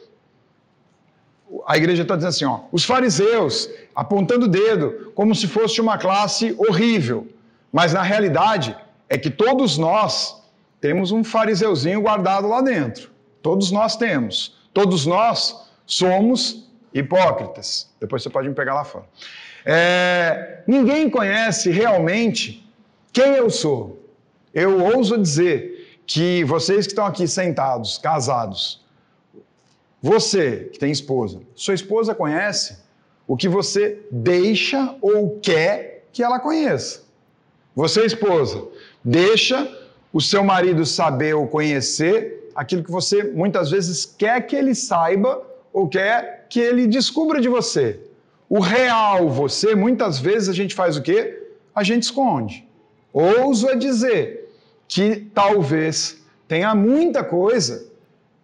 a 1.68 1.78
igreja 1.78 2.04
está 2.04 2.16
dizendo 2.16 2.30
assim: 2.30 2.46
ó, 2.46 2.62
os 2.72 2.84
fariseus 2.84 3.70
apontando 3.96 4.46
o 4.46 4.50
dedo, 4.50 5.12
como 5.16 5.34
se 5.36 5.48
fosse 5.48 5.82
uma 5.82 5.98
classe 5.98 6.56
horrível. 6.58 7.28
Mas 7.72 7.94
na 7.94 8.02
realidade 8.02 8.76
é 9.08 9.18
que 9.18 9.30
todos 9.30 9.78
nós 9.78 10.42
temos 10.82 11.12
um 11.12 11.24
fariseuzinho 11.24 12.02
guardado 12.02 12.48
lá 12.48 12.62
dentro. 12.62 13.12
Todos 13.42 13.72
nós 13.72 13.96
temos. 13.96 14.58
Todos 14.74 15.06
nós 15.06 15.68
somos 15.86 16.70
hipócritas. 16.94 17.90
Depois 18.00 18.24
você 18.24 18.30
pode 18.30 18.48
me 18.48 18.56
pegar 18.56 18.74
lá 18.74 18.84
fora. 18.84 19.06
É, 19.66 20.64
ninguém 20.68 21.10
conhece 21.10 21.70
realmente 21.70 22.66
quem 23.12 23.34
eu 23.34 23.50
sou. 23.50 24.02
Eu 24.54 24.84
ouso 24.84 25.18
dizer 25.18 26.02
que 26.06 26.44
vocês 26.44 26.88
que 26.88 26.94
estão 26.94 27.06
aqui 27.06 27.28
sentados, 27.28 27.98
casados, 27.98 28.82
você 30.02 30.70
que 30.72 30.80
tem 30.80 30.92
esposa, 30.92 31.42
sua 31.56 31.74
esposa 31.74 32.16
conhece 32.16 32.78
o 33.28 33.36
que 33.38 33.48
você 33.48 34.00
deixa 34.10 34.96
ou 35.02 35.40
quer 35.40 36.08
que 36.12 36.24
ela 36.24 36.40
conheça. 36.40 37.04
Você, 37.76 38.06
esposa, 38.06 38.68
deixa 39.04 39.70
o 40.12 40.20
seu 40.20 40.44
marido 40.44 40.86
saber 40.86 41.34
ou 41.36 41.48
conhecer 41.48 42.50
aquilo 42.56 42.84
que 42.84 42.92
você 42.92 43.24
muitas 43.24 43.70
vezes 43.70 44.06
quer 44.06 44.42
que 44.48 44.56
ele 44.56 44.74
saiba 44.74 45.42
ou 45.72 45.88
quer 45.88 46.48
que 46.50 46.60
ele 46.60 46.88
descubra 46.88 47.40
de 47.40 47.48
você. 47.48 48.00
O 48.50 48.60
real 48.60 49.30
você, 49.30 49.76
muitas 49.76 50.18
vezes 50.20 50.50
a 50.50 50.54
gente 50.54 50.74
faz 50.74 50.98
o 50.98 51.02
quê? 51.02 51.48
A 51.74 51.84
gente 51.84 52.04
esconde. 52.04 52.68
Ouso 53.14 53.68
a 53.70 53.76
dizer 53.76 54.52
que 54.88 55.28
talvez 55.34 56.22
tenha 56.48 56.74
muita 56.74 57.24
coisa 57.24 57.88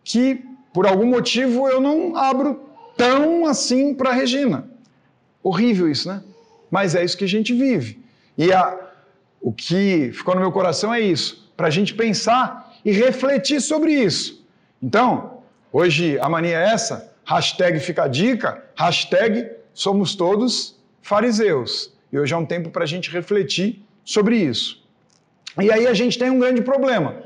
que, 0.04 0.46
por 0.76 0.86
algum 0.86 1.06
motivo, 1.06 1.70
eu 1.70 1.80
não 1.80 2.18
abro 2.18 2.60
tão 2.98 3.46
assim 3.46 3.94
para 3.94 4.12
Regina. 4.12 4.68
Horrível 5.42 5.90
isso, 5.90 6.10
né? 6.10 6.22
Mas 6.70 6.96
é 6.96 7.02
isso 7.02 7.18
que 7.18 7.24
a 7.24 7.30
gente 7.30 7.54
vive. 7.54 8.04
E 8.38 8.52
a, 8.52 8.78
o 9.40 9.54
que 9.54 10.12
ficou 10.12 10.36
no 10.36 10.42
meu 10.42 10.52
coração 10.52 10.94
é 10.94 11.00
isso, 11.00 11.50
para 11.56 11.68
a 11.68 11.70
gente 11.70 11.94
pensar 11.94 12.74
e 12.84 12.92
refletir 12.92 13.62
sobre 13.62 13.94
isso. 13.94 14.46
Então, 14.84 15.38
hoje 15.72 16.20
a 16.20 16.28
mania 16.28 16.60
é 16.60 16.74
essa, 16.74 17.10
hashtag 17.24 17.80
fica 17.80 18.04
a 18.04 18.10
dica, 18.10 18.62
hashtag 18.76 19.50
somos 19.74 20.14
todos 20.14 20.78
fariseus. 21.02 21.94
E 22.12 22.20
hoje 22.20 22.34
é 22.34 22.38
um 22.38 22.46
tempo 22.46 22.70
para 22.70 22.84
a 22.84 22.88
gente 22.88 23.10
refletir 23.10 23.82
sobre 24.04 24.36
isso. 24.36 24.84
E 25.58 25.72
aí 25.72 25.88
a 25.88 25.94
gente 25.94 26.20
tem 26.20 26.30
um 26.30 26.40
grande 26.40 26.62
problema. 26.62 27.24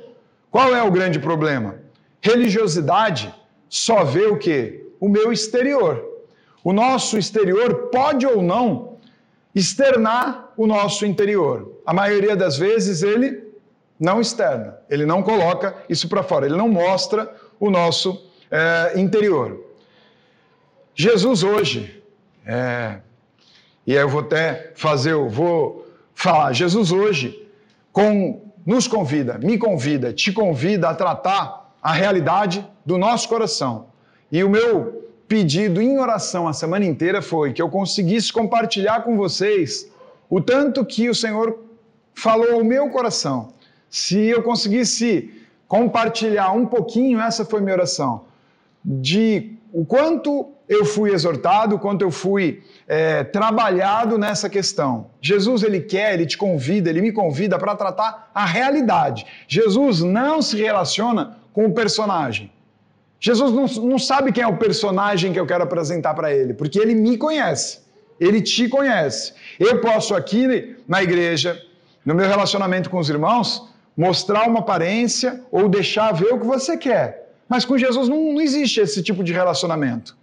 Qual 0.51 0.75
é 0.75 0.83
o 0.83 0.91
grande 0.91 1.17
problema? 1.17 1.79
Religiosidade 2.21 3.33
só 3.69 4.03
vê 4.03 4.25
o 4.25 4.37
quê? 4.37 4.85
O 4.99 5.07
meu 5.07 5.31
exterior. 5.31 6.03
O 6.63 6.73
nosso 6.73 7.17
exterior 7.17 7.89
pode 7.91 8.25
ou 8.25 8.41
não 8.41 8.97
externar 9.53 10.51
o 10.57 10.67
nosso 10.67 11.05
interior. 11.05 11.79
A 11.85 11.93
maioria 11.93 12.35
das 12.35 12.57
vezes 12.57 13.03
ele 13.03 13.47
não 13.99 14.21
externa, 14.21 14.77
ele 14.89 15.05
não 15.05 15.21
coloca 15.21 15.75
isso 15.89 16.07
para 16.07 16.23
fora, 16.23 16.45
ele 16.45 16.55
não 16.55 16.69
mostra 16.69 17.33
o 17.59 17.69
nosso 17.69 18.29
é, 18.49 18.93
interior. 18.99 19.59
Jesus 20.95 21.43
hoje, 21.43 22.01
é, 22.45 22.99
e 23.85 23.97
aí 23.97 24.03
eu 24.03 24.09
vou 24.09 24.21
até 24.21 24.71
fazer, 24.75 25.11
eu 25.11 25.29
vou 25.29 25.87
falar, 26.13 26.53
Jesus 26.53 26.91
hoje 26.91 27.47
com, 27.91 28.51
nos 28.65 28.87
convida, 28.87 29.37
me 29.37 29.57
convida, 29.57 30.13
te 30.13 30.31
convida 30.31 30.89
a 30.89 30.95
tratar 30.95 31.58
a 31.81 31.93
realidade 31.93 32.65
do 32.85 32.97
nosso 32.97 33.27
coração. 33.27 33.87
E 34.31 34.43
o 34.43 34.49
meu 34.49 35.07
pedido 35.27 35.81
em 35.81 35.99
oração 35.99 36.47
a 36.47 36.53
semana 36.53 36.85
inteira 36.85 37.21
foi 37.21 37.53
que 37.53 37.61
eu 37.61 37.69
conseguisse 37.69 38.33
compartilhar 38.33 39.03
com 39.03 39.15
vocês 39.15 39.89
o 40.29 40.41
tanto 40.41 40.85
que 40.85 41.09
o 41.09 41.15
Senhor 41.15 41.59
falou 42.13 42.55
ao 42.55 42.63
meu 42.63 42.89
coração. 42.89 43.53
Se 43.89 44.19
eu 44.19 44.43
conseguisse 44.43 45.31
compartilhar 45.67 46.51
um 46.51 46.65
pouquinho, 46.65 47.19
essa 47.19 47.45
foi 47.45 47.61
minha 47.61 47.75
oração, 47.75 48.25
de 48.83 49.53
o 49.71 49.85
quanto 49.85 50.51
eu 50.67 50.85
fui 50.85 51.11
exortado, 51.11 51.75
o 51.75 51.79
quanto 51.79 52.03
eu 52.03 52.11
fui 52.11 52.63
é, 52.87 53.23
trabalhado 53.23 54.17
nessa 54.17 54.47
questão. 54.47 55.07
Jesus, 55.19 55.63
ele 55.63 55.81
quer, 55.81 56.13
ele 56.13 56.27
te 56.27 56.37
convida, 56.37 56.89
ele 56.89 57.01
me 57.01 57.11
convida 57.11 57.57
para 57.57 57.75
tratar 57.75 58.31
a 58.33 58.45
realidade. 58.45 59.25
Jesus 59.47 60.01
não 60.01 60.41
se 60.43 60.57
relaciona 60.57 61.38
com 61.59 61.65
o 61.65 61.73
personagem. 61.73 62.49
Jesus 63.19 63.51
não, 63.51 63.89
não 63.89 63.99
sabe 63.99 64.31
quem 64.31 64.41
é 64.41 64.47
o 64.47 64.55
personagem 64.55 65.33
que 65.33 65.39
eu 65.41 65.45
quero 65.45 65.61
apresentar 65.61 66.13
para 66.13 66.33
ele, 66.33 66.53
porque 66.53 66.79
ele 66.79 66.95
me 66.95 67.17
conhece, 67.17 67.79
ele 68.17 68.41
te 68.41 68.69
conhece. 68.69 69.33
Eu 69.59 69.81
posso 69.81 70.15
aqui 70.15 70.77
na 70.87 71.03
igreja, 71.03 71.61
no 72.05 72.15
meu 72.15 72.29
relacionamento 72.29 72.89
com 72.89 72.97
os 72.97 73.09
irmãos, 73.09 73.67
mostrar 73.97 74.47
uma 74.47 74.61
aparência 74.61 75.43
ou 75.51 75.67
deixar 75.67 76.13
ver 76.13 76.33
o 76.33 76.39
que 76.39 76.45
você 76.45 76.77
quer. 76.77 77.29
Mas 77.49 77.65
com 77.65 77.77
Jesus 77.77 78.07
não, 78.07 78.31
não 78.35 78.39
existe 78.39 78.79
esse 78.79 79.03
tipo 79.03 79.21
de 79.21 79.33
relacionamento. 79.33 80.15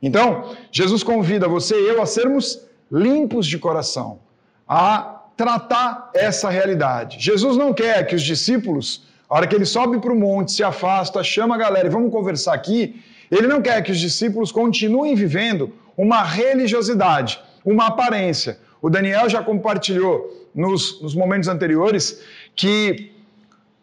Então, 0.00 0.54
Jesus 0.70 1.02
convida 1.02 1.48
você 1.48 1.74
e 1.74 1.88
eu 1.88 2.00
a 2.00 2.06
sermos 2.06 2.60
limpos 2.92 3.48
de 3.48 3.58
coração, 3.58 4.20
a 4.68 5.22
tratar 5.36 6.12
essa 6.14 6.48
realidade. 6.50 7.16
Jesus 7.18 7.56
não 7.56 7.74
quer 7.74 8.06
que 8.06 8.14
os 8.14 8.22
discípulos, 8.22 9.02
a 9.28 9.36
hora 9.36 9.46
que 9.46 9.54
ele 9.54 9.64
sobe 9.64 9.98
para 9.98 10.12
o 10.12 10.18
monte, 10.18 10.52
se 10.52 10.62
afasta, 10.62 11.22
chama 11.22 11.54
a 11.54 11.58
galera 11.58 11.86
e 11.86 11.90
vamos 11.90 12.12
conversar 12.12 12.54
aqui, 12.54 13.02
ele 13.30 13.46
não 13.46 13.62
quer 13.62 13.82
que 13.82 13.90
os 13.90 13.98
discípulos 13.98 14.52
continuem 14.52 15.14
vivendo 15.14 15.72
uma 15.96 16.22
religiosidade, 16.22 17.40
uma 17.64 17.86
aparência. 17.86 18.58
O 18.82 18.90
Daniel 18.90 19.28
já 19.28 19.42
compartilhou 19.42 20.48
nos, 20.54 21.00
nos 21.00 21.14
momentos 21.14 21.48
anteriores 21.48 22.20
que 22.54 23.12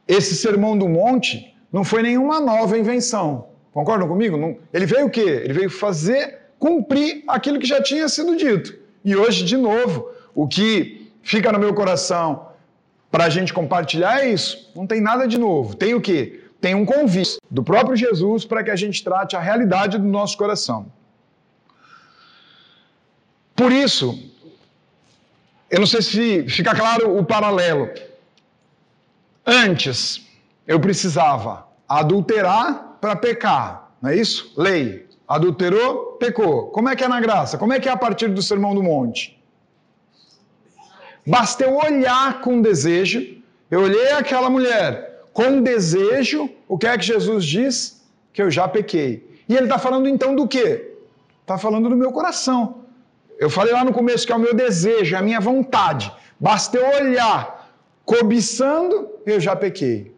esse 0.07 0.35
sermão 0.35 0.77
do 0.77 0.87
monte 0.87 1.55
não 1.71 1.83
foi 1.83 2.01
nenhuma 2.03 2.39
nova 2.39 2.77
invenção. 2.77 3.47
Concordam 3.73 4.07
comigo? 4.07 4.37
Não, 4.37 4.57
ele 4.73 4.85
veio 4.85 5.07
o 5.07 5.09
quê? 5.09 5.41
Ele 5.43 5.53
veio 5.53 5.69
fazer 5.69 6.39
cumprir 6.59 7.23
aquilo 7.27 7.57
que 7.59 7.65
já 7.65 7.81
tinha 7.81 8.07
sido 8.07 8.35
dito. 8.35 8.77
E 9.03 9.15
hoje, 9.15 9.43
de 9.43 9.57
novo, 9.57 10.09
o 10.35 10.47
que 10.47 11.11
fica 11.23 11.51
no 11.51 11.57
meu 11.57 11.73
coração 11.73 12.50
para 13.11 13.25
a 13.25 13.29
gente 13.29 13.53
compartilhar 13.53 14.21
é 14.21 14.29
isso. 14.31 14.71
Não 14.73 14.87
tem 14.87 15.01
nada 15.01 15.27
de 15.27 15.37
novo. 15.37 15.75
Tem 15.75 15.93
o 15.93 16.01
quê? 16.01 16.45
Tem 16.61 16.73
um 16.73 16.85
convite 16.85 17.37
do 17.49 17.63
próprio 17.63 17.95
Jesus 17.95 18.45
para 18.45 18.63
que 18.63 18.71
a 18.71 18.75
gente 18.75 19.03
trate 19.03 19.35
a 19.35 19.39
realidade 19.39 19.97
do 19.97 20.07
nosso 20.07 20.37
coração. 20.37 20.91
Por 23.55 23.71
isso, 23.71 24.17
eu 25.69 25.79
não 25.79 25.87
sei 25.87 26.01
se 26.01 26.47
fica 26.47 26.73
claro 26.73 27.17
o 27.17 27.25
paralelo. 27.25 27.89
Antes, 29.45 30.25
eu 30.65 30.79
precisava 30.79 31.67
adulterar 31.87 32.97
para 33.01 33.15
pecar, 33.15 33.91
não 34.01 34.11
é 34.11 34.15
isso? 34.15 34.53
Lei. 34.55 35.07
adulterou, 35.27 36.17
pecou. 36.19 36.67
Como 36.67 36.89
é 36.89 36.95
que 36.95 37.03
é 37.03 37.07
na 37.07 37.19
graça? 37.19 37.57
Como 37.57 37.73
é 37.73 37.79
que 37.79 37.89
é 37.89 37.91
a 37.91 37.97
partir 37.97 38.27
do 38.29 38.41
Sermão 38.41 38.75
do 38.75 38.83
Monte? 38.83 39.40
Basta 41.25 41.63
eu 41.63 41.75
olhar 41.75 42.41
com 42.41 42.61
desejo. 42.61 43.37
Eu 43.69 43.81
olhei 43.81 44.11
aquela 44.11 44.49
mulher 44.49 45.23
com 45.33 45.61
desejo. 45.61 46.49
O 46.67 46.77
que 46.77 46.87
é 46.87 46.97
que 46.97 47.05
Jesus 47.05 47.45
diz? 47.45 48.01
Que 48.33 48.41
eu 48.41 48.49
já 48.49 48.67
pequei. 48.67 49.29
E 49.47 49.55
ele 49.55 49.65
está 49.65 49.77
falando 49.77 50.07
então 50.07 50.35
do 50.35 50.47
quê? 50.47 50.95
Está 51.41 51.57
falando 51.57 51.89
do 51.89 51.95
meu 51.95 52.11
coração. 52.11 52.85
Eu 53.37 53.49
falei 53.49 53.73
lá 53.73 53.83
no 53.83 53.93
começo 53.93 54.25
que 54.25 54.31
é 54.31 54.35
o 54.35 54.39
meu 54.39 54.53
desejo, 54.53 55.15
é 55.15 55.17
a 55.17 55.21
minha 55.21 55.39
vontade. 55.39 56.11
Basta 56.39 56.77
eu 56.77 56.87
olhar 57.01 57.73
cobiçando, 58.05 59.09
eu 59.25 59.39
já 59.39 59.55
pequei. 59.55 60.13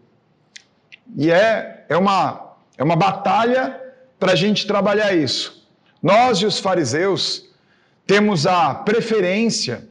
E 1.17 1.31
é, 1.31 1.85
é, 1.89 1.97
uma, 1.97 2.55
é 2.77 2.83
uma 2.83 2.95
batalha 2.95 3.81
para 4.19 4.33
a 4.33 4.35
gente 4.35 4.65
trabalhar 4.65 5.13
isso. 5.13 5.67
Nós 6.01 6.39
e 6.39 6.45
os 6.45 6.59
fariseus 6.59 7.49
temos 8.05 8.45
a 8.45 8.73
preferência 8.73 9.87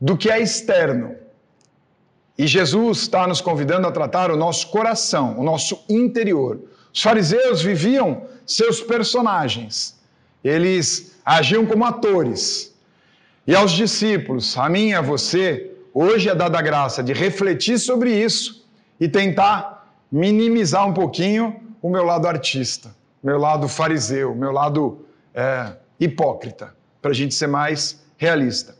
do 0.00 0.16
que 0.16 0.30
é 0.30 0.40
externo. 0.40 1.16
E 2.38 2.46
Jesus 2.46 2.98
está 2.98 3.26
nos 3.26 3.40
convidando 3.40 3.86
a 3.86 3.92
tratar 3.92 4.30
o 4.30 4.36
nosso 4.36 4.68
coração, 4.68 5.38
o 5.38 5.44
nosso 5.44 5.84
interior. 5.88 6.60
Os 6.92 7.02
fariseus 7.02 7.62
viviam 7.62 8.26
seus 8.46 8.80
personagens, 8.80 9.98
eles 10.44 11.16
agiam 11.24 11.66
como 11.66 11.84
atores. 11.84 12.74
E 13.46 13.54
aos 13.54 13.72
discípulos, 13.72 14.56
a 14.58 14.68
mim 14.68 14.88
e 14.88 14.94
a 14.94 15.00
você, 15.00 15.72
hoje 15.94 16.28
é 16.28 16.34
dada 16.34 16.58
a 16.58 16.62
graça 16.62 17.02
de 17.02 17.12
refletir 17.12 17.78
sobre 17.78 18.12
isso 18.12 18.66
e 19.00 19.08
tentar 19.08 19.88
minimizar 20.10 20.86
um 20.86 20.92
pouquinho 20.92 21.60
o 21.80 21.88
meu 21.88 22.04
lado 22.04 22.26
artista, 22.26 22.94
meu 23.22 23.38
lado 23.38 23.68
fariseu, 23.68 24.34
meu 24.34 24.52
lado 24.52 25.04
é, 25.34 25.72
hipócrita, 26.00 26.74
para 27.00 27.10
a 27.10 27.14
gente 27.14 27.34
ser 27.34 27.46
mais 27.46 28.04
realista. 28.16 28.76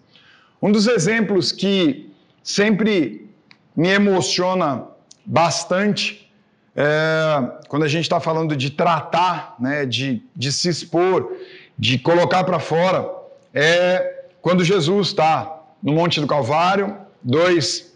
Um 0.61 0.73
dos 0.73 0.87
exemplos 0.87 1.53
que 1.53 2.11
sempre 2.42 3.29
me 3.77 3.88
emociona 3.88 4.85
bastante 5.25 6.31
é, 6.75 7.51
quando 7.69 7.85
a 7.85 7.88
gente 7.88 8.03
está 8.03 8.21
falando 8.21 8.55
de 8.55 8.71
tratar, 8.71 9.57
né, 9.59 9.87
de, 9.87 10.23
de 10.35 10.53
se 10.53 10.69
expor, 10.69 11.33
de 11.79 11.99
colocar 11.99 12.45
para 12.45 12.59
fora, 12.59 13.11
é 13.53 14.25
quando 14.40 14.62
Jesus 14.62 15.09
está 15.09 15.62
no 15.83 15.92
Monte 15.92 16.21
do 16.21 16.27
Calvário, 16.27 16.97
dois, 17.23 17.95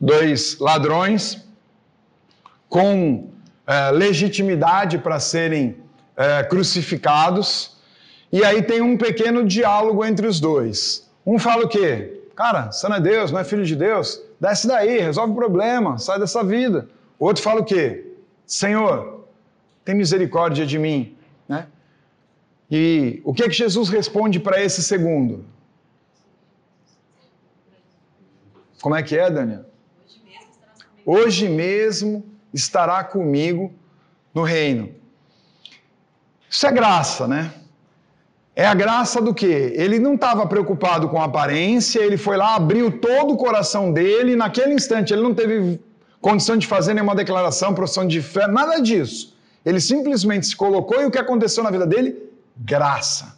dois 0.00 0.58
ladrões 0.58 1.46
com 2.68 3.30
é, 3.66 3.90
legitimidade 3.90 4.98
para 4.98 5.20
serem 5.20 5.76
é, 6.16 6.42
crucificados, 6.44 7.76
e 8.32 8.44
aí 8.44 8.62
tem 8.62 8.80
um 8.80 8.96
pequeno 8.96 9.44
diálogo 9.44 10.04
entre 10.04 10.26
os 10.26 10.40
dois. 10.40 11.05
Um 11.26 11.38
fala 11.38 11.64
o 11.64 11.68
quê? 11.68 12.22
Cara, 12.36 12.70
você 12.70 12.88
não 12.88 12.96
é 12.96 13.00
Deus, 13.00 13.32
não 13.32 13.40
é 13.40 13.44
filho 13.44 13.64
de 13.64 13.74
Deus? 13.74 14.22
Desce 14.38 14.68
daí, 14.68 14.98
resolve 15.00 15.32
o 15.32 15.36
problema, 15.36 15.98
sai 15.98 16.20
dessa 16.20 16.44
vida. 16.44 16.88
Outro 17.18 17.42
fala 17.42 17.62
o 17.62 17.64
quê? 17.64 18.14
Senhor, 18.46 19.26
tem 19.84 19.94
misericórdia 19.94 20.64
de 20.64 20.78
mim. 20.78 21.16
Né? 21.48 21.66
E 22.70 23.20
o 23.24 23.34
que 23.34 23.42
é 23.42 23.48
que 23.48 23.54
Jesus 23.54 23.88
responde 23.88 24.38
para 24.38 24.62
esse 24.62 24.82
segundo? 24.82 25.44
Como 28.80 28.94
é 28.94 29.02
que 29.02 29.18
é, 29.18 29.30
Daniel? 29.30 29.64
Hoje 31.04 31.48
mesmo 31.48 32.24
estará 32.52 33.02
comigo 33.02 33.72
no 34.34 34.42
reino. 34.42 34.94
Isso 36.48 36.66
é 36.66 36.72
graça, 36.72 37.26
né? 37.26 37.52
É 38.58 38.66
a 38.66 38.72
graça 38.72 39.20
do 39.20 39.34
quê? 39.34 39.74
Ele 39.76 39.98
não 39.98 40.14
estava 40.14 40.46
preocupado 40.46 41.10
com 41.10 41.20
a 41.20 41.24
aparência, 41.24 42.00
ele 42.00 42.16
foi 42.16 42.38
lá, 42.38 42.54
abriu 42.54 42.90
todo 42.90 43.34
o 43.34 43.36
coração 43.36 43.92
dele, 43.92 44.32
e 44.32 44.36
naquele 44.36 44.72
instante 44.72 45.12
ele 45.12 45.20
não 45.20 45.34
teve 45.34 45.78
condição 46.22 46.56
de 46.56 46.66
fazer 46.66 46.94
nenhuma 46.94 47.14
declaração, 47.14 47.74
profissão 47.74 48.06
de 48.06 48.22
fé, 48.22 48.46
nada 48.46 48.80
disso. 48.80 49.36
Ele 49.62 49.78
simplesmente 49.78 50.46
se 50.46 50.56
colocou 50.56 51.02
e 51.02 51.04
o 51.04 51.10
que 51.10 51.18
aconteceu 51.18 51.62
na 51.62 51.70
vida 51.70 51.86
dele? 51.86 52.16
Graça. 52.56 53.36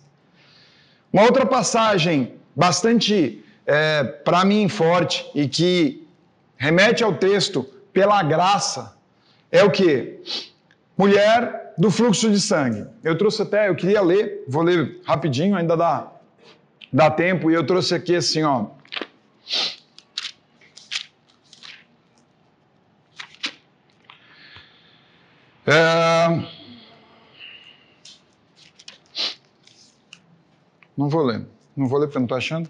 Uma 1.12 1.24
outra 1.24 1.44
passagem 1.44 2.34
bastante, 2.54 3.44
é, 3.66 4.04
para 4.04 4.44
mim, 4.44 4.68
forte 4.68 5.28
e 5.34 5.48
que 5.48 6.06
remete 6.56 7.02
ao 7.02 7.14
texto 7.14 7.64
pela 7.92 8.22
graça 8.22 8.94
é 9.50 9.64
o 9.64 9.70
que? 9.70 10.20
Mulher 10.98 11.74
do 11.78 11.92
fluxo 11.92 12.28
de 12.28 12.40
sangue. 12.40 12.84
Eu 13.04 13.16
trouxe 13.16 13.40
até, 13.40 13.68
eu 13.68 13.76
queria 13.76 14.02
ler, 14.02 14.44
vou 14.48 14.64
ler 14.64 15.00
rapidinho, 15.06 15.54
ainda 15.54 15.76
dá, 15.76 16.08
dá 16.92 17.08
tempo, 17.08 17.48
e 17.48 17.54
eu 17.54 17.64
trouxe 17.64 17.94
aqui 17.94 18.16
assim, 18.16 18.42
ó. 18.42 18.66
É... 25.64 26.42
Não 30.96 31.08
vou 31.08 31.22
ler. 31.22 31.46
Não 31.76 31.86
vou 31.86 32.00
ler 32.00 32.06
porque 32.06 32.16
eu 32.16 32.20
não 32.20 32.24
estou 32.24 32.38
achando. 32.38 32.68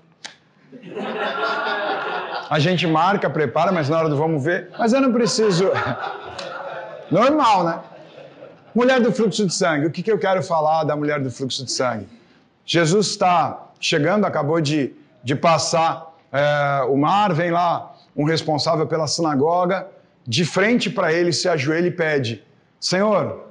A 2.50 2.58
gente 2.58 2.86
marca, 2.86 3.30
prepara, 3.30 3.72
mas 3.72 3.88
na 3.88 3.98
hora 3.98 4.08
do 4.10 4.16
vamos 4.18 4.44
ver. 4.44 4.70
Mas 4.78 4.92
eu 4.92 5.00
não 5.00 5.12
preciso. 5.14 5.70
Normal, 7.10 7.64
né? 7.64 7.80
Mulher 8.78 9.00
do 9.00 9.10
fluxo 9.10 9.44
de 9.44 9.52
sangue. 9.52 9.86
O 9.86 9.90
que, 9.90 10.04
que 10.04 10.12
eu 10.12 10.20
quero 10.20 10.40
falar 10.40 10.84
da 10.84 10.94
mulher 10.94 11.18
do 11.20 11.32
fluxo 11.32 11.64
de 11.64 11.72
sangue? 11.72 12.06
Jesus 12.64 13.08
está 13.08 13.72
chegando, 13.80 14.24
acabou 14.24 14.60
de, 14.60 14.92
de 15.24 15.34
passar 15.34 16.16
é, 16.32 16.84
o 16.88 16.96
mar, 16.96 17.34
vem 17.34 17.50
lá 17.50 17.92
um 18.16 18.22
responsável 18.22 18.86
pela 18.86 19.08
sinagoga, 19.08 19.88
de 20.24 20.44
frente 20.44 20.88
para 20.88 21.12
ele, 21.12 21.32
se 21.32 21.48
ajoelha 21.48 21.88
e 21.88 21.90
pede: 21.90 22.44
Senhor, 22.78 23.46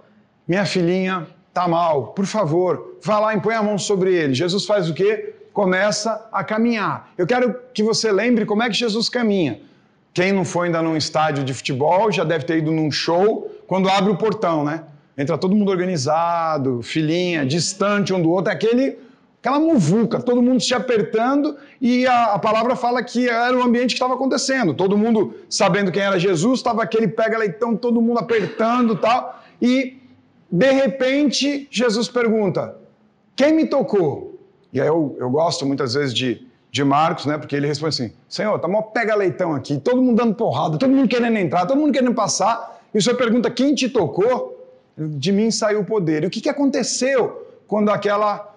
minha 0.48 0.66
filhinha 0.66 1.28
está 1.50 1.68
mal, 1.68 2.14
por 2.14 2.26
favor, 2.26 2.98
vá 3.04 3.20
lá 3.20 3.36
e 3.36 3.42
põe 3.42 3.54
a 3.54 3.62
mão 3.62 3.78
sobre 3.78 4.16
ele. 4.16 4.34
Jesus 4.34 4.66
faz 4.66 4.90
o 4.90 4.94
quê? 4.94 5.36
Começa 5.52 6.26
a 6.32 6.42
caminhar. 6.42 7.12
Eu 7.18 7.28
quero 7.28 7.54
que 7.74 7.84
você 7.84 8.14
lembre 8.14 8.46
como 8.46 8.64
é 8.64 8.70
que 8.70 8.78
Jesus 8.78 9.10
caminha. 9.10 9.60
Quem 10.14 10.32
não 10.32 10.46
foi 10.46 10.68
ainda 10.68 10.82
num 10.82 10.96
estádio 10.96 11.44
de 11.44 11.54
futebol 11.54 12.14
já 12.14 12.24
deve 12.24 12.46
ter 12.46 12.60
ido 12.60 12.72
num 12.72 12.90
show 12.90 13.52
quando 13.68 13.90
abre 13.90 14.10
o 14.10 14.16
portão, 14.16 14.64
né? 14.64 14.86
Entra 15.18 15.38
todo 15.38 15.56
mundo 15.56 15.72
organizado, 15.72 16.82
filhinha, 16.84 17.46
distante 17.46 18.14
um 18.14 18.22
do 18.22 18.30
outro, 18.30 18.52
é 18.52 18.56
aquele, 18.56 19.00
aquela 19.42 19.60
muvuca, 19.60 20.22
todo 20.22 20.42
mundo 20.42 20.62
se 20.62 20.76
apertando 20.76 21.58
e 21.82 22.06
a, 22.06 22.34
a 22.34 22.40
palavra 22.40 22.76
fala 22.76 23.02
que 23.02 23.28
era 23.28 23.58
o 23.58 23.64
ambiente 23.64 23.88
que 23.88 23.94
estava 23.96 24.14
acontecendo. 24.14 24.76
Todo 24.76 24.96
mundo 24.96 25.34
sabendo 25.50 25.92
quem 25.92 26.04
era 26.04 26.20
Jesus, 26.20 26.60
estava 26.60 26.84
aquele 26.84 27.08
pega-leitão, 27.08 27.76
todo 27.76 28.00
mundo 28.00 28.20
apertando 28.20 28.96
tal. 28.96 29.42
E, 29.60 29.98
de 30.52 30.72
repente, 30.72 31.68
Jesus 31.72 32.08
pergunta: 32.08 32.76
Quem 33.36 33.54
me 33.54 33.66
tocou? 33.66 34.40
E 34.72 34.80
aí 34.80 34.88
eu, 34.88 35.16
eu 35.20 35.30
gosto 35.32 35.66
muitas 35.66 35.96
vezes 35.96 36.14
de, 36.14 36.46
de 36.72 36.84
Marcos, 36.84 37.26
né? 37.26 37.40
Porque 37.40 37.56
ele 37.56 37.66
responde 37.66 37.90
assim: 37.90 38.14
Senhor, 38.30 38.60
tá 38.60 38.68
mó 38.68 38.84
pega-leitão 38.84 39.56
aqui, 39.56 39.80
todo 39.80 40.00
mundo 40.00 40.18
dando 40.18 40.36
porrada, 40.36 40.78
todo 40.78 40.92
mundo 40.92 41.08
querendo 41.08 41.38
entrar, 41.38 41.66
todo 41.66 41.80
mundo 41.80 41.92
querendo 41.92 42.14
passar. 42.14 42.80
E 42.94 43.00
o 43.00 43.02
senhor 43.02 43.16
pergunta: 43.18 43.50
Quem 43.50 43.74
te 43.74 43.90
tocou? 43.90 44.57
De 44.98 45.32
mim 45.32 45.52
saiu 45.52 45.82
o 45.82 45.86
poder. 45.86 46.24
E 46.24 46.28
o 46.28 46.30
que, 46.30 46.42
que 46.42 46.50
aconteceu 46.50 47.48
quando 47.68 47.90
aquela 47.90 48.54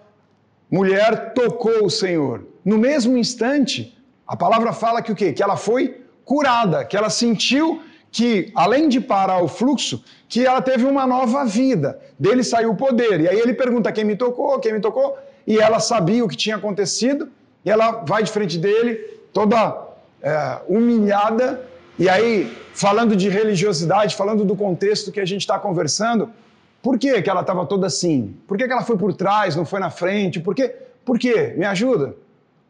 mulher 0.71 1.35
tocou 1.35 1.85
o 1.85 1.91
Senhor? 1.91 2.47
No 2.65 2.79
mesmo 2.79 3.17
instante, 3.19 3.97
a 4.27 4.37
palavra 4.37 4.73
fala 4.73 5.03
que 5.03 5.13
o 5.13 5.15
quê? 5.15 5.33
Que 5.33 5.43
ela 5.43 5.57
foi 5.57 6.03
curada, 6.25 6.85
que 6.85 6.97
ela 6.97 7.11
sentiu 7.11 7.83
que, 8.11 8.51
além 8.55 8.89
de 8.89 9.01
parar 9.01 9.43
o 9.43 9.49
fluxo, 9.49 10.03
que 10.29 10.45
ela 10.47 10.61
teve 10.61 10.85
uma 10.85 11.07
nova 11.07 11.45
vida. 11.45 12.01
Dele 12.19 12.43
saiu 12.43 12.71
o 12.71 12.77
poder. 12.77 13.21
E 13.21 13.29
aí 13.29 13.39
ele 13.39 13.55
pergunta 13.55 13.93
quem 13.93 14.05
me 14.05 14.17
tocou, 14.17 14.59
quem 14.59 14.73
me 14.73 14.81
tocou, 14.81 15.17
e 15.47 15.59
ela 15.59 15.79
sabia 15.79 16.25
o 16.25 16.29
que 16.29 16.37
tinha 16.37 16.57
acontecido, 16.57 17.29
e 17.65 17.71
ela 17.71 18.05
vai 18.07 18.23
de 18.23 18.31
frente 18.31 18.59
dele, 18.59 18.95
toda 19.33 19.89
é, 20.23 20.59
humilhada, 20.69 21.69
e 22.01 22.09
aí, 22.09 22.51
falando 22.73 23.15
de 23.15 23.29
religiosidade, 23.29 24.17
falando 24.17 24.43
do 24.43 24.57
contexto 24.57 25.13
que 25.13 25.21
a 25.21 25.27
gente 25.27 25.43
está 25.43 25.59
conversando, 25.59 26.31
por 26.83 26.99
que, 26.99 27.21
que 27.21 27.29
ela 27.29 27.43
estava 27.43 27.67
toda 27.67 27.87
assim? 27.87 28.35
Por 28.49 28.57
que, 28.57 28.67
que 28.67 28.73
ela 28.73 28.83
foi 28.83 28.97
por 28.97 29.13
trás, 29.13 29.55
não 29.55 29.67
foi 29.67 29.81
na 29.81 29.91
frente? 29.91 30.41
Por 30.41 30.55
quê? 30.55 30.75
Por 31.05 31.19
quê? 31.19 31.53
Me 31.59 31.67
ajuda? 31.67 32.17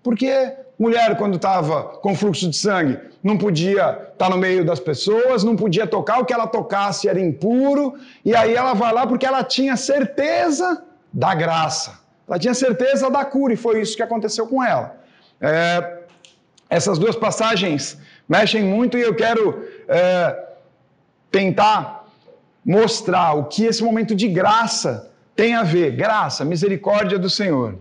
Porque 0.02 0.52
mulher, 0.76 1.16
quando 1.16 1.36
estava 1.36 1.84
com 2.02 2.12
fluxo 2.16 2.50
de 2.50 2.56
sangue, 2.56 2.98
não 3.22 3.38
podia 3.38 3.90
estar 3.90 4.14
tá 4.16 4.28
no 4.28 4.36
meio 4.36 4.64
das 4.64 4.80
pessoas, 4.80 5.44
não 5.44 5.54
podia 5.54 5.86
tocar, 5.86 6.18
o 6.18 6.24
que 6.24 6.32
ela 6.32 6.48
tocasse 6.48 7.08
era 7.08 7.20
impuro, 7.20 7.94
e 8.24 8.34
aí 8.34 8.52
ela 8.52 8.74
vai 8.74 8.92
lá 8.92 9.06
porque 9.06 9.26
ela 9.26 9.44
tinha 9.44 9.76
certeza 9.76 10.82
da 11.12 11.36
graça, 11.36 12.00
ela 12.26 12.36
tinha 12.36 12.54
certeza 12.54 13.08
da 13.08 13.24
cura, 13.24 13.52
e 13.54 13.56
foi 13.56 13.80
isso 13.80 13.94
que 13.94 14.02
aconteceu 14.02 14.48
com 14.48 14.60
ela. 14.60 14.96
É, 15.40 15.98
essas 16.68 16.98
duas 16.98 17.14
passagens 17.14 17.96
mexem 18.30 18.62
muito 18.62 18.96
e 18.96 19.02
eu 19.02 19.12
quero 19.12 19.68
é, 19.88 20.44
tentar 21.32 22.06
mostrar 22.64 23.32
o 23.32 23.46
que 23.46 23.64
esse 23.64 23.82
momento 23.82 24.14
de 24.14 24.28
graça 24.28 25.10
tem 25.34 25.54
a 25.54 25.64
ver, 25.64 25.96
graça, 25.96 26.44
misericórdia 26.44 27.18
do 27.18 27.28
Senhor. 27.28 27.76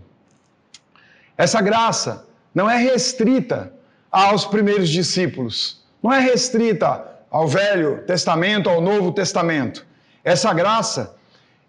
Essa 1.37 1.61
graça 1.61 2.25
não 2.53 2.67
é 2.67 2.77
restrita 2.77 3.71
aos 4.11 4.43
primeiros 4.43 4.89
discípulos, 4.89 5.85
não 6.01 6.11
é 6.11 6.19
restrita 6.19 7.05
ao 7.29 7.47
Velho 7.47 8.03
Testamento, 8.07 8.71
ao 8.71 8.81
Novo 8.81 9.11
Testamento. 9.11 9.85
Essa 10.23 10.51
graça, 10.51 11.15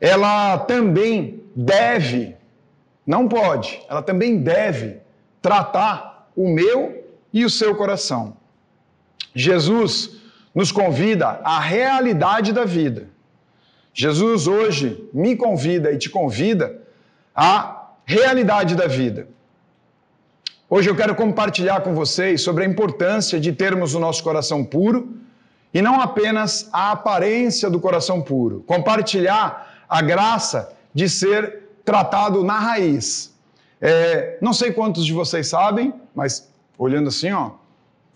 ela 0.01 0.57
também 0.57 1.43
deve, 1.55 2.35
não 3.07 3.29
pode, 3.29 3.83
ela 3.90 4.01
também 4.01 4.38
deve 4.38 5.01
tratar 5.43 6.31
o 6.35 6.49
meu 6.49 7.05
e 7.31 7.45
o 7.45 7.51
seu 7.51 7.75
coração. 7.75 8.39
Jesus 9.35 10.21
nos 10.55 10.73
convida 10.73 11.40
à 11.45 11.61
realidade 11.61 12.53
da 12.53 12.64
vida. 12.64 13.09
Jesus 13.93 14.47
hoje 14.47 15.09
me 15.12 15.37
convida 15.37 15.93
e 15.93 15.99
te 15.99 16.09
convida 16.09 16.81
à 17.35 17.90
realidade 18.05 18.75
da 18.75 18.87
vida. 18.87 19.29
Hoje 20.69 20.88
eu 20.88 20.95
quero 20.95 21.14
compartilhar 21.14 21.81
com 21.81 21.95
vocês 21.95 22.43
sobre 22.43 22.64
a 22.64 22.66
importância 22.66 23.40
de 23.40 23.53
termos 23.53 23.95
o 23.95 24.01
nosso 24.01 24.23
coração 24.23 24.64
puro 24.64 25.16
e 25.75 25.83
não 25.83 26.01
apenas 26.01 26.69
a 26.73 26.93
aparência 26.93 27.69
do 27.69 27.81
coração 27.81 28.23
puro. 28.23 28.62
Compartilhar 28.66 29.85
a 29.88 30.01
graça 30.01 30.73
de 30.95 31.09
ser 31.09 31.62
tratado 31.85 32.45
na 32.45 32.59
raiz. 32.59 33.35
É, 33.81 34.38
não 34.40 34.53
sei 34.53 34.73
quantos 34.73 35.05
de 35.05 35.12
vocês 35.12 35.49
sabem, 35.49 35.93
mas 36.14 36.49
olhando 36.79 37.09
assim, 37.09 37.33
ó, 37.33 37.53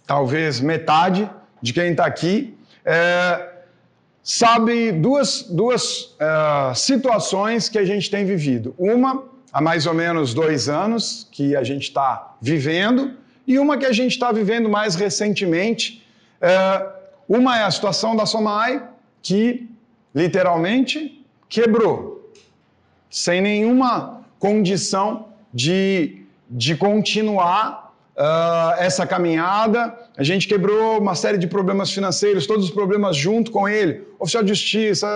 talvez 0.07 0.61
metade 0.61 1.31
de 1.63 1.73
quem 1.73 1.93
está 1.93 2.05
aqui 2.05 2.57
é, 2.85 3.51
sabe 4.23 4.93
duas, 4.93 5.43
duas 5.43 6.15
é, 6.19 6.75
situações 6.75 7.69
que 7.69 7.79
a 7.79 7.85
gente 7.85 8.11
tem 8.11 8.25
vivido. 8.25 8.75
Uma 8.79 9.25
há 9.53 9.61
mais 9.61 9.87
ou 9.87 9.95
menos 9.95 10.35
dois 10.35 10.69
anos 10.69 11.29
que 11.31 11.55
a 11.55 11.63
gente 11.63 11.85
está 11.85 12.37
vivendo, 12.41 13.17
e 13.47 13.59
uma 13.59 13.77
que 13.79 13.87
a 13.87 13.93
gente 13.93 14.13
está 14.13 14.33
vivendo 14.33 14.69
mais 14.69 14.95
recentemente. 14.95 16.05
É, 16.41 16.87
uma 17.29 17.59
é 17.59 17.63
a 17.63 17.71
situação 17.71 18.17
da 18.17 18.27
Somai, 18.27 18.83
que 19.23 19.69
literalmente 20.15 21.25
quebrou, 21.49 22.33
sem 23.09 23.41
nenhuma 23.41 24.23
condição 24.39 25.29
de, 25.53 26.25
de 26.51 26.77
continuar 26.77 27.84
uh, 28.17 28.75
essa 28.79 29.07
caminhada. 29.07 29.95
A 30.17 30.23
gente 30.23 30.47
quebrou 30.47 30.99
uma 30.99 31.15
série 31.15 31.39
de 31.39 31.47
problemas 31.47 31.93
financeiros, 31.93 32.47
todos 32.47 32.65
os 32.65 32.71
problemas 32.71 33.17
junto 33.17 33.51
com 33.51 33.69
ele, 33.69 34.07
oficial 34.19 34.43
de 34.43 34.51
justiça, 34.51 35.07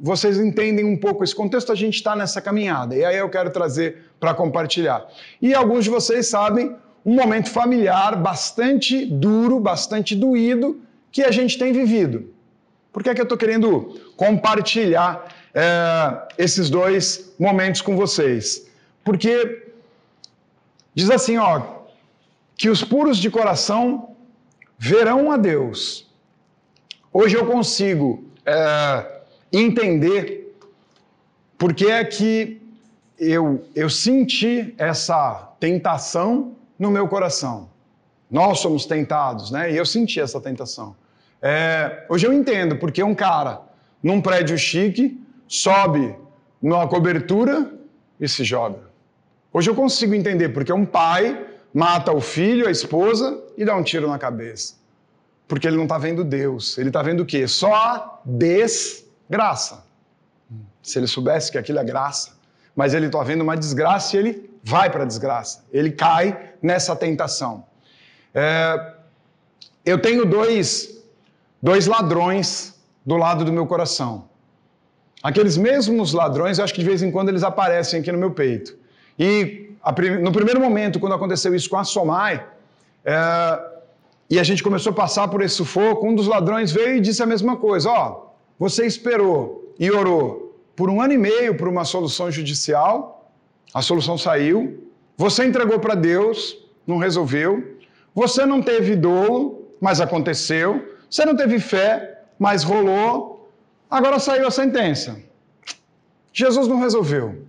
vocês 0.00 0.38
entendem 0.38 0.84
um 0.84 0.96
pouco 0.96 1.24
esse 1.24 1.34
contexto, 1.34 1.72
a 1.72 1.74
gente 1.74 1.94
está 1.94 2.14
nessa 2.14 2.40
caminhada. 2.40 2.94
E 2.94 3.04
aí 3.04 3.16
eu 3.16 3.28
quero 3.28 3.50
trazer 3.50 4.04
para 4.20 4.32
compartilhar. 4.32 5.06
E 5.42 5.54
alguns 5.54 5.84
de 5.84 5.90
vocês 5.90 6.28
sabem 6.28 6.76
um 7.04 7.14
momento 7.14 7.50
familiar 7.50 8.16
bastante 8.16 9.04
duro, 9.06 9.58
bastante 9.58 10.14
doído 10.14 10.80
que 11.10 11.22
a 11.22 11.30
gente 11.30 11.58
tem 11.58 11.72
vivido. 11.72 12.32
Por 12.92 13.02
que, 13.02 13.10
é 13.10 13.14
que 13.14 13.20
eu 13.20 13.24
estou 13.24 13.38
querendo 13.38 13.98
compartilhar 14.16 15.28
é, 15.54 15.62
esses 16.36 16.70
dois 16.70 17.34
momentos 17.38 17.80
com 17.80 17.96
vocês? 17.96 18.68
Porque 19.04 19.66
diz 20.94 21.10
assim, 21.10 21.38
ó, 21.38 21.77
que 22.58 22.68
os 22.68 22.82
puros 22.82 23.18
de 23.18 23.30
coração 23.30 24.16
verão 24.76 25.30
a 25.30 25.36
Deus. 25.36 26.12
Hoje 27.12 27.36
eu 27.36 27.46
consigo 27.46 28.24
é, 28.44 29.22
entender 29.52 30.58
por 31.56 31.72
que 31.72 31.86
é 31.86 32.04
que 32.04 32.60
eu, 33.16 33.64
eu 33.76 33.88
senti 33.88 34.74
essa 34.76 35.52
tentação 35.60 36.56
no 36.76 36.90
meu 36.90 37.06
coração. 37.06 37.70
Nós 38.28 38.58
somos 38.58 38.84
tentados, 38.86 39.52
né? 39.52 39.72
E 39.72 39.76
eu 39.76 39.86
senti 39.86 40.20
essa 40.20 40.40
tentação. 40.40 40.96
É, 41.40 42.04
hoje 42.08 42.26
eu 42.26 42.32
entendo 42.32 42.76
porque 42.76 43.02
um 43.02 43.14
cara 43.14 43.60
num 44.02 44.20
prédio 44.20 44.58
chique 44.58 45.22
sobe 45.46 46.14
numa 46.60 46.88
cobertura 46.88 47.72
e 48.20 48.28
se 48.28 48.42
joga. 48.42 48.80
Hoje 49.52 49.70
eu 49.70 49.76
consigo 49.76 50.12
entender 50.12 50.48
porque 50.48 50.72
um 50.72 50.84
pai 50.84 51.47
mata 51.72 52.12
o 52.12 52.20
filho, 52.20 52.66
a 52.66 52.70
esposa 52.70 53.42
e 53.56 53.64
dá 53.64 53.74
um 53.76 53.82
tiro 53.82 54.08
na 54.08 54.18
cabeça. 54.18 54.74
Porque 55.46 55.66
ele 55.66 55.76
não 55.76 55.84
está 55.84 55.98
vendo 55.98 56.24
Deus. 56.24 56.76
Ele 56.78 56.88
está 56.88 57.02
vendo 57.02 57.20
o 57.20 57.26
quê? 57.26 57.46
Só 57.48 57.74
a 57.74 58.20
des 58.24 59.06
graça. 59.28 59.84
Se 60.82 60.98
ele 60.98 61.06
soubesse 61.06 61.50
que 61.50 61.58
aquilo 61.58 61.78
é 61.78 61.84
graça, 61.84 62.36
mas 62.74 62.94
ele 62.94 63.06
está 63.06 63.22
vendo 63.22 63.42
uma 63.42 63.56
desgraça 63.56 64.16
e 64.16 64.18
ele 64.18 64.50
vai 64.62 64.90
para 64.90 65.02
a 65.02 65.06
desgraça, 65.06 65.64
ele 65.72 65.90
cai 65.90 66.52
nessa 66.62 66.94
tentação. 66.94 67.64
É, 68.34 68.94
eu 69.84 70.00
tenho 70.00 70.24
dois, 70.26 71.02
dois 71.62 71.86
ladrões 71.86 72.74
do 73.04 73.16
lado 73.16 73.44
do 73.44 73.52
meu 73.52 73.66
coração. 73.66 74.28
Aqueles 75.22 75.56
mesmos 75.56 76.12
ladrões, 76.12 76.58
eu 76.58 76.64
acho 76.64 76.74
que 76.74 76.80
de 76.80 76.86
vez 76.86 77.02
em 77.02 77.10
quando 77.10 77.30
eles 77.30 77.42
aparecem 77.42 78.00
aqui 78.00 78.12
no 78.12 78.18
meu 78.18 78.30
peito. 78.30 78.76
E 79.18 79.67
no 80.20 80.32
primeiro 80.32 80.60
momento, 80.60 81.00
quando 81.00 81.14
aconteceu 81.14 81.54
isso 81.54 81.70
com 81.70 81.76
a 81.76 81.84
Somai, 81.84 82.44
é, 83.04 83.60
e 84.30 84.38
a 84.38 84.42
gente 84.42 84.62
começou 84.62 84.92
a 84.92 84.94
passar 84.94 85.28
por 85.28 85.40
esse 85.40 85.54
sufoco, 85.54 86.06
um 86.06 86.14
dos 86.14 86.26
ladrões 86.26 86.70
veio 86.70 86.96
e 86.96 87.00
disse 87.00 87.22
a 87.22 87.26
mesma 87.26 87.56
coisa: 87.56 87.88
Ó, 87.90 88.10
oh, 88.10 88.30
você 88.58 88.86
esperou 88.86 89.74
e 89.78 89.90
orou 89.90 90.54
por 90.76 90.90
um 90.90 91.00
ano 91.00 91.14
e 91.14 91.18
meio 91.18 91.56
por 91.56 91.68
uma 91.68 91.84
solução 91.84 92.30
judicial, 92.30 93.32
a 93.72 93.82
solução 93.82 94.18
saiu, 94.18 94.88
você 95.16 95.44
entregou 95.44 95.78
para 95.80 95.94
Deus, 95.94 96.56
não 96.86 96.98
resolveu, 96.98 97.76
você 98.14 98.44
não 98.44 98.60
teve 98.62 98.94
dolo, 98.94 99.66
mas 99.80 100.00
aconteceu, 100.00 100.96
você 101.10 101.24
não 101.24 101.34
teve 101.34 101.58
fé, 101.58 102.22
mas 102.38 102.62
rolou, 102.62 103.50
agora 103.90 104.18
saiu 104.18 104.46
a 104.46 104.50
sentença. 104.50 105.20
Jesus 106.32 106.68
não 106.68 106.78
resolveu. 106.78 107.42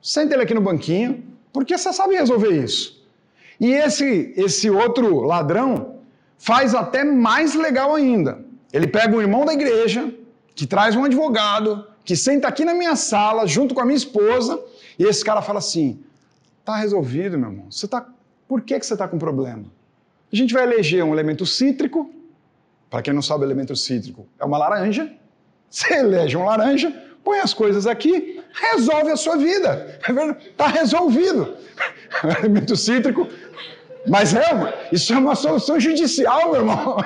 Senta 0.00 0.34
ele 0.34 0.44
aqui 0.44 0.54
no 0.54 0.60
banquinho, 0.60 1.22
porque 1.52 1.76
você 1.76 1.92
sabe 1.92 2.14
resolver 2.14 2.50
isso. 2.50 3.04
E 3.58 3.72
esse, 3.72 4.32
esse 4.36 4.70
outro 4.70 5.20
ladrão 5.20 6.00
faz 6.38 6.74
até 6.74 7.04
mais 7.04 7.54
legal 7.54 7.94
ainda. 7.94 8.42
Ele 8.72 8.86
pega 8.86 9.14
um 9.14 9.20
irmão 9.20 9.44
da 9.44 9.52
igreja, 9.52 10.12
que 10.54 10.66
traz 10.66 10.96
um 10.96 11.04
advogado, 11.04 11.86
que 12.04 12.16
senta 12.16 12.48
aqui 12.48 12.64
na 12.64 12.74
minha 12.74 12.96
sala, 12.96 13.46
junto 13.46 13.74
com 13.74 13.80
a 13.80 13.84
minha 13.84 13.96
esposa, 13.96 14.58
e 14.98 15.04
esse 15.04 15.24
cara 15.24 15.42
fala 15.42 15.58
assim: 15.58 16.02
tá 16.64 16.76
resolvido, 16.76 17.38
meu 17.38 17.50
irmão. 17.50 17.66
Você 17.70 17.86
tá. 17.86 18.06
Por 18.48 18.62
que, 18.62 18.78
que 18.78 18.86
você 18.86 18.94
está 18.94 19.06
com 19.06 19.18
problema? 19.18 19.64
A 20.32 20.36
gente 20.36 20.54
vai 20.54 20.62
eleger 20.62 21.04
um 21.04 21.12
elemento 21.12 21.44
cítrico. 21.44 22.10
Para 22.88 23.02
quem 23.02 23.12
não 23.12 23.22
sabe, 23.22 23.44
o 23.44 23.46
elemento 23.46 23.76
cítrico 23.76 24.26
é 24.38 24.44
uma 24.44 24.58
laranja. 24.58 25.12
Você 25.68 25.94
elege 25.94 26.36
um 26.36 26.44
laranja, 26.44 26.92
põe 27.22 27.38
as 27.38 27.54
coisas 27.54 27.86
aqui, 27.86 28.39
resolve 28.52 29.10
a 29.10 29.16
sua 29.16 29.36
vida. 29.36 29.98
Está 30.50 30.66
resolvido. 30.68 31.56
elemento 32.38 32.76
cítrico. 32.76 33.28
Mas 34.06 34.34
é, 34.34 34.88
isso 34.92 35.12
é 35.12 35.18
uma 35.18 35.34
solução 35.34 35.78
judicial, 35.78 36.52
meu 36.52 36.60
irmão. 36.60 36.96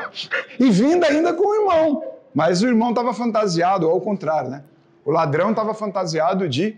E 0.58 0.70
vinda 0.70 1.06
ainda 1.06 1.32
com 1.34 1.46
o 1.48 1.54
irmão. 1.54 2.04
Mas 2.32 2.62
o 2.62 2.66
irmão 2.66 2.90
estava 2.90 3.12
fantasiado, 3.12 3.86
ou 3.86 3.92
ao 3.92 4.00
contrário, 4.00 4.50
né? 4.50 4.64
O 5.04 5.10
ladrão 5.10 5.50
estava 5.50 5.74
fantasiado 5.74 6.48
de, 6.48 6.76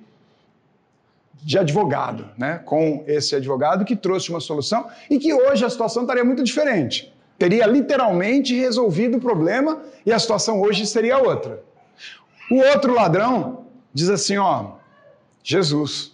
de 1.35 1.59
advogado, 1.59 2.29
né? 2.37 2.61
Com 2.65 3.05
esse 3.07 3.37
advogado 3.37 3.85
que 3.85 3.95
trouxe 3.95 4.31
uma 4.31 4.41
solução 4.41 4.87
e 5.09 5.19
que 5.19 5.33
hoje 5.33 5.65
a 5.65 5.71
situação 5.71 6.03
estaria 6.03 6.25
muito 6.25 6.43
diferente. 6.43 7.13
Teria 7.39 7.67
literalmente 7.67 8.55
resolvido 8.55 9.19
o 9.19 9.21
problema 9.21 9.83
e 10.05 10.13
a 10.13 10.19
situação 10.19 10.61
hoje 10.61 10.87
seria 10.87 11.19
outra. 11.19 11.63
O 12.51 12.57
outro 12.57 12.95
ladrão 12.95 13.66
diz 13.97 14.11
assim: 14.11 14.37
ó, 14.37 14.73
Jesus, 15.43 16.13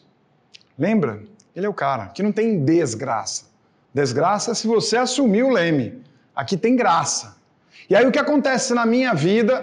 lembra? 0.78 1.22
Ele 1.54 1.66
é 1.66 1.68
o 1.68 1.74
cara 1.74 2.06
que 2.14 2.22
não 2.22 2.32
tem 2.32 2.64
desgraça. 2.64 3.46
Desgraça 3.92 4.52
é 4.52 4.54
se 4.54 4.66
você 4.66 4.96
assumir 4.96 5.42
o 5.42 5.50
leme. 5.50 6.02
Aqui 6.34 6.56
tem 6.56 6.76
graça. 6.76 7.36
E 7.90 7.96
aí 7.96 8.06
o 8.06 8.12
que 8.12 8.18
acontece 8.18 8.72
na 8.72 8.86
minha 8.86 9.12
vida 9.12 9.54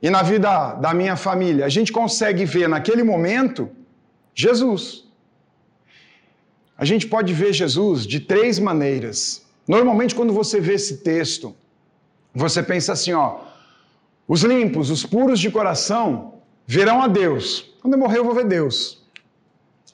e 0.00 0.08
na 0.08 0.22
vida 0.22 0.74
da 0.74 0.94
minha 0.94 1.16
família? 1.16 1.66
A 1.66 1.68
gente 1.68 1.92
consegue 1.92 2.44
ver 2.44 2.68
naquele 2.68 3.02
momento 3.02 3.68
Jesus. 4.34 5.04
A 6.78 6.84
gente 6.84 7.06
pode 7.06 7.34
ver 7.34 7.52
Jesus 7.52 8.06
de 8.06 8.20
três 8.20 8.58
maneiras. 8.58 9.44
Normalmente, 9.66 10.14
quando 10.14 10.32
você 10.32 10.60
vê 10.60 10.74
esse 10.74 10.98
texto, 10.98 11.54
você 12.32 12.62
pensa 12.62 12.92
assim: 12.92 13.12
ó, 13.12 13.40
os 14.26 14.42
limpos, 14.42 14.88
os 14.88 15.04
puros 15.04 15.40
de 15.40 15.50
coração 15.50 16.29
verão 16.70 17.02
a 17.02 17.08
Deus. 17.08 17.74
Quando 17.80 17.94
eu 17.94 17.98
morrer, 17.98 18.18
eu 18.18 18.24
vou 18.24 18.32
ver 18.32 18.44
Deus. 18.44 19.04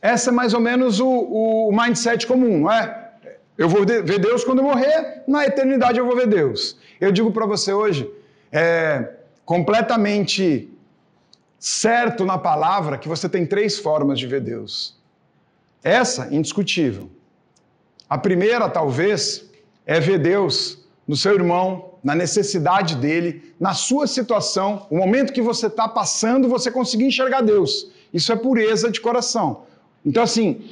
Essa 0.03 0.29
é 0.29 0.33
mais 0.33 0.53
ou 0.53 0.61
menos 0.61 1.01
o, 1.01 1.09
o 1.09 1.72
mindset 1.72 2.27
comum, 2.27 2.61
não 2.61 2.70
é? 2.70 3.12
Eu 3.57 3.66
vou 3.66 3.87
ver 3.87 4.18
Deus 4.18 4.45
quando 4.45 4.59
eu 4.59 4.64
morrer, 4.64 5.22
na 5.27 5.47
eternidade 5.47 5.99
eu 5.99 6.05
vou 6.05 6.14
ver 6.14 6.27
Deus. 6.27 6.77
Eu 7.01 7.11
digo 7.11 7.33
para 7.33 7.47
você 7.47 7.72
hoje, 7.72 8.11
é 8.53 9.09
completamente 9.43 10.70
certo 11.59 12.27
na 12.27 12.37
palavra 12.37 12.99
que 12.99 13.09
você 13.09 13.27
tem 13.27 13.47
três 13.47 13.79
formas 13.79 14.18
de 14.18 14.27
ver 14.27 14.43
Deus. 14.43 14.99
Essa, 15.83 16.29
indiscutível. 16.31 17.11
A 18.07 18.18
primeira, 18.18 18.68
talvez, 18.68 19.51
é 19.87 19.99
ver 19.99 20.18
Deus 20.18 20.87
no 21.09 21.16
seu 21.16 21.35
irmão, 21.35 21.86
na 22.07 22.15
necessidade 22.15 22.95
dele, 22.95 23.43
na 23.59 23.75
sua 23.75 24.07
situação, 24.07 24.87
o 24.89 24.97
momento 24.97 25.33
que 25.33 25.43
você 25.43 25.67
está 25.67 25.89
passando, 25.89 26.49
você 26.49 26.71
conseguir 26.71 27.07
enxergar 27.07 27.41
Deus. 27.41 27.91
Isso 28.15 28.31
é 28.33 28.37
pureza 28.37 28.89
de 28.89 29.01
coração. 29.01 29.65
Então, 30.05 30.23
assim, 30.23 30.71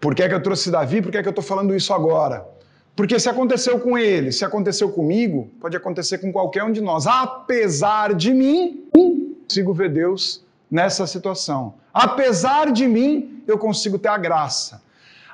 por 0.00 0.14
que, 0.14 0.22
é 0.22 0.28
que 0.28 0.34
eu 0.36 0.40
trouxe 0.40 0.70
Davi? 0.70 1.02
Por 1.02 1.10
que, 1.10 1.18
é 1.18 1.22
que 1.22 1.26
eu 1.26 1.36
estou 1.36 1.42
falando 1.42 1.74
isso 1.74 1.92
agora? 1.92 2.46
Porque 2.94 3.18
se 3.18 3.28
aconteceu 3.28 3.80
com 3.80 3.98
ele, 3.98 4.30
se 4.30 4.44
aconteceu 4.44 4.90
comigo, 4.92 5.50
pode 5.60 5.76
acontecer 5.76 6.18
com 6.18 6.32
qualquer 6.32 6.62
um 6.62 6.70
de 6.70 6.80
nós. 6.80 7.04
Apesar 7.04 8.14
de 8.14 8.32
mim, 8.32 8.84
consigo 8.94 9.74
ver 9.74 9.90
Deus 9.90 10.40
nessa 10.70 11.04
situação. 11.04 11.74
Apesar 11.92 12.70
de 12.70 12.86
mim, 12.86 13.42
eu 13.44 13.58
consigo 13.58 13.98
ter 13.98 14.10
a 14.10 14.18
graça. 14.18 14.80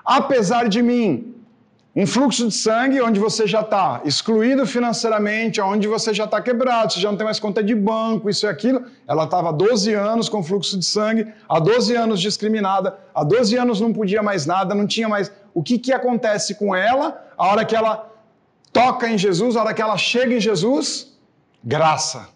Apesar 0.03 0.67
de 0.67 0.81
mim, 0.81 1.36
um 1.97 2.07
fluxo 2.07 2.47
de 2.47 2.55
sangue 2.55 3.01
onde 3.01 3.19
você 3.19 3.47
já 3.47 3.63
está 3.63 4.03
excluído 4.05 4.67
financeiramente, 4.67 5.63
onde 5.63 5.89
você 5.89 6.13
já 6.13 6.25
está 6.25 6.43
quebrado, 6.43 6.93
você 6.93 7.01
já 7.01 7.11
não 7.11 7.17
tem 7.17 7.25
mais 7.25 7.41
conta 7.41 7.65
de 7.65 7.75
banco, 7.75 8.29
isso 8.29 8.45
e 8.45 8.49
aquilo. 8.51 8.85
Ela 9.09 9.25
estava 9.25 9.49
há 9.49 9.53
12 9.53 9.95
anos 9.95 10.29
com 10.29 10.43
fluxo 10.43 10.79
de 10.79 10.85
sangue, 10.85 11.27
há 11.49 11.59
12 11.59 11.97
anos 11.97 12.21
discriminada, 12.21 12.99
há 13.15 13.25
12 13.25 13.57
anos 13.57 13.81
não 13.81 13.95
podia 13.95 14.23
mais 14.23 14.45
nada, 14.45 14.75
não 14.75 14.87
tinha 14.87 15.09
mais. 15.09 15.33
O 15.55 15.63
que, 15.63 15.79
que 15.79 15.91
acontece 15.91 16.57
com 16.57 16.77
ela 16.77 17.19
a 17.39 17.47
hora 17.47 17.65
que 17.65 17.75
ela 17.75 18.13
toca 18.75 19.09
em 19.09 19.17
Jesus, 19.17 19.57
a 19.57 19.63
hora 19.63 19.73
que 19.73 19.81
ela 19.81 19.97
chega 19.97 20.35
em 20.35 20.41
Jesus? 20.41 21.17
Graça. 21.65 22.29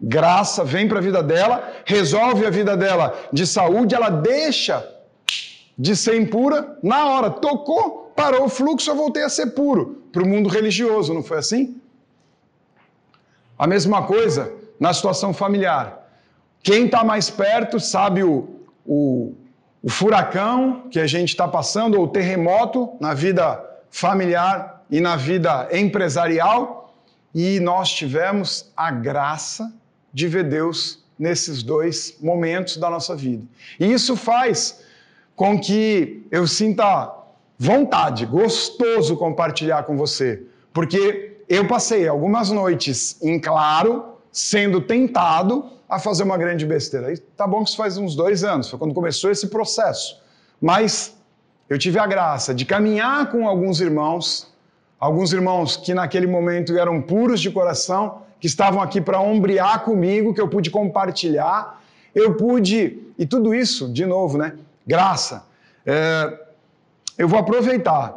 Graça 0.00 0.62
vem 0.62 0.86
para 0.86 0.98
a 0.98 1.02
vida 1.02 1.24
dela, 1.24 1.72
resolve 1.84 2.46
a 2.46 2.50
vida 2.50 2.76
dela 2.76 3.18
de 3.32 3.48
saúde, 3.48 3.96
ela 3.96 4.10
deixa 4.10 4.88
de 5.76 5.96
ser 5.96 6.16
impura 6.20 6.78
na 6.84 7.06
hora. 7.06 7.30
Tocou, 7.30 8.03
parou 8.14 8.44
o 8.44 8.48
fluxo, 8.48 8.90
eu 8.90 8.96
voltei 8.96 9.22
a 9.22 9.28
ser 9.28 9.48
puro 9.48 10.02
para 10.12 10.22
o 10.22 10.26
mundo 10.26 10.48
religioso, 10.48 11.12
não 11.12 11.22
foi 11.22 11.38
assim? 11.38 11.80
A 13.58 13.66
mesma 13.66 14.02
coisa 14.06 14.52
na 14.78 14.92
situação 14.92 15.32
familiar. 15.32 16.08
Quem 16.62 16.86
está 16.86 17.04
mais 17.04 17.30
perto 17.30 17.78
sabe 17.78 18.22
o, 18.22 18.48
o, 18.84 19.34
o 19.82 19.90
furacão 19.90 20.88
que 20.90 20.98
a 20.98 21.06
gente 21.06 21.30
está 21.30 21.46
passando, 21.46 21.98
ou 21.98 22.04
o 22.04 22.08
terremoto 22.08 22.96
na 23.00 23.14
vida 23.14 23.62
familiar 23.90 24.84
e 24.90 25.00
na 25.00 25.16
vida 25.16 25.68
empresarial, 25.72 26.94
e 27.34 27.60
nós 27.60 27.92
tivemos 27.92 28.72
a 28.76 28.90
graça 28.90 29.72
de 30.12 30.28
ver 30.28 30.44
Deus 30.44 31.04
nesses 31.18 31.62
dois 31.62 32.16
momentos 32.20 32.76
da 32.76 32.88
nossa 32.88 33.14
vida. 33.14 33.44
E 33.78 33.92
isso 33.92 34.16
faz 34.16 34.82
com 35.36 35.58
que 35.58 36.26
eu 36.30 36.46
sinta 36.46 37.12
vontade, 37.58 38.26
gostoso 38.26 39.16
compartilhar 39.16 39.84
com 39.84 39.96
você, 39.96 40.42
porque 40.72 41.38
eu 41.48 41.66
passei 41.66 42.08
algumas 42.08 42.50
noites 42.50 43.22
em 43.22 43.38
claro, 43.38 44.16
sendo 44.32 44.80
tentado 44.80 45.70
a 45.88 45.98
fazer 45.98 46.24
uma 46.24 46.36
grande 46.36 46.66
besteira. 46.66 47.12
E 47.12 47.18
tá 47.18 47.46
bom 47.46 47.62
que 47.62 47.68
isso 47.68 47.76
faz 47.76 47.96
uns 47.96 48.16
dois 48.16 48.42
anos, 48.42 48.68
foi 48.68 48.78
quando 48.78 48.94
começou 48.94 49.30
esse 49.30 49.48
processo. 49.48 50.20
Mas 50.60 51.16
eu 51.68 51.78
tive 51.78 51.98
a 51.98 52.06
graça 52.06 52.54
de 52.54 52.64
caminhar 52.64 53.30
com 53.30 53.48
alguns 53.48 53.80
irmãos, 53.80 54.52
alguns 54.98 55.32
irmãos 55.32 55.76
que 55.76 55.94
naquele 55.94 56.26
momento 56.26 56.76
eram 56.76 57.00
puros 57.00 57.40
de 57.40 57.50
coração, 57.50 58.22
que 58.40 58.46
estavam 58.46 58.82
aqui 58.82 59.00
para 59.00 59.20
ombrear 59.20 59.84
comigo, 59.84 60.34
que 60.34 60.40
eu 60.40 60.48
pude 60.48 60.70
compartilhar. 60.70 61.82
Eu 62.14 62.34
pude, 62.34 62.98
e 63.18 63.26
tudo 63.26 63.54
isso, 63.54 63.92
de 63.92 64.04
novo, 64.04 64.36
né? 64.36 64.54
Graça. 64.86 65.46
É, 65.86 66.43
eu 67.16 67.28
vou 67.28 67.38
aproveitar. 67.38 68.14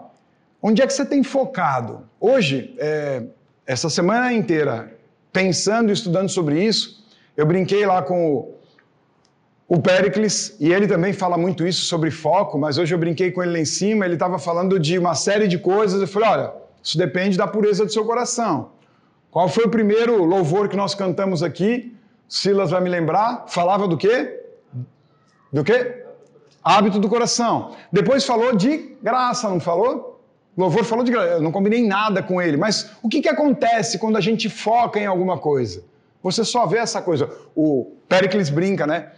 Onde 0.61 0.81
é 0.81 0.87
que 0.87 0.93
você 0.93 1.05
tem 1.05 1.23
focado? 1.23 2.07
Hoje, 2.19 2.75
é, 2.79 3.23
essa 3.65 3.89
semana 3.89 4.33
inteira, 4.33 4.93
pensando 5.31 5.89
e 5.89 5.93
estudando 5.93 6.29
sobre 6.29 6.63
isso, 6.63 7.05
eu 7.35 7.45
brinquei 7.45 7.85
lá 7.85 8.01
com 8.01 8.33
o, 8.33 8.55
o 9.67 9.81
Pericles, 9.81 10.55
e 10.59 10.73
ele 10.73 10.87
também 10.87 11.13
fala 11.13 11.37
muito 11.37 11.67
isso 11.67 11.85
sobre 11.85 12.09
foco, 12.09 12.57
mas 12.57 12.77
hoje 12.77 12.95
eu 12.95 12.97
brinquei 12.97 13.31
com 13.31 13.43
ele 13.43 13.51
lá 13.51 13.59
em 13.59 13.65
cima, 13.65 14.05
ele 14.05 14.15
estava 14.15 14.39
falando 14.39 14.79
de 14.79 14.97
uma 14.97 15.13
série 15.13 15.47
de 15.47 15.59
coisas, 15.59 16.01
eu 16.01 16.07
falei, 16.07 16.29
olha, 16.29 16.53
isso 16.81 16.97
depende 16.97 17.37
da 17.37 17.45
pureza 17.45 17.85
do 17.85 17.91
seu 17.91 18.05
coração. 18.05 18.71
Qual 19.29 19.47
foi 19.47 19.65
o 19.65 19.69
primeiro 19.69 20.23
louvor 20.23 20.67
que 20.69 20.75
nós 20.75 20.95
cantamos 20.95 21.43
aqui? 21.43 21.95
Silas 22.27 22.71
vai 22.71 22.81
me 22.81 22.89
lembrar, 22.89 23.45
falava 23.47 23.87
do 23.87 23.97
quê? 23.97 24.43
Do 25.53 25.63
quê? 25.63 26.06
Hábito 26.67 26.99
do 26.99 27.07
coração. 27.07 27.75
Depois 27.91 28.25
falou 28.25 28.55
de 28.55 28.97
graça, 29.01 29.47
não 29.47 29.59
falou? 29.59 30.21
Louvor 30.57 30.83
falou 30.83 31.05
de 31.05 31.11
graça. 31.11 31.27
Eu 31.35 31.41
não 31.41 31.51
combinei 31.51 31.87
nada 31.87 32.21
com 32.21 32.41
ele. 32.41 32.57
Mas 32.57 32.91
o 33.01 33.07
que, 33.07 33.21
que 33.21 33.29
acontece 33.29 33.97
quando 33.97 34.17
a 34.17 34.21
gente 34.21 34.49
foca 34.49 34.99
em 34.99 35.05
alguma 35.05 35.37
coisa? 35.37 35.83
Você 36.21 36.43
só 36.43 36.65
vê 36.65 36.79
essa 36.79 37.01
coisa. 37.01 37.29
O 37.55 37.93
Pericles 38.09 38.49
brinca, 38.49 38.85
né? 38.85 39.11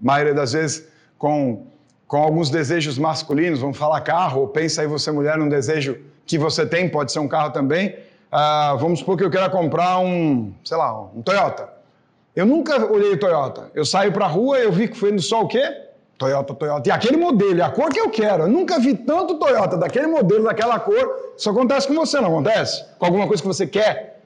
A 0.00 0.04
maioria 0.04 0.32
das 0.32 0.52
vezes 0.54 0.88
com, 1.18 1.66
com 2.06 2.16
alguns 2.16 2.48
desejos 2.48 2.96
masculinos. 2.96 3.60
Vamos 3.60 3.76
falar 3.76 4.00
carro, 4.00 4.40
ou 4.40 4.48
pensa 4.48 4.80
aí 4.80 4.86
você, 4.86 5.12
mulher, 5.12 5.36
num 5.36 5.48
desejo 5.48 5.98
que 6.24 6.38
você 6.38 6.64
tem, 6.64 6.88
pode 6.88 7.12
ser 7.12 7.18
um 7.18 7.28
carro 7.28 7.50
também. 7.50 7.96
Ah, 8.32 8.76
vamos 8.80 9.00
supor 9.00 9.18
que 9.18 9.24
eu 9.24 9.30
queira 9.30 9.50
comprar 9.50 9.98
um, 9.98 10.54
sei 10.64 10.78
lá, 10.78 11.02
um 11.02 11.20
Toyota. 11.20 11.68
Eu 12.34 12.46
nunca 12.46 12.90
olhei 12.90 13.14
Toyota. 13.16 13.70
Eu 13.74 13.84
saio 13.84 14.10
para 14.10 14.24
a 14.24 14.28
rua 14.28 14.58
eu 14.58 14.72
vi 14.72 14.88
que 14.88 14.96
foi 14.96 15.12
no 15.12 15.20
só 15.20 15.42
o 15.42 15.48
quê? 15.48 15.83
Toyota, 16.18 16.54
Toyota. 16.54 16.88
E 16.88 16.92
aquele 16.92 17.16
modelo, 17.16 17.62
a 17.62 17.70
cor 17.70 17.90
que 17.90 18.00
eu 18.00 18.08
quero. 18.08 18.44
Eu 18.44 18.48
nunca 18.48 18.78
vi 18.78 18.94
tanto 18.94 19.38
Toyota 19.38 19.76
daquele 19.76 20.06
modelo, 20.06 20.44
daquela 20.44 20.78
cor. 20.78 21.32
Isso 21.36 21.50
acontece 21.50 21.88
com 21.88 21.94
você, 21.94 22.20
não 22.20 22.28
acontece? 22.28 22.84
Com 22.98 23.06
alguma 23.06 23.26
coisa 23.26 23.42
que 23.42 23.48
você 23.48 23.66
quer? 23.66 24.22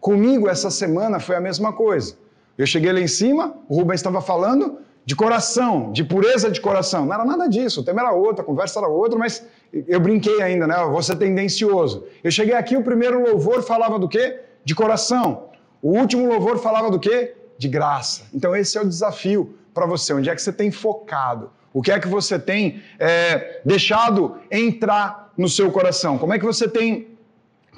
Comigo, 0.00 0.48
essa 0.48 0.70
semana, 0.70 1.18
foi 1.18 1.36
a 1.36 1.40
mesma 1.40 1.72
coisa. 1.72 2.16
Eu 2.56 2.66
cheguei 2.66 2.92
lá 2.92 3.00
em 3.00 3.08
cima, 3.08 3.54
o 3.68 3.76
Rubens 3.76 4.00
estava 4.00 4.20
falando 4.20 4.78
de 5.04 5.14
coração, 5.14 5.92
de 5.92 6.02
pureza 6.02 6.50
de 6.50 6.60
coração. 6.60 7.06
Não 7.06 7.14
era 7.14 7.24
nada 7.24 7.46
disso, 7.48 7.80
o 7.80 7.84
tema 7.84 8.00
era 8.00 8.12
outro, 8.12 8.42
a 8.42 8.44
conversa 8.44 8.80
era 8.80 8.88
outra, 8.88 9.18
mas 9.18 9.44
eu 9.72 10.00
brinquei 10.00 10.42
ainda, 10.42 10.66
né? 10.66 10.74
Você 10.92 11.14
tendencioso. 11.14 12.04
Eu 12.24 12.30
cheguei 12.30 12.54
aqui, 12.54 12.76
o 12.76 12.82
primeiro 12.82 13.22
louvor 13.22 13.62
falava 13.62 13.98
do 13.98 14.08
quê? 14.08 14.40
De 14.64 14.74
coração. 14.74 15.44
O 15.80 15.96
último 15.96 16.26
louvor 16.26 16.58
falava 16.58 16.90
do 16.90 16.98
quê? 16.98 17.34
De 17.56 17.68
graça. 17.68 18.24
Então 18.34 18.54
esse 18.56 18.76
é 18.76 18.80
o 18.80 18.88
desafio 18.88 19.54
para 19.76 19.84
você? 19.84 20.14
Onde 20.14 20.30
é 20.30 20.34
que 20.34 20.40
você 20.40 20.52
tem 20.52 20.70
focado? 20.70 21.50
O 21.70 21.82
que 21.82 21.92
é 21.92 22.00
que 22.00 22.08
você 22.08 22.38
tem 22.38 22.82
é, 22.98 23.60
deixado 23.62 24.38
entrar 24.50 25.30
no 25.36 25.50
seu 25.50 25.70
coração? 25.70 26.16
Como 26.16 26.32
é 26.32 26.38
que 26.38 26.44
você 26.46 26.66
tem 26.66 27.08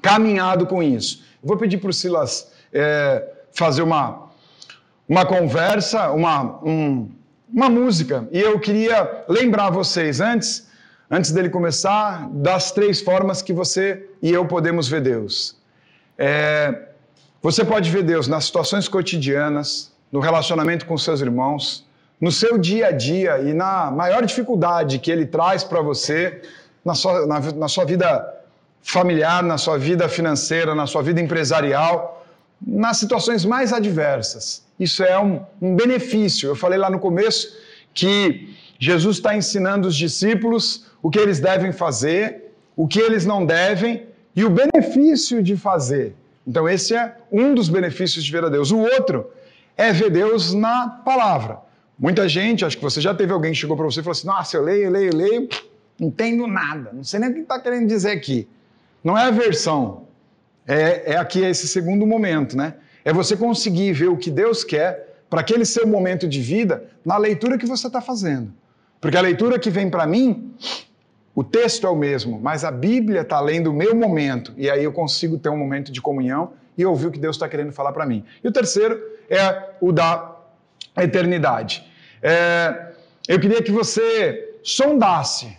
caminhado 0.01 0.65
com 0.69 0.81
isso? 0.81 1.25
Eu 1.43 1.49
vou 1.49 1.57
pedir 1.57 1.79
para 1.79 1.91
o 1.91 1.93
Silas 1.93 2.53
é, 2.73 3.29
fazer 3.53 3.83
uma, 3.83 4.31
uma 5.09 5.27
conversa, 5.27 6.13
uma, 6.13 6.65
um, 6.65 7.11
uma 7.53 7.69
música. 7.69 8.29
E 8.31 8.39
eu 8.39 8.61
queria 8.61 9.25
lembrar 9.29 9.71
vocês, 9.71 10.21
antes, 10.21 10.69
antes 11.11 11.33
dele 11.33 11.51
começar, 11.51 12.29
das 12.31 12.71
três 12.71 13.01
formas 13.01 13.43
que 13.43 13.53
você 13.53 14.09
e 14.23 14.31
eu 14.31 14.47
podemos 14.47 14.87
ver 14.87 15.01
Deus. 15.01 15.57
É, 16.17 16.87
você 17.43 17.65
pode 17.65 17.91
ver 17.91 18.05
Deus 18.05 18.29
nas 18.29 18.45
situações 18.45 18.87
cotidianas, 18.87 19.93
no 20.13 20.21
relacionamento 20.21 20.87
com 20.87 20.97
seus 20.97 21.21
irmãos, 21.21 21.88
no 22.21 22.33
seu 22.33 22.59
dia 22.59 22.89
a 22.89 22.91
dia 22.91 23.39
e 23.41 23.53
na 23.53 23.91
maior 23.91 24.25
dificuldade 24.25 24.99
que 24.99 25.11
ele 25.11 25.27
traz 25.27 25.63
para 25.63 25.81
você, 25.81 26.43
na 26.85 26.95
sua, 26.95 27.27
na, 27.27 27.41
na 27.41 27.69
sua 27.69 27.85
vida 27.85 28.35
familiar, 28.83 29.43
na 29.43 29.59
sua 29.59 29.79
vida 29.79 30.09
financeira, 30.09 30.75
na 30.75 30.87
sua 30.87 31.03
vida 31.03 31.21
empresarial, 31.21 32.27
nas 32.65 32.97
situações 32.97 33.45
mais 33.45 33.73
adversas. 33.73 34.65
Isso 34.79 35.03
é 35.05 35.19
um, 35.19 35.41
um 35.61 35.77
benefício. 35.77 36.49
Eu 36.49 36.57
falei 36.57 36.79
lá 36.79 36.91
no 36.91 36.99
começo 36.99 37.57
que 37.95 38.57
Jesus 38.79 39.17
está 39.17 39.37
ensinando 39.37 39.89
os 39.89 39.97
discípulos 39.97 40.87
o 41.03 41.11
que 41.11 41.19
eles 41.19 41.39
devem 41.39 41.73
fazer, 41.73 42.53
o 42.77 42.87
que 42.87 42.99
eles 42.99 43.25
não 43.25 43.45
devem 43.45 44.07
e 44.35 44.45
o 44.45 44.51
benefício 44.51 45.43
de 45.43 45.57
fazer. 45.57 46.15
Então, 46.47 46.69
esse 46.69 46.95
é 46.95 47.15
um 47.31 47.55
dos 47.55 47.69
benefícios 47.69 48.25
de 48.25 48.33
ver 48.33 48.45
a 48.45 48.49
Deus. 48.49 48.71
O 48.71 48.79
outro 48.79 49.31
é 49.77 49.93
ver 49.93 50.11
Deus 50.11 50.55
na 50.55 50.89
palavra. 50.89 51.59
Muita 51.99 52.29
gente, 52.29 52.65
acho 52.65 52.77
que 52.77 52.83
você 52.83 53.01
já 53.01 53.13
teve 53.13 53.33
alguém 53.33 53.51
que 53.51 53.59
chegou 53.59 53.77
para 53.77 53.85
você 53.85 54.01
e 54.01 54.03
falou 54.03 54.13
assim: 54.13 54.27
Nossa, 54.27 54.57
eu 54.57 54.63
leio, 54.63 54.91
leio, 54.91 55.15
leio, 55.15 55.49
não 55.99 56.09
entendo 56.09 56.47
nada, 56.47 56.91
não 56.93 57.03
sei 57.03 57.19
nem 57.19 57.31
o 57.31 57.35
que 57.35 57.41
está 57.41 57.59
querendo 57.59 57.89
dizer 57.89 58.13
aqui. 58.13 58.47
Não 59.03 59.19
é 59.19 59.25
a 59.25 59.31
versão, 59.31 60.05
é, 60.67 61.15
é 61.15 61.17
aqui 61.17 61.41
esse 61.41 61.67
segundo 61.67 62.07
momento, 62.07 62.57
né? 62.57 62.75
É 63.05 63.13
você 63.13 63.37
conseguir 63.37 63.93
ver 63.93 64.09
o 64.09 64.17
que 64.17 64.31
Deus 64.31 64.63
quer 64.63 65.23
para 65.29 65.41
aquele 65.41 65.65
seu 65.65 65.87
momento 65.87 66.29
de 66.29 66.41
vida 66.41 66.85
na 67.05 67.17
leitura 67.17 67.59
que 67.59 67.67
você 67.67 67.87
está 67.87 68.01
fazendo. 68.01 68.53
Porque 69.01 69.17
a 69.17 69.21
leitura 69.21 69.59
que 69.59 69.71
vem 69.71 69.91
para 69.91 70.07
mim, 70.07 70.53
o 71.35 71.43
texto 71.43 71.87
é 71.87 71.91
o 71.91 71.97
mesmo, 71.97 72.39
mas 72.41 72.65
a 72.65 72.71
Bíblia 72.71 73.23
está 73.23 73.41
lendo 73.41 73.71
o 73.71 73.73
meu 73.73 73.95
momento, 73.95 74.53
e 74.57 74.71
aí 74.71 74.85
eu 74.85 74.93
consigo 74.93 75.39
ter 75.39 75.49
um 75.49 75.57
momento 75.57 75.91
de 75.91 76.01
comunhão 76.01 76.53
e 76.77 76.85
ouvir 76.85 77.07
o 77.07 77.11
que 77.11 77.19
Deus 77.19 77.37
está 77.37 77.49
querendo 77.49 77.73
falar 77.73 77.93
para 77.93 78.07
mim. 78.07 78.25
E 78.43 78.49
o 78.49 78.53
terceiro 78.53 79.01
é 79.29 79.71
o 79.81 79.91
da 79.93 80.37
eternidade. 80.97 81.88
É, 82.23 82.93
eu 83.27 83.39
queria 83.39 83.63
que 83.63 83.71
você 83.71 84.57
sondasse. 84.63 85.57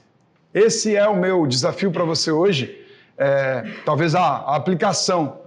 Esse 0.54 0.96
é 0.96 1.08
o 1.08 1.16
meu 1.16 1.46
desafio 1.46 1.92
para 1.92 2.04
você 2.04 2.32
hoje. 2.32 2.86
É, 3.18 3.64
talvez 3.86 4.16
a, 4.16 4.22
a 4.22 4.56
aplicação 4.56 5.42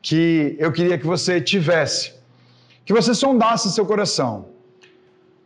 que 0.00 0.56
eu 0.58 0.70
queria 0.70 0.98
que 0.98 1.06
você 1.06 1.40
tivesse. 1.40 2.14
Que 2.84 2.92
você 2.92 3.14
sondasse 3.14 3.72
seu 3.72 3.86
coração. 3.86 4.48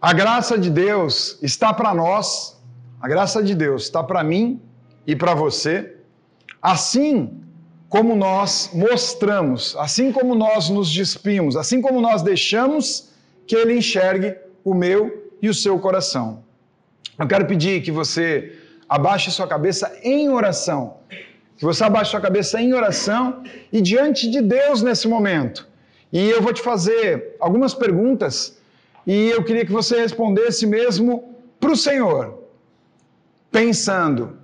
A 0.00 0.12
graça 0.12 0.58
de 0.58 0.70
Deus 0.70 1.38
está 1.42 1.72
para 1.72 1.94
nós, 1.94 2.56
a 3.00 3.08
graça 3.08 3.42
de 3.42 3.54
Deus 3.54 3.84
está 3.84 4.02
para 4.02 4.22
mim 4.22 4.60
e 5.06 5.16
para 5.16 5.34
você, 5.34 5.96
assim 6.62 7.40
como 7.88 8.14
nós 8.14 8.70
mostramos, 8.72 9.74
assim 9.76 10.12
como 10.12 10.34
nós 10.34 10.68
nos 10.68 10.92
despimos, 10.92 11.56
assim 11.56 11.80
como 11.80 12.00
nós 12.00 12.22
deixamos 12.22 13.08
que 13.46 13.56
Ele 13.56 13.78
enxergue 13.78 14.36
o 14.70 14.74
meu 14.74 15.32
e 15.40 15.48
o 15.48 15.54
seu 15.54 15.78
coração. 15.78 16.44
Eu 17.18 17.26
quero 17.26 17.46
pedir 17.46 17.82
que 17.82 17.90
você 17.90 18.56
abaixe 18.88 19.30
sua 19.30 19.46
cabeça 19.46 19.98
em 20.02 20.28
oração, 20.28 20.98
que 21.56 21.64
você 21.64 21.84
abaixe 21.84 22.12
sua 22.12 22.20
cabeça 22.20 22.60
em 22.60 22.72
oração 22.72 23.42
e 23.72 23.80
diante 23.80 24.30
de 24.30 24.40
Deus 24.40 24.82
nesse 24.82 25.08
momento. 25.08 25.66
E 26.12 26.30
eu 26.30 26.40
vou 26.40 26.52
te 26.52 26.62
fazer 26.62 27.36
algumas 27.38 27.74
perguntas 27.74 28.58
e 29.06 29.30
eu 29.30 29.42
queria 29.42 29.64
que 29.64 29.72
você 29.72 30.00
respondesse 30.00 30.66
mesmo 30.66 31.34
para 31.58 31.72
o 31.72 31.76
Senhor, 31.76 32.44
pensando 33.50 34.38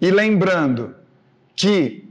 e 0.00 0.10
lembrando 0.10 0.94
que 1.56 2.04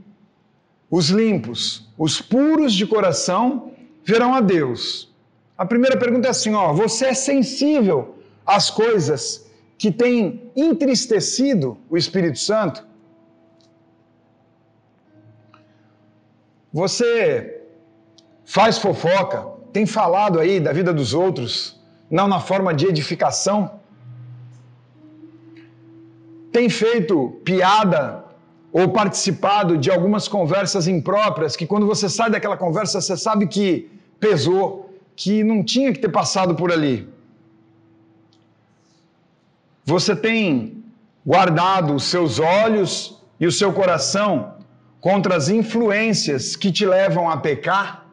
os 0.90 1.08
limpos, 1.08 1.88
os 1.98 2.20
puros 2.20 2.72
de 2.72 2.86
coração, 2.86 3.72
verão 4.04 4.34
a 4.34 4.40
Deus. 4.40 5.13
A 5.56 5.64
primeira 5.64 5.96
pergunta 5.96 6.28
é 6.28 6.30
assim: 6.30 6.54
ó, 6.54 6.72
você 6.72 7.06
é 7.06 7.14
sensível 7.14 8.16
às 8.44 8.70
coisas 8.70 9.46
que 9.78 9.90
têm 9.90 10.50
entristecido 10.56 11.78
o 11.88 11.96
Espírito 11.96 12.38
Santo? 12.38 12.84
Você 16.72 17.62
faz 18.44 18.78
fofoca, 18.78 19.46
tem 19.72 19.86
falado 19.86 20.40
aí 20.40 20.58
da 20.58 20.72
vida 20.72 20.92
dos 20.92 21.14
outros, 21.14 21.80
não 22.10 22.26
na 22.26 22.40
forma 22.40 22.74
de 22.74 22.86
edificação? 22.86 23.80
Tem 26.50 26.68
feito 26.68 27.40
piada 27.44 28.24
ou 28.72 28.88
participado 28.88 29.78
de 29.78 29.90
algumas 29.90 30.26
conversas 30.26 30.88
impróprias 30.88 31.54
que 31.54 31.66
quando 31.66 31.86
você 31.86 32.08
sai 32.08 32.28
daquela 32.28 32.56
conversa 32.56 33.00
você 33.00 33.16
sabe 33.16 33.46
que 33.46 33.88
pesou, 34.18 34.83
que 35.16 35.44
não 35.44 35.62
tinha 35.62 35.92
que 35.92 35.98
ter 35.98 36.08
passado 36.10 36.54
por 36.54 36.72
ali. 36.72 37.08
Você 39.84 40.16
tem 40.16 40.82
guardado 41.24 41.94
os 41.94 42.04
seus 42.04 42.38
olhos 42.38 43.22
e 43.38 43.46
o 43.46 43.52
seu 43.52 43.72
coração 43.72 44.54
contra 45.00 45.36
as 45.36 45.48
influências 45.48 46.56
que 46.56 46.72
te 46.72 46.86
levam 46.86 47.28
a 47.28 47.36
pecar? 47.36 48.06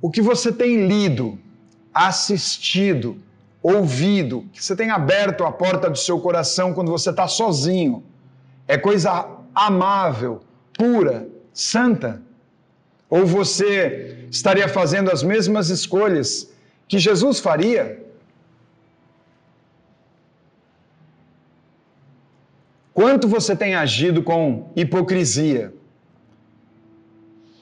O 0.00 0.10
que 0.10 0.20
você 0.20 0.52
tem 0.52 0.86
lido, 0.86 1.38
assistido, 1.92 3.18
ouvido, 3.62 4.46
que 4.52 4.62
você 4.62 4.76
tem 4.76 4.90
aberto 4.90 5.44
a 5.44 5.52
porta 5.52 5.88
do 5.88 5.96
seu 5.96 6.20
coração 6.20 6.74
quando 6.74 6.90
você 6.90 7.08
está 7.08 7.26
sozinho, 7.26 8.04
é 8.68 8.76
coisa 8.76 9.26
amável, 9.54 10.42
pura, 10.76 11.26
santa? 11.54 12.20
Ou 13.08 13.24
você 13.24 14.26
estaria 14.30 14.68
fazendo 14.68 15.10
as 15.10 15.22
mesmas 15.22 15.70
escolhas 15.70 16.52
que 16.88 16.98
Jesus 16.98 17.38
faria? 17.38 18.02
Quanto 22.92 23.26
você 23.26 23.56
tem 23.56 23.74
agido 23.74 24.22
com 24.22 24.70
hipocrisia? 24.76 25.72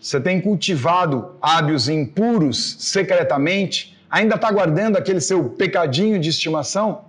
Você 0.01 0.20
tem 0.20 0.40
cultivado 0.40 1.36
hábitos 1.40 1.88
impuros 1.88 2.76
secretamente? 2.80 3.97
Ainda 4.11 4.34
está 4.34 4.51
guardando 4.51 4.97
aquele 4.97 5.20
seu 5.20 5.49
pecadinho 5.51 6.18
de 6.18 6.28
estimação? 6.28 7.05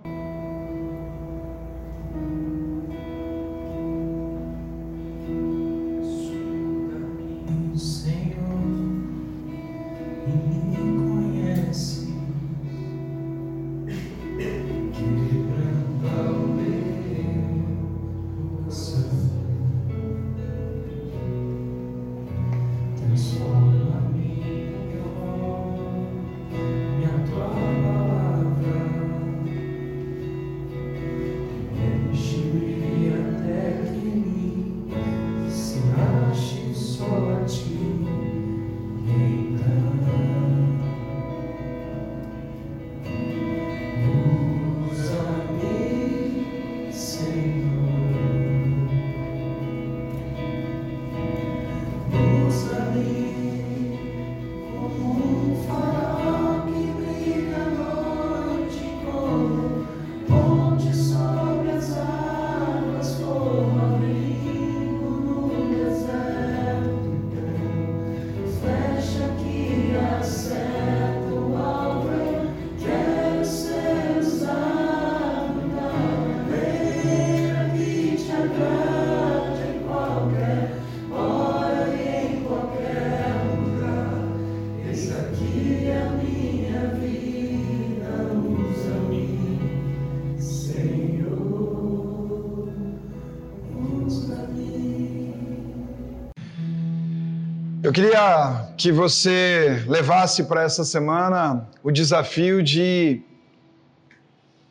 Eu 97.84 97.92
queria 97.92 98.70
que 98.78 98.90
você 98.90 99.84
levasse 99.86 100.44
para 100.44 100.62
essa 100.62 100.84
semana 100.86 101.68
o 101.82 101.90
desafio 101.90 102.62
de 102.62 103.20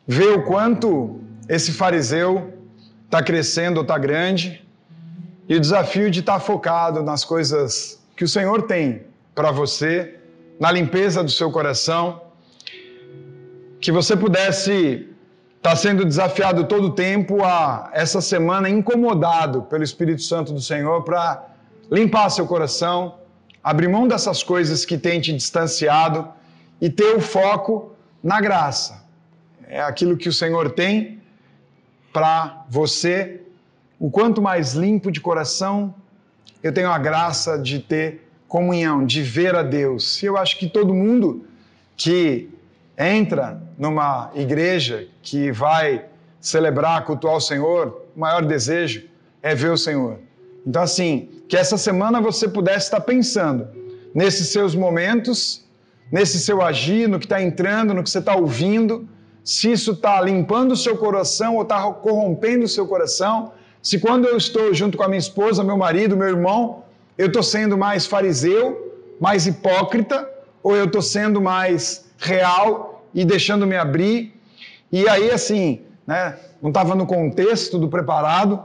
ver 0.04 0.32
o 0.32 0.42
quanto 0.42 1.20
esse 1.48 1.70
fariseu 1.70 2.52
está 3.04 3.22
crescendo 3.22 3.82
está 3.82 3.96
grande 3.98 4.66
e 5.48 5.54
o 5.54 5.60
desafio 5.60 6.10
de 6.10 6.18
estar 6.18 6.32
tá 6.32 6.40
focado 6.40 7.04
nas 7.04 7.24
coisas 7.24 8.04
que 8.16 8.24
o 8.24 8.28
Senhor 8.28 8.62
tem 8.62 9.04
para 9.32 9.52
você, 9.52 10.18
na 10.58 10.72
limpeza 10.72 11.22
do 11.22 11.30
seu 11.30 11.52
coração, 11.52 12.20
que 13.80 13.92
você 13.92 14.16
pudesse 14.16 15.08
estar 15.56 15.70
tá 15.70 15.76
sendo 15.76 16.04
desafiado 16.04 16.64
todo 16.64 16.88
o 16.88 16.90
tempo 16.90 17.44
a 17.44 17.90
essa 17.92 18.20
semana 18.20 18.68
incomodado 18.68 19.62
pelo 19.62 19.84
Espírito 19.84 20.22
Santo 20.22 20.52
do 20.52 20.60
Senhor 20.60 21.04
para 21.04 21.53
limpar 21.90 22.30
seu 22.30 22.46
coração, 22.46 23.18
abrir 23.62 23.88
mão 23.88 24.06
dessas 24.06 24.42
coisas 24.42 24.84
que 24.84 24.98
têm 24.98 25.20
te 25.20 25.32
distanciado 25.32 26.28
e 26.80 26.90
ter 26.90 27.16
o 27.16 27.20
foco 27.20 27.92
na 28.22 28.40
graça. 28.40 29.04
É 29.66 29.80
aquilo 29.80 30.16
que 30.16 30.28
o 30.28 30.32
Senhor 30.32 30.70
tem 30.72 31.20
para 32.12 32.64
você. 32.68 33.40
O 33.98 34.10
quanto 34.10 34.42
mais 34.42 34.74
limpo 34.74 35.10
de 35.10 35.20
coração, 35.20 35.94
eu 36.62 36.72
tenho 36.72 36.90
a 36.90 36.98
graça 36.98 37.58
de 37.58 37.78
ter 37.78 38.28
comunhão, 38.46 39.04
de 39.04 39.22
ver 39.22 39.54
a 39.54 39.62
Deus. 39.62 40.22
E 40.22 40.26
eu 40.26 40.36
acho 40.36 40.58
que 40.58 40.68
todo 40.68 40.94
mundo 40.94 41.46
que 41.96 42.50
entra 42.96 43.60
numa 43.76 44.30
igreja 44.34 45.08
que 45.22 45.50
vai 45.50 46.04
celebrar, 46.40 47.04
cultuar 47.04 47.36
o 47.36 47.40
Senhor, 47.40 48.02
o 48.14 48.20
maior 48.20 48.44
desejo 48.44 49.04
é 49.42 49.54
ver 49.54 49.70
o 49.70 49.76
Senhor 49.76 50.18
Então, 50.66 50.82
assim, 50.82 51.28
que 51.48 51.56
essa 51.56 51.76
semana 51.76 52.20
você 52.20 52.48
pudesse 52.48 52.86
estar 52.86 53.00
pensando 53.00 53.68
nesses 54.14 54.48
seus 54.48 54.74
momentos, 54.74 55.64
nesse 56.10 56.38
seu 56.38 56.62
agir, 56.62 57.08
no 57.08 57.18
que 57.18 57.26
está 57.26 57.42
entrando, 57.42 57.92
no 57.92 58.02
que 58.02 58.10
você 58.10 58.18
está 58.18 58.34
ouvindo, 58.34 59.08
se 59.42 59.72
isso 59.72 59.92
está 59.92 60.20
limpando 60.20 60.72
o 60.72 60.76
seu 60.76 60.96
coração 60.96 61.56
ou 61.56 61.62
está 61.62 61.82
corrompendo 61.92 62.64
o 62.64 62.68
seu 62.68 62.86
coração, 62.86 63.52
se 63.82 63.98
quando 63.98 64.26
eu 64.26 64.36
estou 64.36 64.72
junto 64.72 64.96
com 64.96 65.04
a 65.04 65.08
minha 65.08 65.18
esposa, 65.18 65.62
meu 65.62 65.76
marido, 65.76 66.16
meu 66.16 66.28
irmão, 66.28 66.84
eu 67.18 67.26
estou 67.26 67.42
sendo 67.42 67.76
mais 67.76 68.06
fariseu, 68.06 69.02
mais 69.20 69.46
hipócrita, 69.46 70.28
ou 70.62 70.74
eu 70.74 70.86
estou 70.86 71.02
sendo 71.02 71.40
mais 71.40 72.06
real 72.18 73.04
e 73.12 73.24
deixando 73.24 73.66
me 73.66 73.76
abrir. 73.76 74.34
E 74.90 75.06
aí, 75.06 75.30
assim, 75.30 75.82
né, 76.06 76.38
não 76.62 76.70
estava 76.70 76.94
no 76.94 77.06
contexto 77.06 77.78
do 77.78 77.88
preparado, 77.88 78.64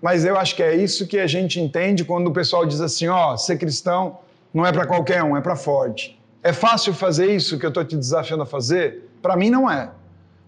mas 0.00 0.24
eu 0.24 0.36
acho 0.36 0.56
que 0.56 0.62
é 0.62 0.74
isso 0.74 1.06
que 1.06 1.18
a 1.18 1.26
gente 1.26 1.60
entende 1.60 2.04
quando 2.04 2.28
o 2.28 2.32
pessoal 2.32 2.64
diz 2.64 2.80
assim: 2.80 3.08
ó, 3.08 3.36
ser 3.36 3.58
cristão 3.58 4.18
não 4.52 4.64
é 4.64 4.72
para 4.72 4.86
qualquer 4.86 5.22
um, 5.22 5.36
é 5.36 5.40
para 5.40 5.56
forte. 5.56 6.18
É 6.42 6.52
fácil 6.52 6.94
fazer 6.94 7.34
isso 7.34 7.58
que 7.58 7.66
eu 7.66 7.68
estou 7.68 7.84
te 7.84 7.96
desafiando 7.96 8.42
a 8.42 8.46
fazer? 8.46 9.10
Para 9.20 9.36
mim, 9.36 9.50
não 9.50 9.70
é. 9.70 9.90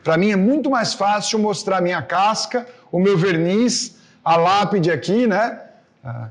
Para 0.03 0.17
mim 0.17 0.33
é 0.33 0.37
muito 0.37 0.71
mais 0.71 0.95
fácil 0.95 1.39
mostrar 1.39 1.81
minha 1.81 2.03
casca, 2.03 2.67
o 2.91 2.99
meu 2.99 3.17
verniz, 3.17 3.99
a 4.25 4.37
lápide 4.37 4.91
aqui, 4.91 5.27
né? 5.27 5.61
Ah, 6.03 6.29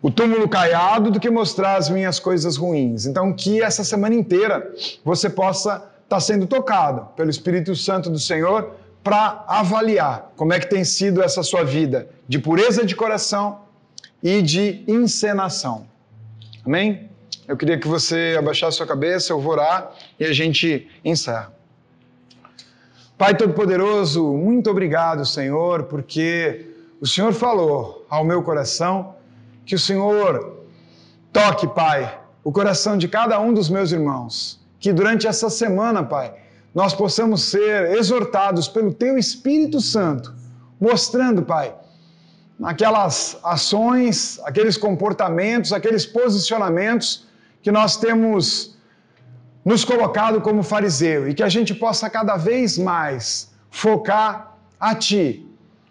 o 0.00 0.10
túmulo 0.10 0.48
caiado, 0.48 1.10
do 1.10 1.18
que 1.18 1.28
mostrar 1.28 1.76
as 1.76 1.88
minhas 1.88 2.20
coisas 2.20 2.56
ruins. 2.56 3.06
Então, 3.06 3.32
que 3.32 3.60
essa 3.60 3.82
semana 3.82 4.14
inteira 4.14 4.72
você 5.04 5.28
possa 5.28 5.76
estar 5.76 5.88
tá 6.08 6.20
sendo 6.20 6.46
tocado 6.46 7.08
pelo 7.16 7.30
Espírito 7.30 7.74
Santo 7.74 8.08
do 8.08 8.18
Senhor 8.18 8.74
para 9.08 9.42
avaliar 9.48 10.32
como 10.36 10.52
é 10.52 10.60
que 10.60 10.66
tem 10.66 10.84
sido 10.84 11.22
essa 11.22 11.42
sua 11.42 11.64
vida 11.64 12.10
de 12.28 12.38
pureza 12.38 12.84
de 12.84 12.94
coração 12.94 13.60
e 14.22 14.42
de 14.42 14.84
encenação. 14.86 15.86
Amém? 16.62 17.08
Eu 17.46 17.56
queria 17.56 17.78
que 17.78 17.88
você 17.88 18.36
abaixasse 18.38 18.76
sua 18.76 18.86
cabeça, 18.86 19.32
eu 19.32 19.40
vou 19.40 19.52
orar 19.52 19.92
e 20.20 20.26
a 20.26 20.32
gente 20.34 20.86
encerra. 21.02 21.50
Pai 23.16 23.34
Todo-Poderoso, 23.34 24.22
muito 24.34 24.68
obrigado, 24.70 25.24
Senhor, 25.24 25.84
porque 25.84 26.66
o 27.00 27.06
Senhor 27.06 27.32
falou 27.32 28.04
ao 28.10 28.22
meu 28.22 28.42
coração 28.42 29.14
que 29.64 29.74
o 29.74 29.78
Senhor 29.78 30.66
toque, 31.32 31.66
Pai, 31.66 32.20
o 32.44 32.52
coração 32.52 32.98
de 32.98 33.08
cada 33.08 33.40
um 33.40 33.54
dos 33.54 33.70
meus 33.70 33.90
irmãos. 33.90 34.60
Que 34.78 34.92
durante 34.92 35.26
essa 35.26 35.48
semana, 35.48 36.02
Pai, 36.02 36.34
nós 36.74 36.94
possamos 36.94 37.42
ser 37.44 37.92
exortados 37.92 38.68
pelo 38.68 38.92
Teu 38.92 39.16
Espírito 39.18 39.80
Santo, 39.80 40.34
mostrando, 40.80 41.42
Pai, 41.42 41.74
aquelas 42.62 43.38
ações, 43.42 44.40
aqueles 44.44 44.76
comportamentos, 44.76 45.72
aqueles 45.72 46.04
posicionamentos 46.04 47.26
que 47.62 47.70
nós 47.70 47.96
temos 47.96 48.76
nos 49.64 49.84
colocado 49.84 50.40
como 50.40 50.62
fariseu 50.62 51.28
e 51.28 51.34
que 51.34 51.42
a 51.42 51.48
gente 51.48 51.74
possa 51.74 52.08
cada 52.08 52.36
vez 52.36 52.78
mais 52.78 53.50
focar 53.70 54.56
a 54.78 54.94
Ti, 54.94 55.46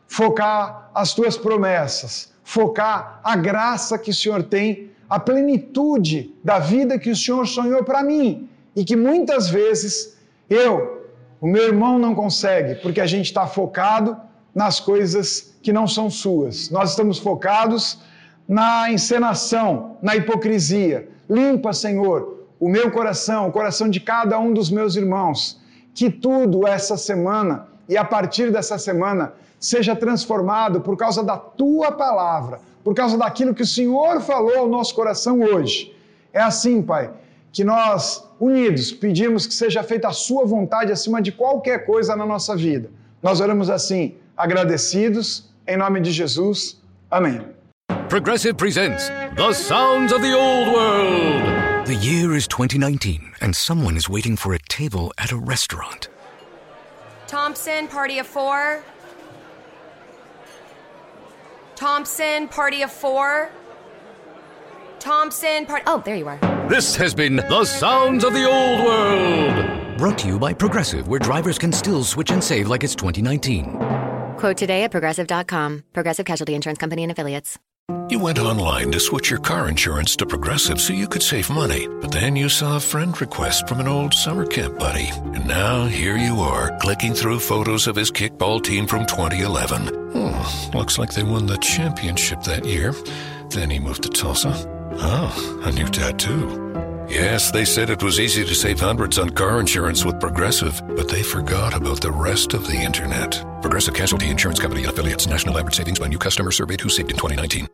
focar 0.07 0.89
as 0.93 1.13
Tuas 1.13 1.37
promessas, 1.37 2.33
focar 2.43 3.19
a 3.23 3.35
graça 3.35 3.97
que 3.97 4.11
o 4.11 4.13
Senhor 4.13 4.43
tem, 4.43 4.91
a 5.09 5.19
plenitude 5.19 6.35
da 6.43 6.59
vida 6.59 6.99
que 6.99 7.09
o 7.09 7.15
Senhor 7.15 7.45
sonhou 7.45 7.83
para 7.83 8.03
mim 8.03 8.49
e 8.75 8.83
que 8.83 8.95
muitas 8.95 9.49
vezes 9.49 10.16
eu, 10.49 11.05
o 11.39 11.47
meu 11.47 11.63
irmão 11.63 11.99
não 11.99 12.15
consegue, 12.15 12.75
porque 12.75 13.01
a 13.01 13.05
gente 13.05 13.25
está 13.25 13.45
focado 13.45 14.17
nas 14.53 14.79
coisas 14.79 15.55
que 15.61 15.71
não 15.71 15.87
são 15.87 16.09
suas. 16.09 16.69
Nós 16.69 16.91
estamos 16.91 17.19
focados 17.19 17.99
na 18.47 18.91
encenação, 18.91 19.97
na 20.01 20.15
hipocrisia. 20.15 21.09
Limpa, 21.29 21.73
Senhor, 21.73 22.45
o 22.59 22.69
meu 22.69 22.89
coração, 22.89 23.47
o 23.47 23.51
coração 23.51 23.89
de 23.89 23.99
cada 23.99 24.39
um 24.39 24.53
dos 24.53 24.71
meus 24.71 24.95
irmãos. 24.95 25.61
Que 25.93 26.09
tudo 26.09 26.67
essa 26.67 26.97
semana 26.97 27.67
e 27.89 27.97
a 27.97 28.03
partir 28.03 28.51
dessa 28.51 28.77
semana 28.77 29.33
seja 29.59 29.95
transformado 29.95 30.81
por 30.81 30.95
causa 30.97 31.23
da 31.23 31.37
tua 31.37 31.91
palavra, 31.91 32.59
por 32.83 32.93
causa 32.93 33.17
daquilo 33.17 33.53
que 33.53 33.63
o 33.63 33.67
Senhor 33.67 34.21
falou 34.21 34.57
ao 34.57 34.67
nosso 34.67 34.93
coração 34.95 35.41
hoje. 35.41 35.95
É 36.31 36.41
assim, 36.41 36.81
Pai, 36.81 37.11
que 37.51 37.63
nós, 37.63 38.27
unidos, 38.39 38.91
pedimos 38.91 39.47
que 39.47 39.53
seja 39.53 39.83
feita 39.83 40.09
a 40.09 40.13
Sua 40.13 40.45
vontade 40.45 40.91
acima 40.91 41.21
de 41.21 41.31
qualquer 41.31 41.85
coisa 41.85 42.15
na 42.15 42.25
nossa 42.25 42.55
vida. 42.55 42.89
Nós 43.21 43.39
oramos 43.39 43.69
assim, 43.69 44.15
agradecidos, 44.35 45.49
em 45.67 45.77
nome 45.77 46.01
de 46.01 46.11
Jesus. 46.11 46.81
Amém. 47.09 47.41
Progressive 48.09 48.53
presents 48.53 49.09
The 49.35 49.53
Sounds 49.53 50.13
of 50.13 50.21
the 50.21 50.33
Old 50.33 50.71
World. 50.71 51.85
The 51.85 51.95
year 51.95 52.35
is 52.35 52.47
2019, 52.47 53.33
and 53.41 53.55
someone 53.55 53.97
is 53.97 54.09
waiting 54.09 54.35
for 54.35 54.53
a 54.53 54.59
table 54.59 55.11
at 55.17 55.31
a 55.31 55.37
restaurant. 55.37 56.09
Thompson, 57.27 57.87
party 57.87 58.19
of 58.19 58.27
four. 58.27 58.83
Thompson, 61.75 62.47
party 62.47 62.81
of 62.81 62.91
four. 62.91 63.49
Thompson, 64.99 65.65
part. 65.65 65.83
Oh, 65.87 66.01
there 66.03 66.15
you 66.15 66.27
are. 66.27 66.39
This 66.69 66.95
has 66.95 67.13
been 67.13 67.37
The 67.37 67.65
Sounds 67.65 68.23
of 68.23 68.33
the 68.33 68.45
Old 68.45 68.85
World. 68.85 69.97
Brought 69.97 70.17
to 70.19 70.27
you 70.27 70.37
by 70.39 70.53
Progressive, 70.53 71.07
where 71.07 71.19
drivers 71.19 71.57
can 71.57 71.71
still 71.71 72.03
switch 72.03 72.31
and 72.31 72.43
save 72.43 72.67
like 72.67 72.83
it's 72.83 72.95
2019. 72.95 74.35
Quote 74.37 74.57
today 74.57 74.83
at 74.83 74.91
progressive.com. 74.91 75.83
Progressive 75.93 76.25
Casualty 76.25 76.53
Insurance 76.53 76.77
Company 76.77 77.03
and 77.03 77.11
Affiliates. 77.11 77.57
You 78.09 78.19
went 78.19 78.37
online 78.37 78.91
to 78.91 78.99
switch 78.99 79.29
your 79.29 79.39
car 79.39 79.69
insurance 79.69 80.15
to 80.17 80.25
Progressive 80.25 80.79
so 80.79 80.93
you 80.93 81.07
could 81.07 81.23
save 81.23 81.49
money, 81.49 81.87
but 81.87 82.11
then 82.11 82.35
you 82.35 82.49
saw 82.49 82.75
a 82.75 82.81
friend 82.81 83.19
request 83.19 83.67
from 83.67 83.79
an 83.79 83.87
old 83.87 84.13
summer 84.13 84.45
camp 84.45 84.77
buddy. 84.77 85.07
And 85.33 85.47
now 85.47 85.85
here 85.85 86.17
you 86.17 86.35
are, 86.39 86.77
clicking 86.79 87.13
through 87.13 87.39
photos 87.39 87.87
of 87.87 87.95
his 87.95 88.11
kickball 88.11 88.61
team 88.61 88.87
from 88.87 89.05
2011. 89.05 89.87
Hmm, 90.11 90.77
looks 90.77 90.97
like 90.97 91.13
they 91.13 91.23
won 91.23 91.45
the 91.45 91.57
championship 91.57 92.43
that 92.43 92.65
year. 92.65 92.93
Then 93.49 93.69
he 93.69 93.79
moved 93.79 94.03
to 94.03 94.09
Tulsa. 94.09 94.76
Oh, 94.99 95.61
a 95.65 95.71
new 95.71 95.87
tattoo. 95.87 96.63
Yes, 97.09 97.51
they 97.51 97.63
said 97.65 97.89
it 97.89 98.03
was 98.03 98.19
easy 98.19 98.43
to 98.43 98.53
save 98.53 98.79
hundreds 98.79 99.17
on 99.17 99.29
car 99.29 99.59
insurance 99.59 100.03
with 100.03 100.19
Progressive, 100.19 100.81
but 100.95 101.07
they 101.07 101.23
forgot 101.23 101.73
about 101.73 102.01
the 102.01 102.11
rest 102.11 102.53
of 102.53 102.67
the 102.67 102.75
internet. 102.75 103.43
Progressive 103.61 103.93
Casualty 103.93 104.29
Insurance 104.29 104.59
Company 104.59 104.83
and 104.83 104.91
affiliates. 104.91 105.27
National 105.27 105.57
average 105.57 105.75
savings 105.75 105.99
by 105.99 106.07
new 106.07 106.19
customer 106.19 106.51
surveyed 106.51 106.81
who 106.81 106.89
saved 106.89 107.11
in 107.11 107.17
2019. 107.17 107.67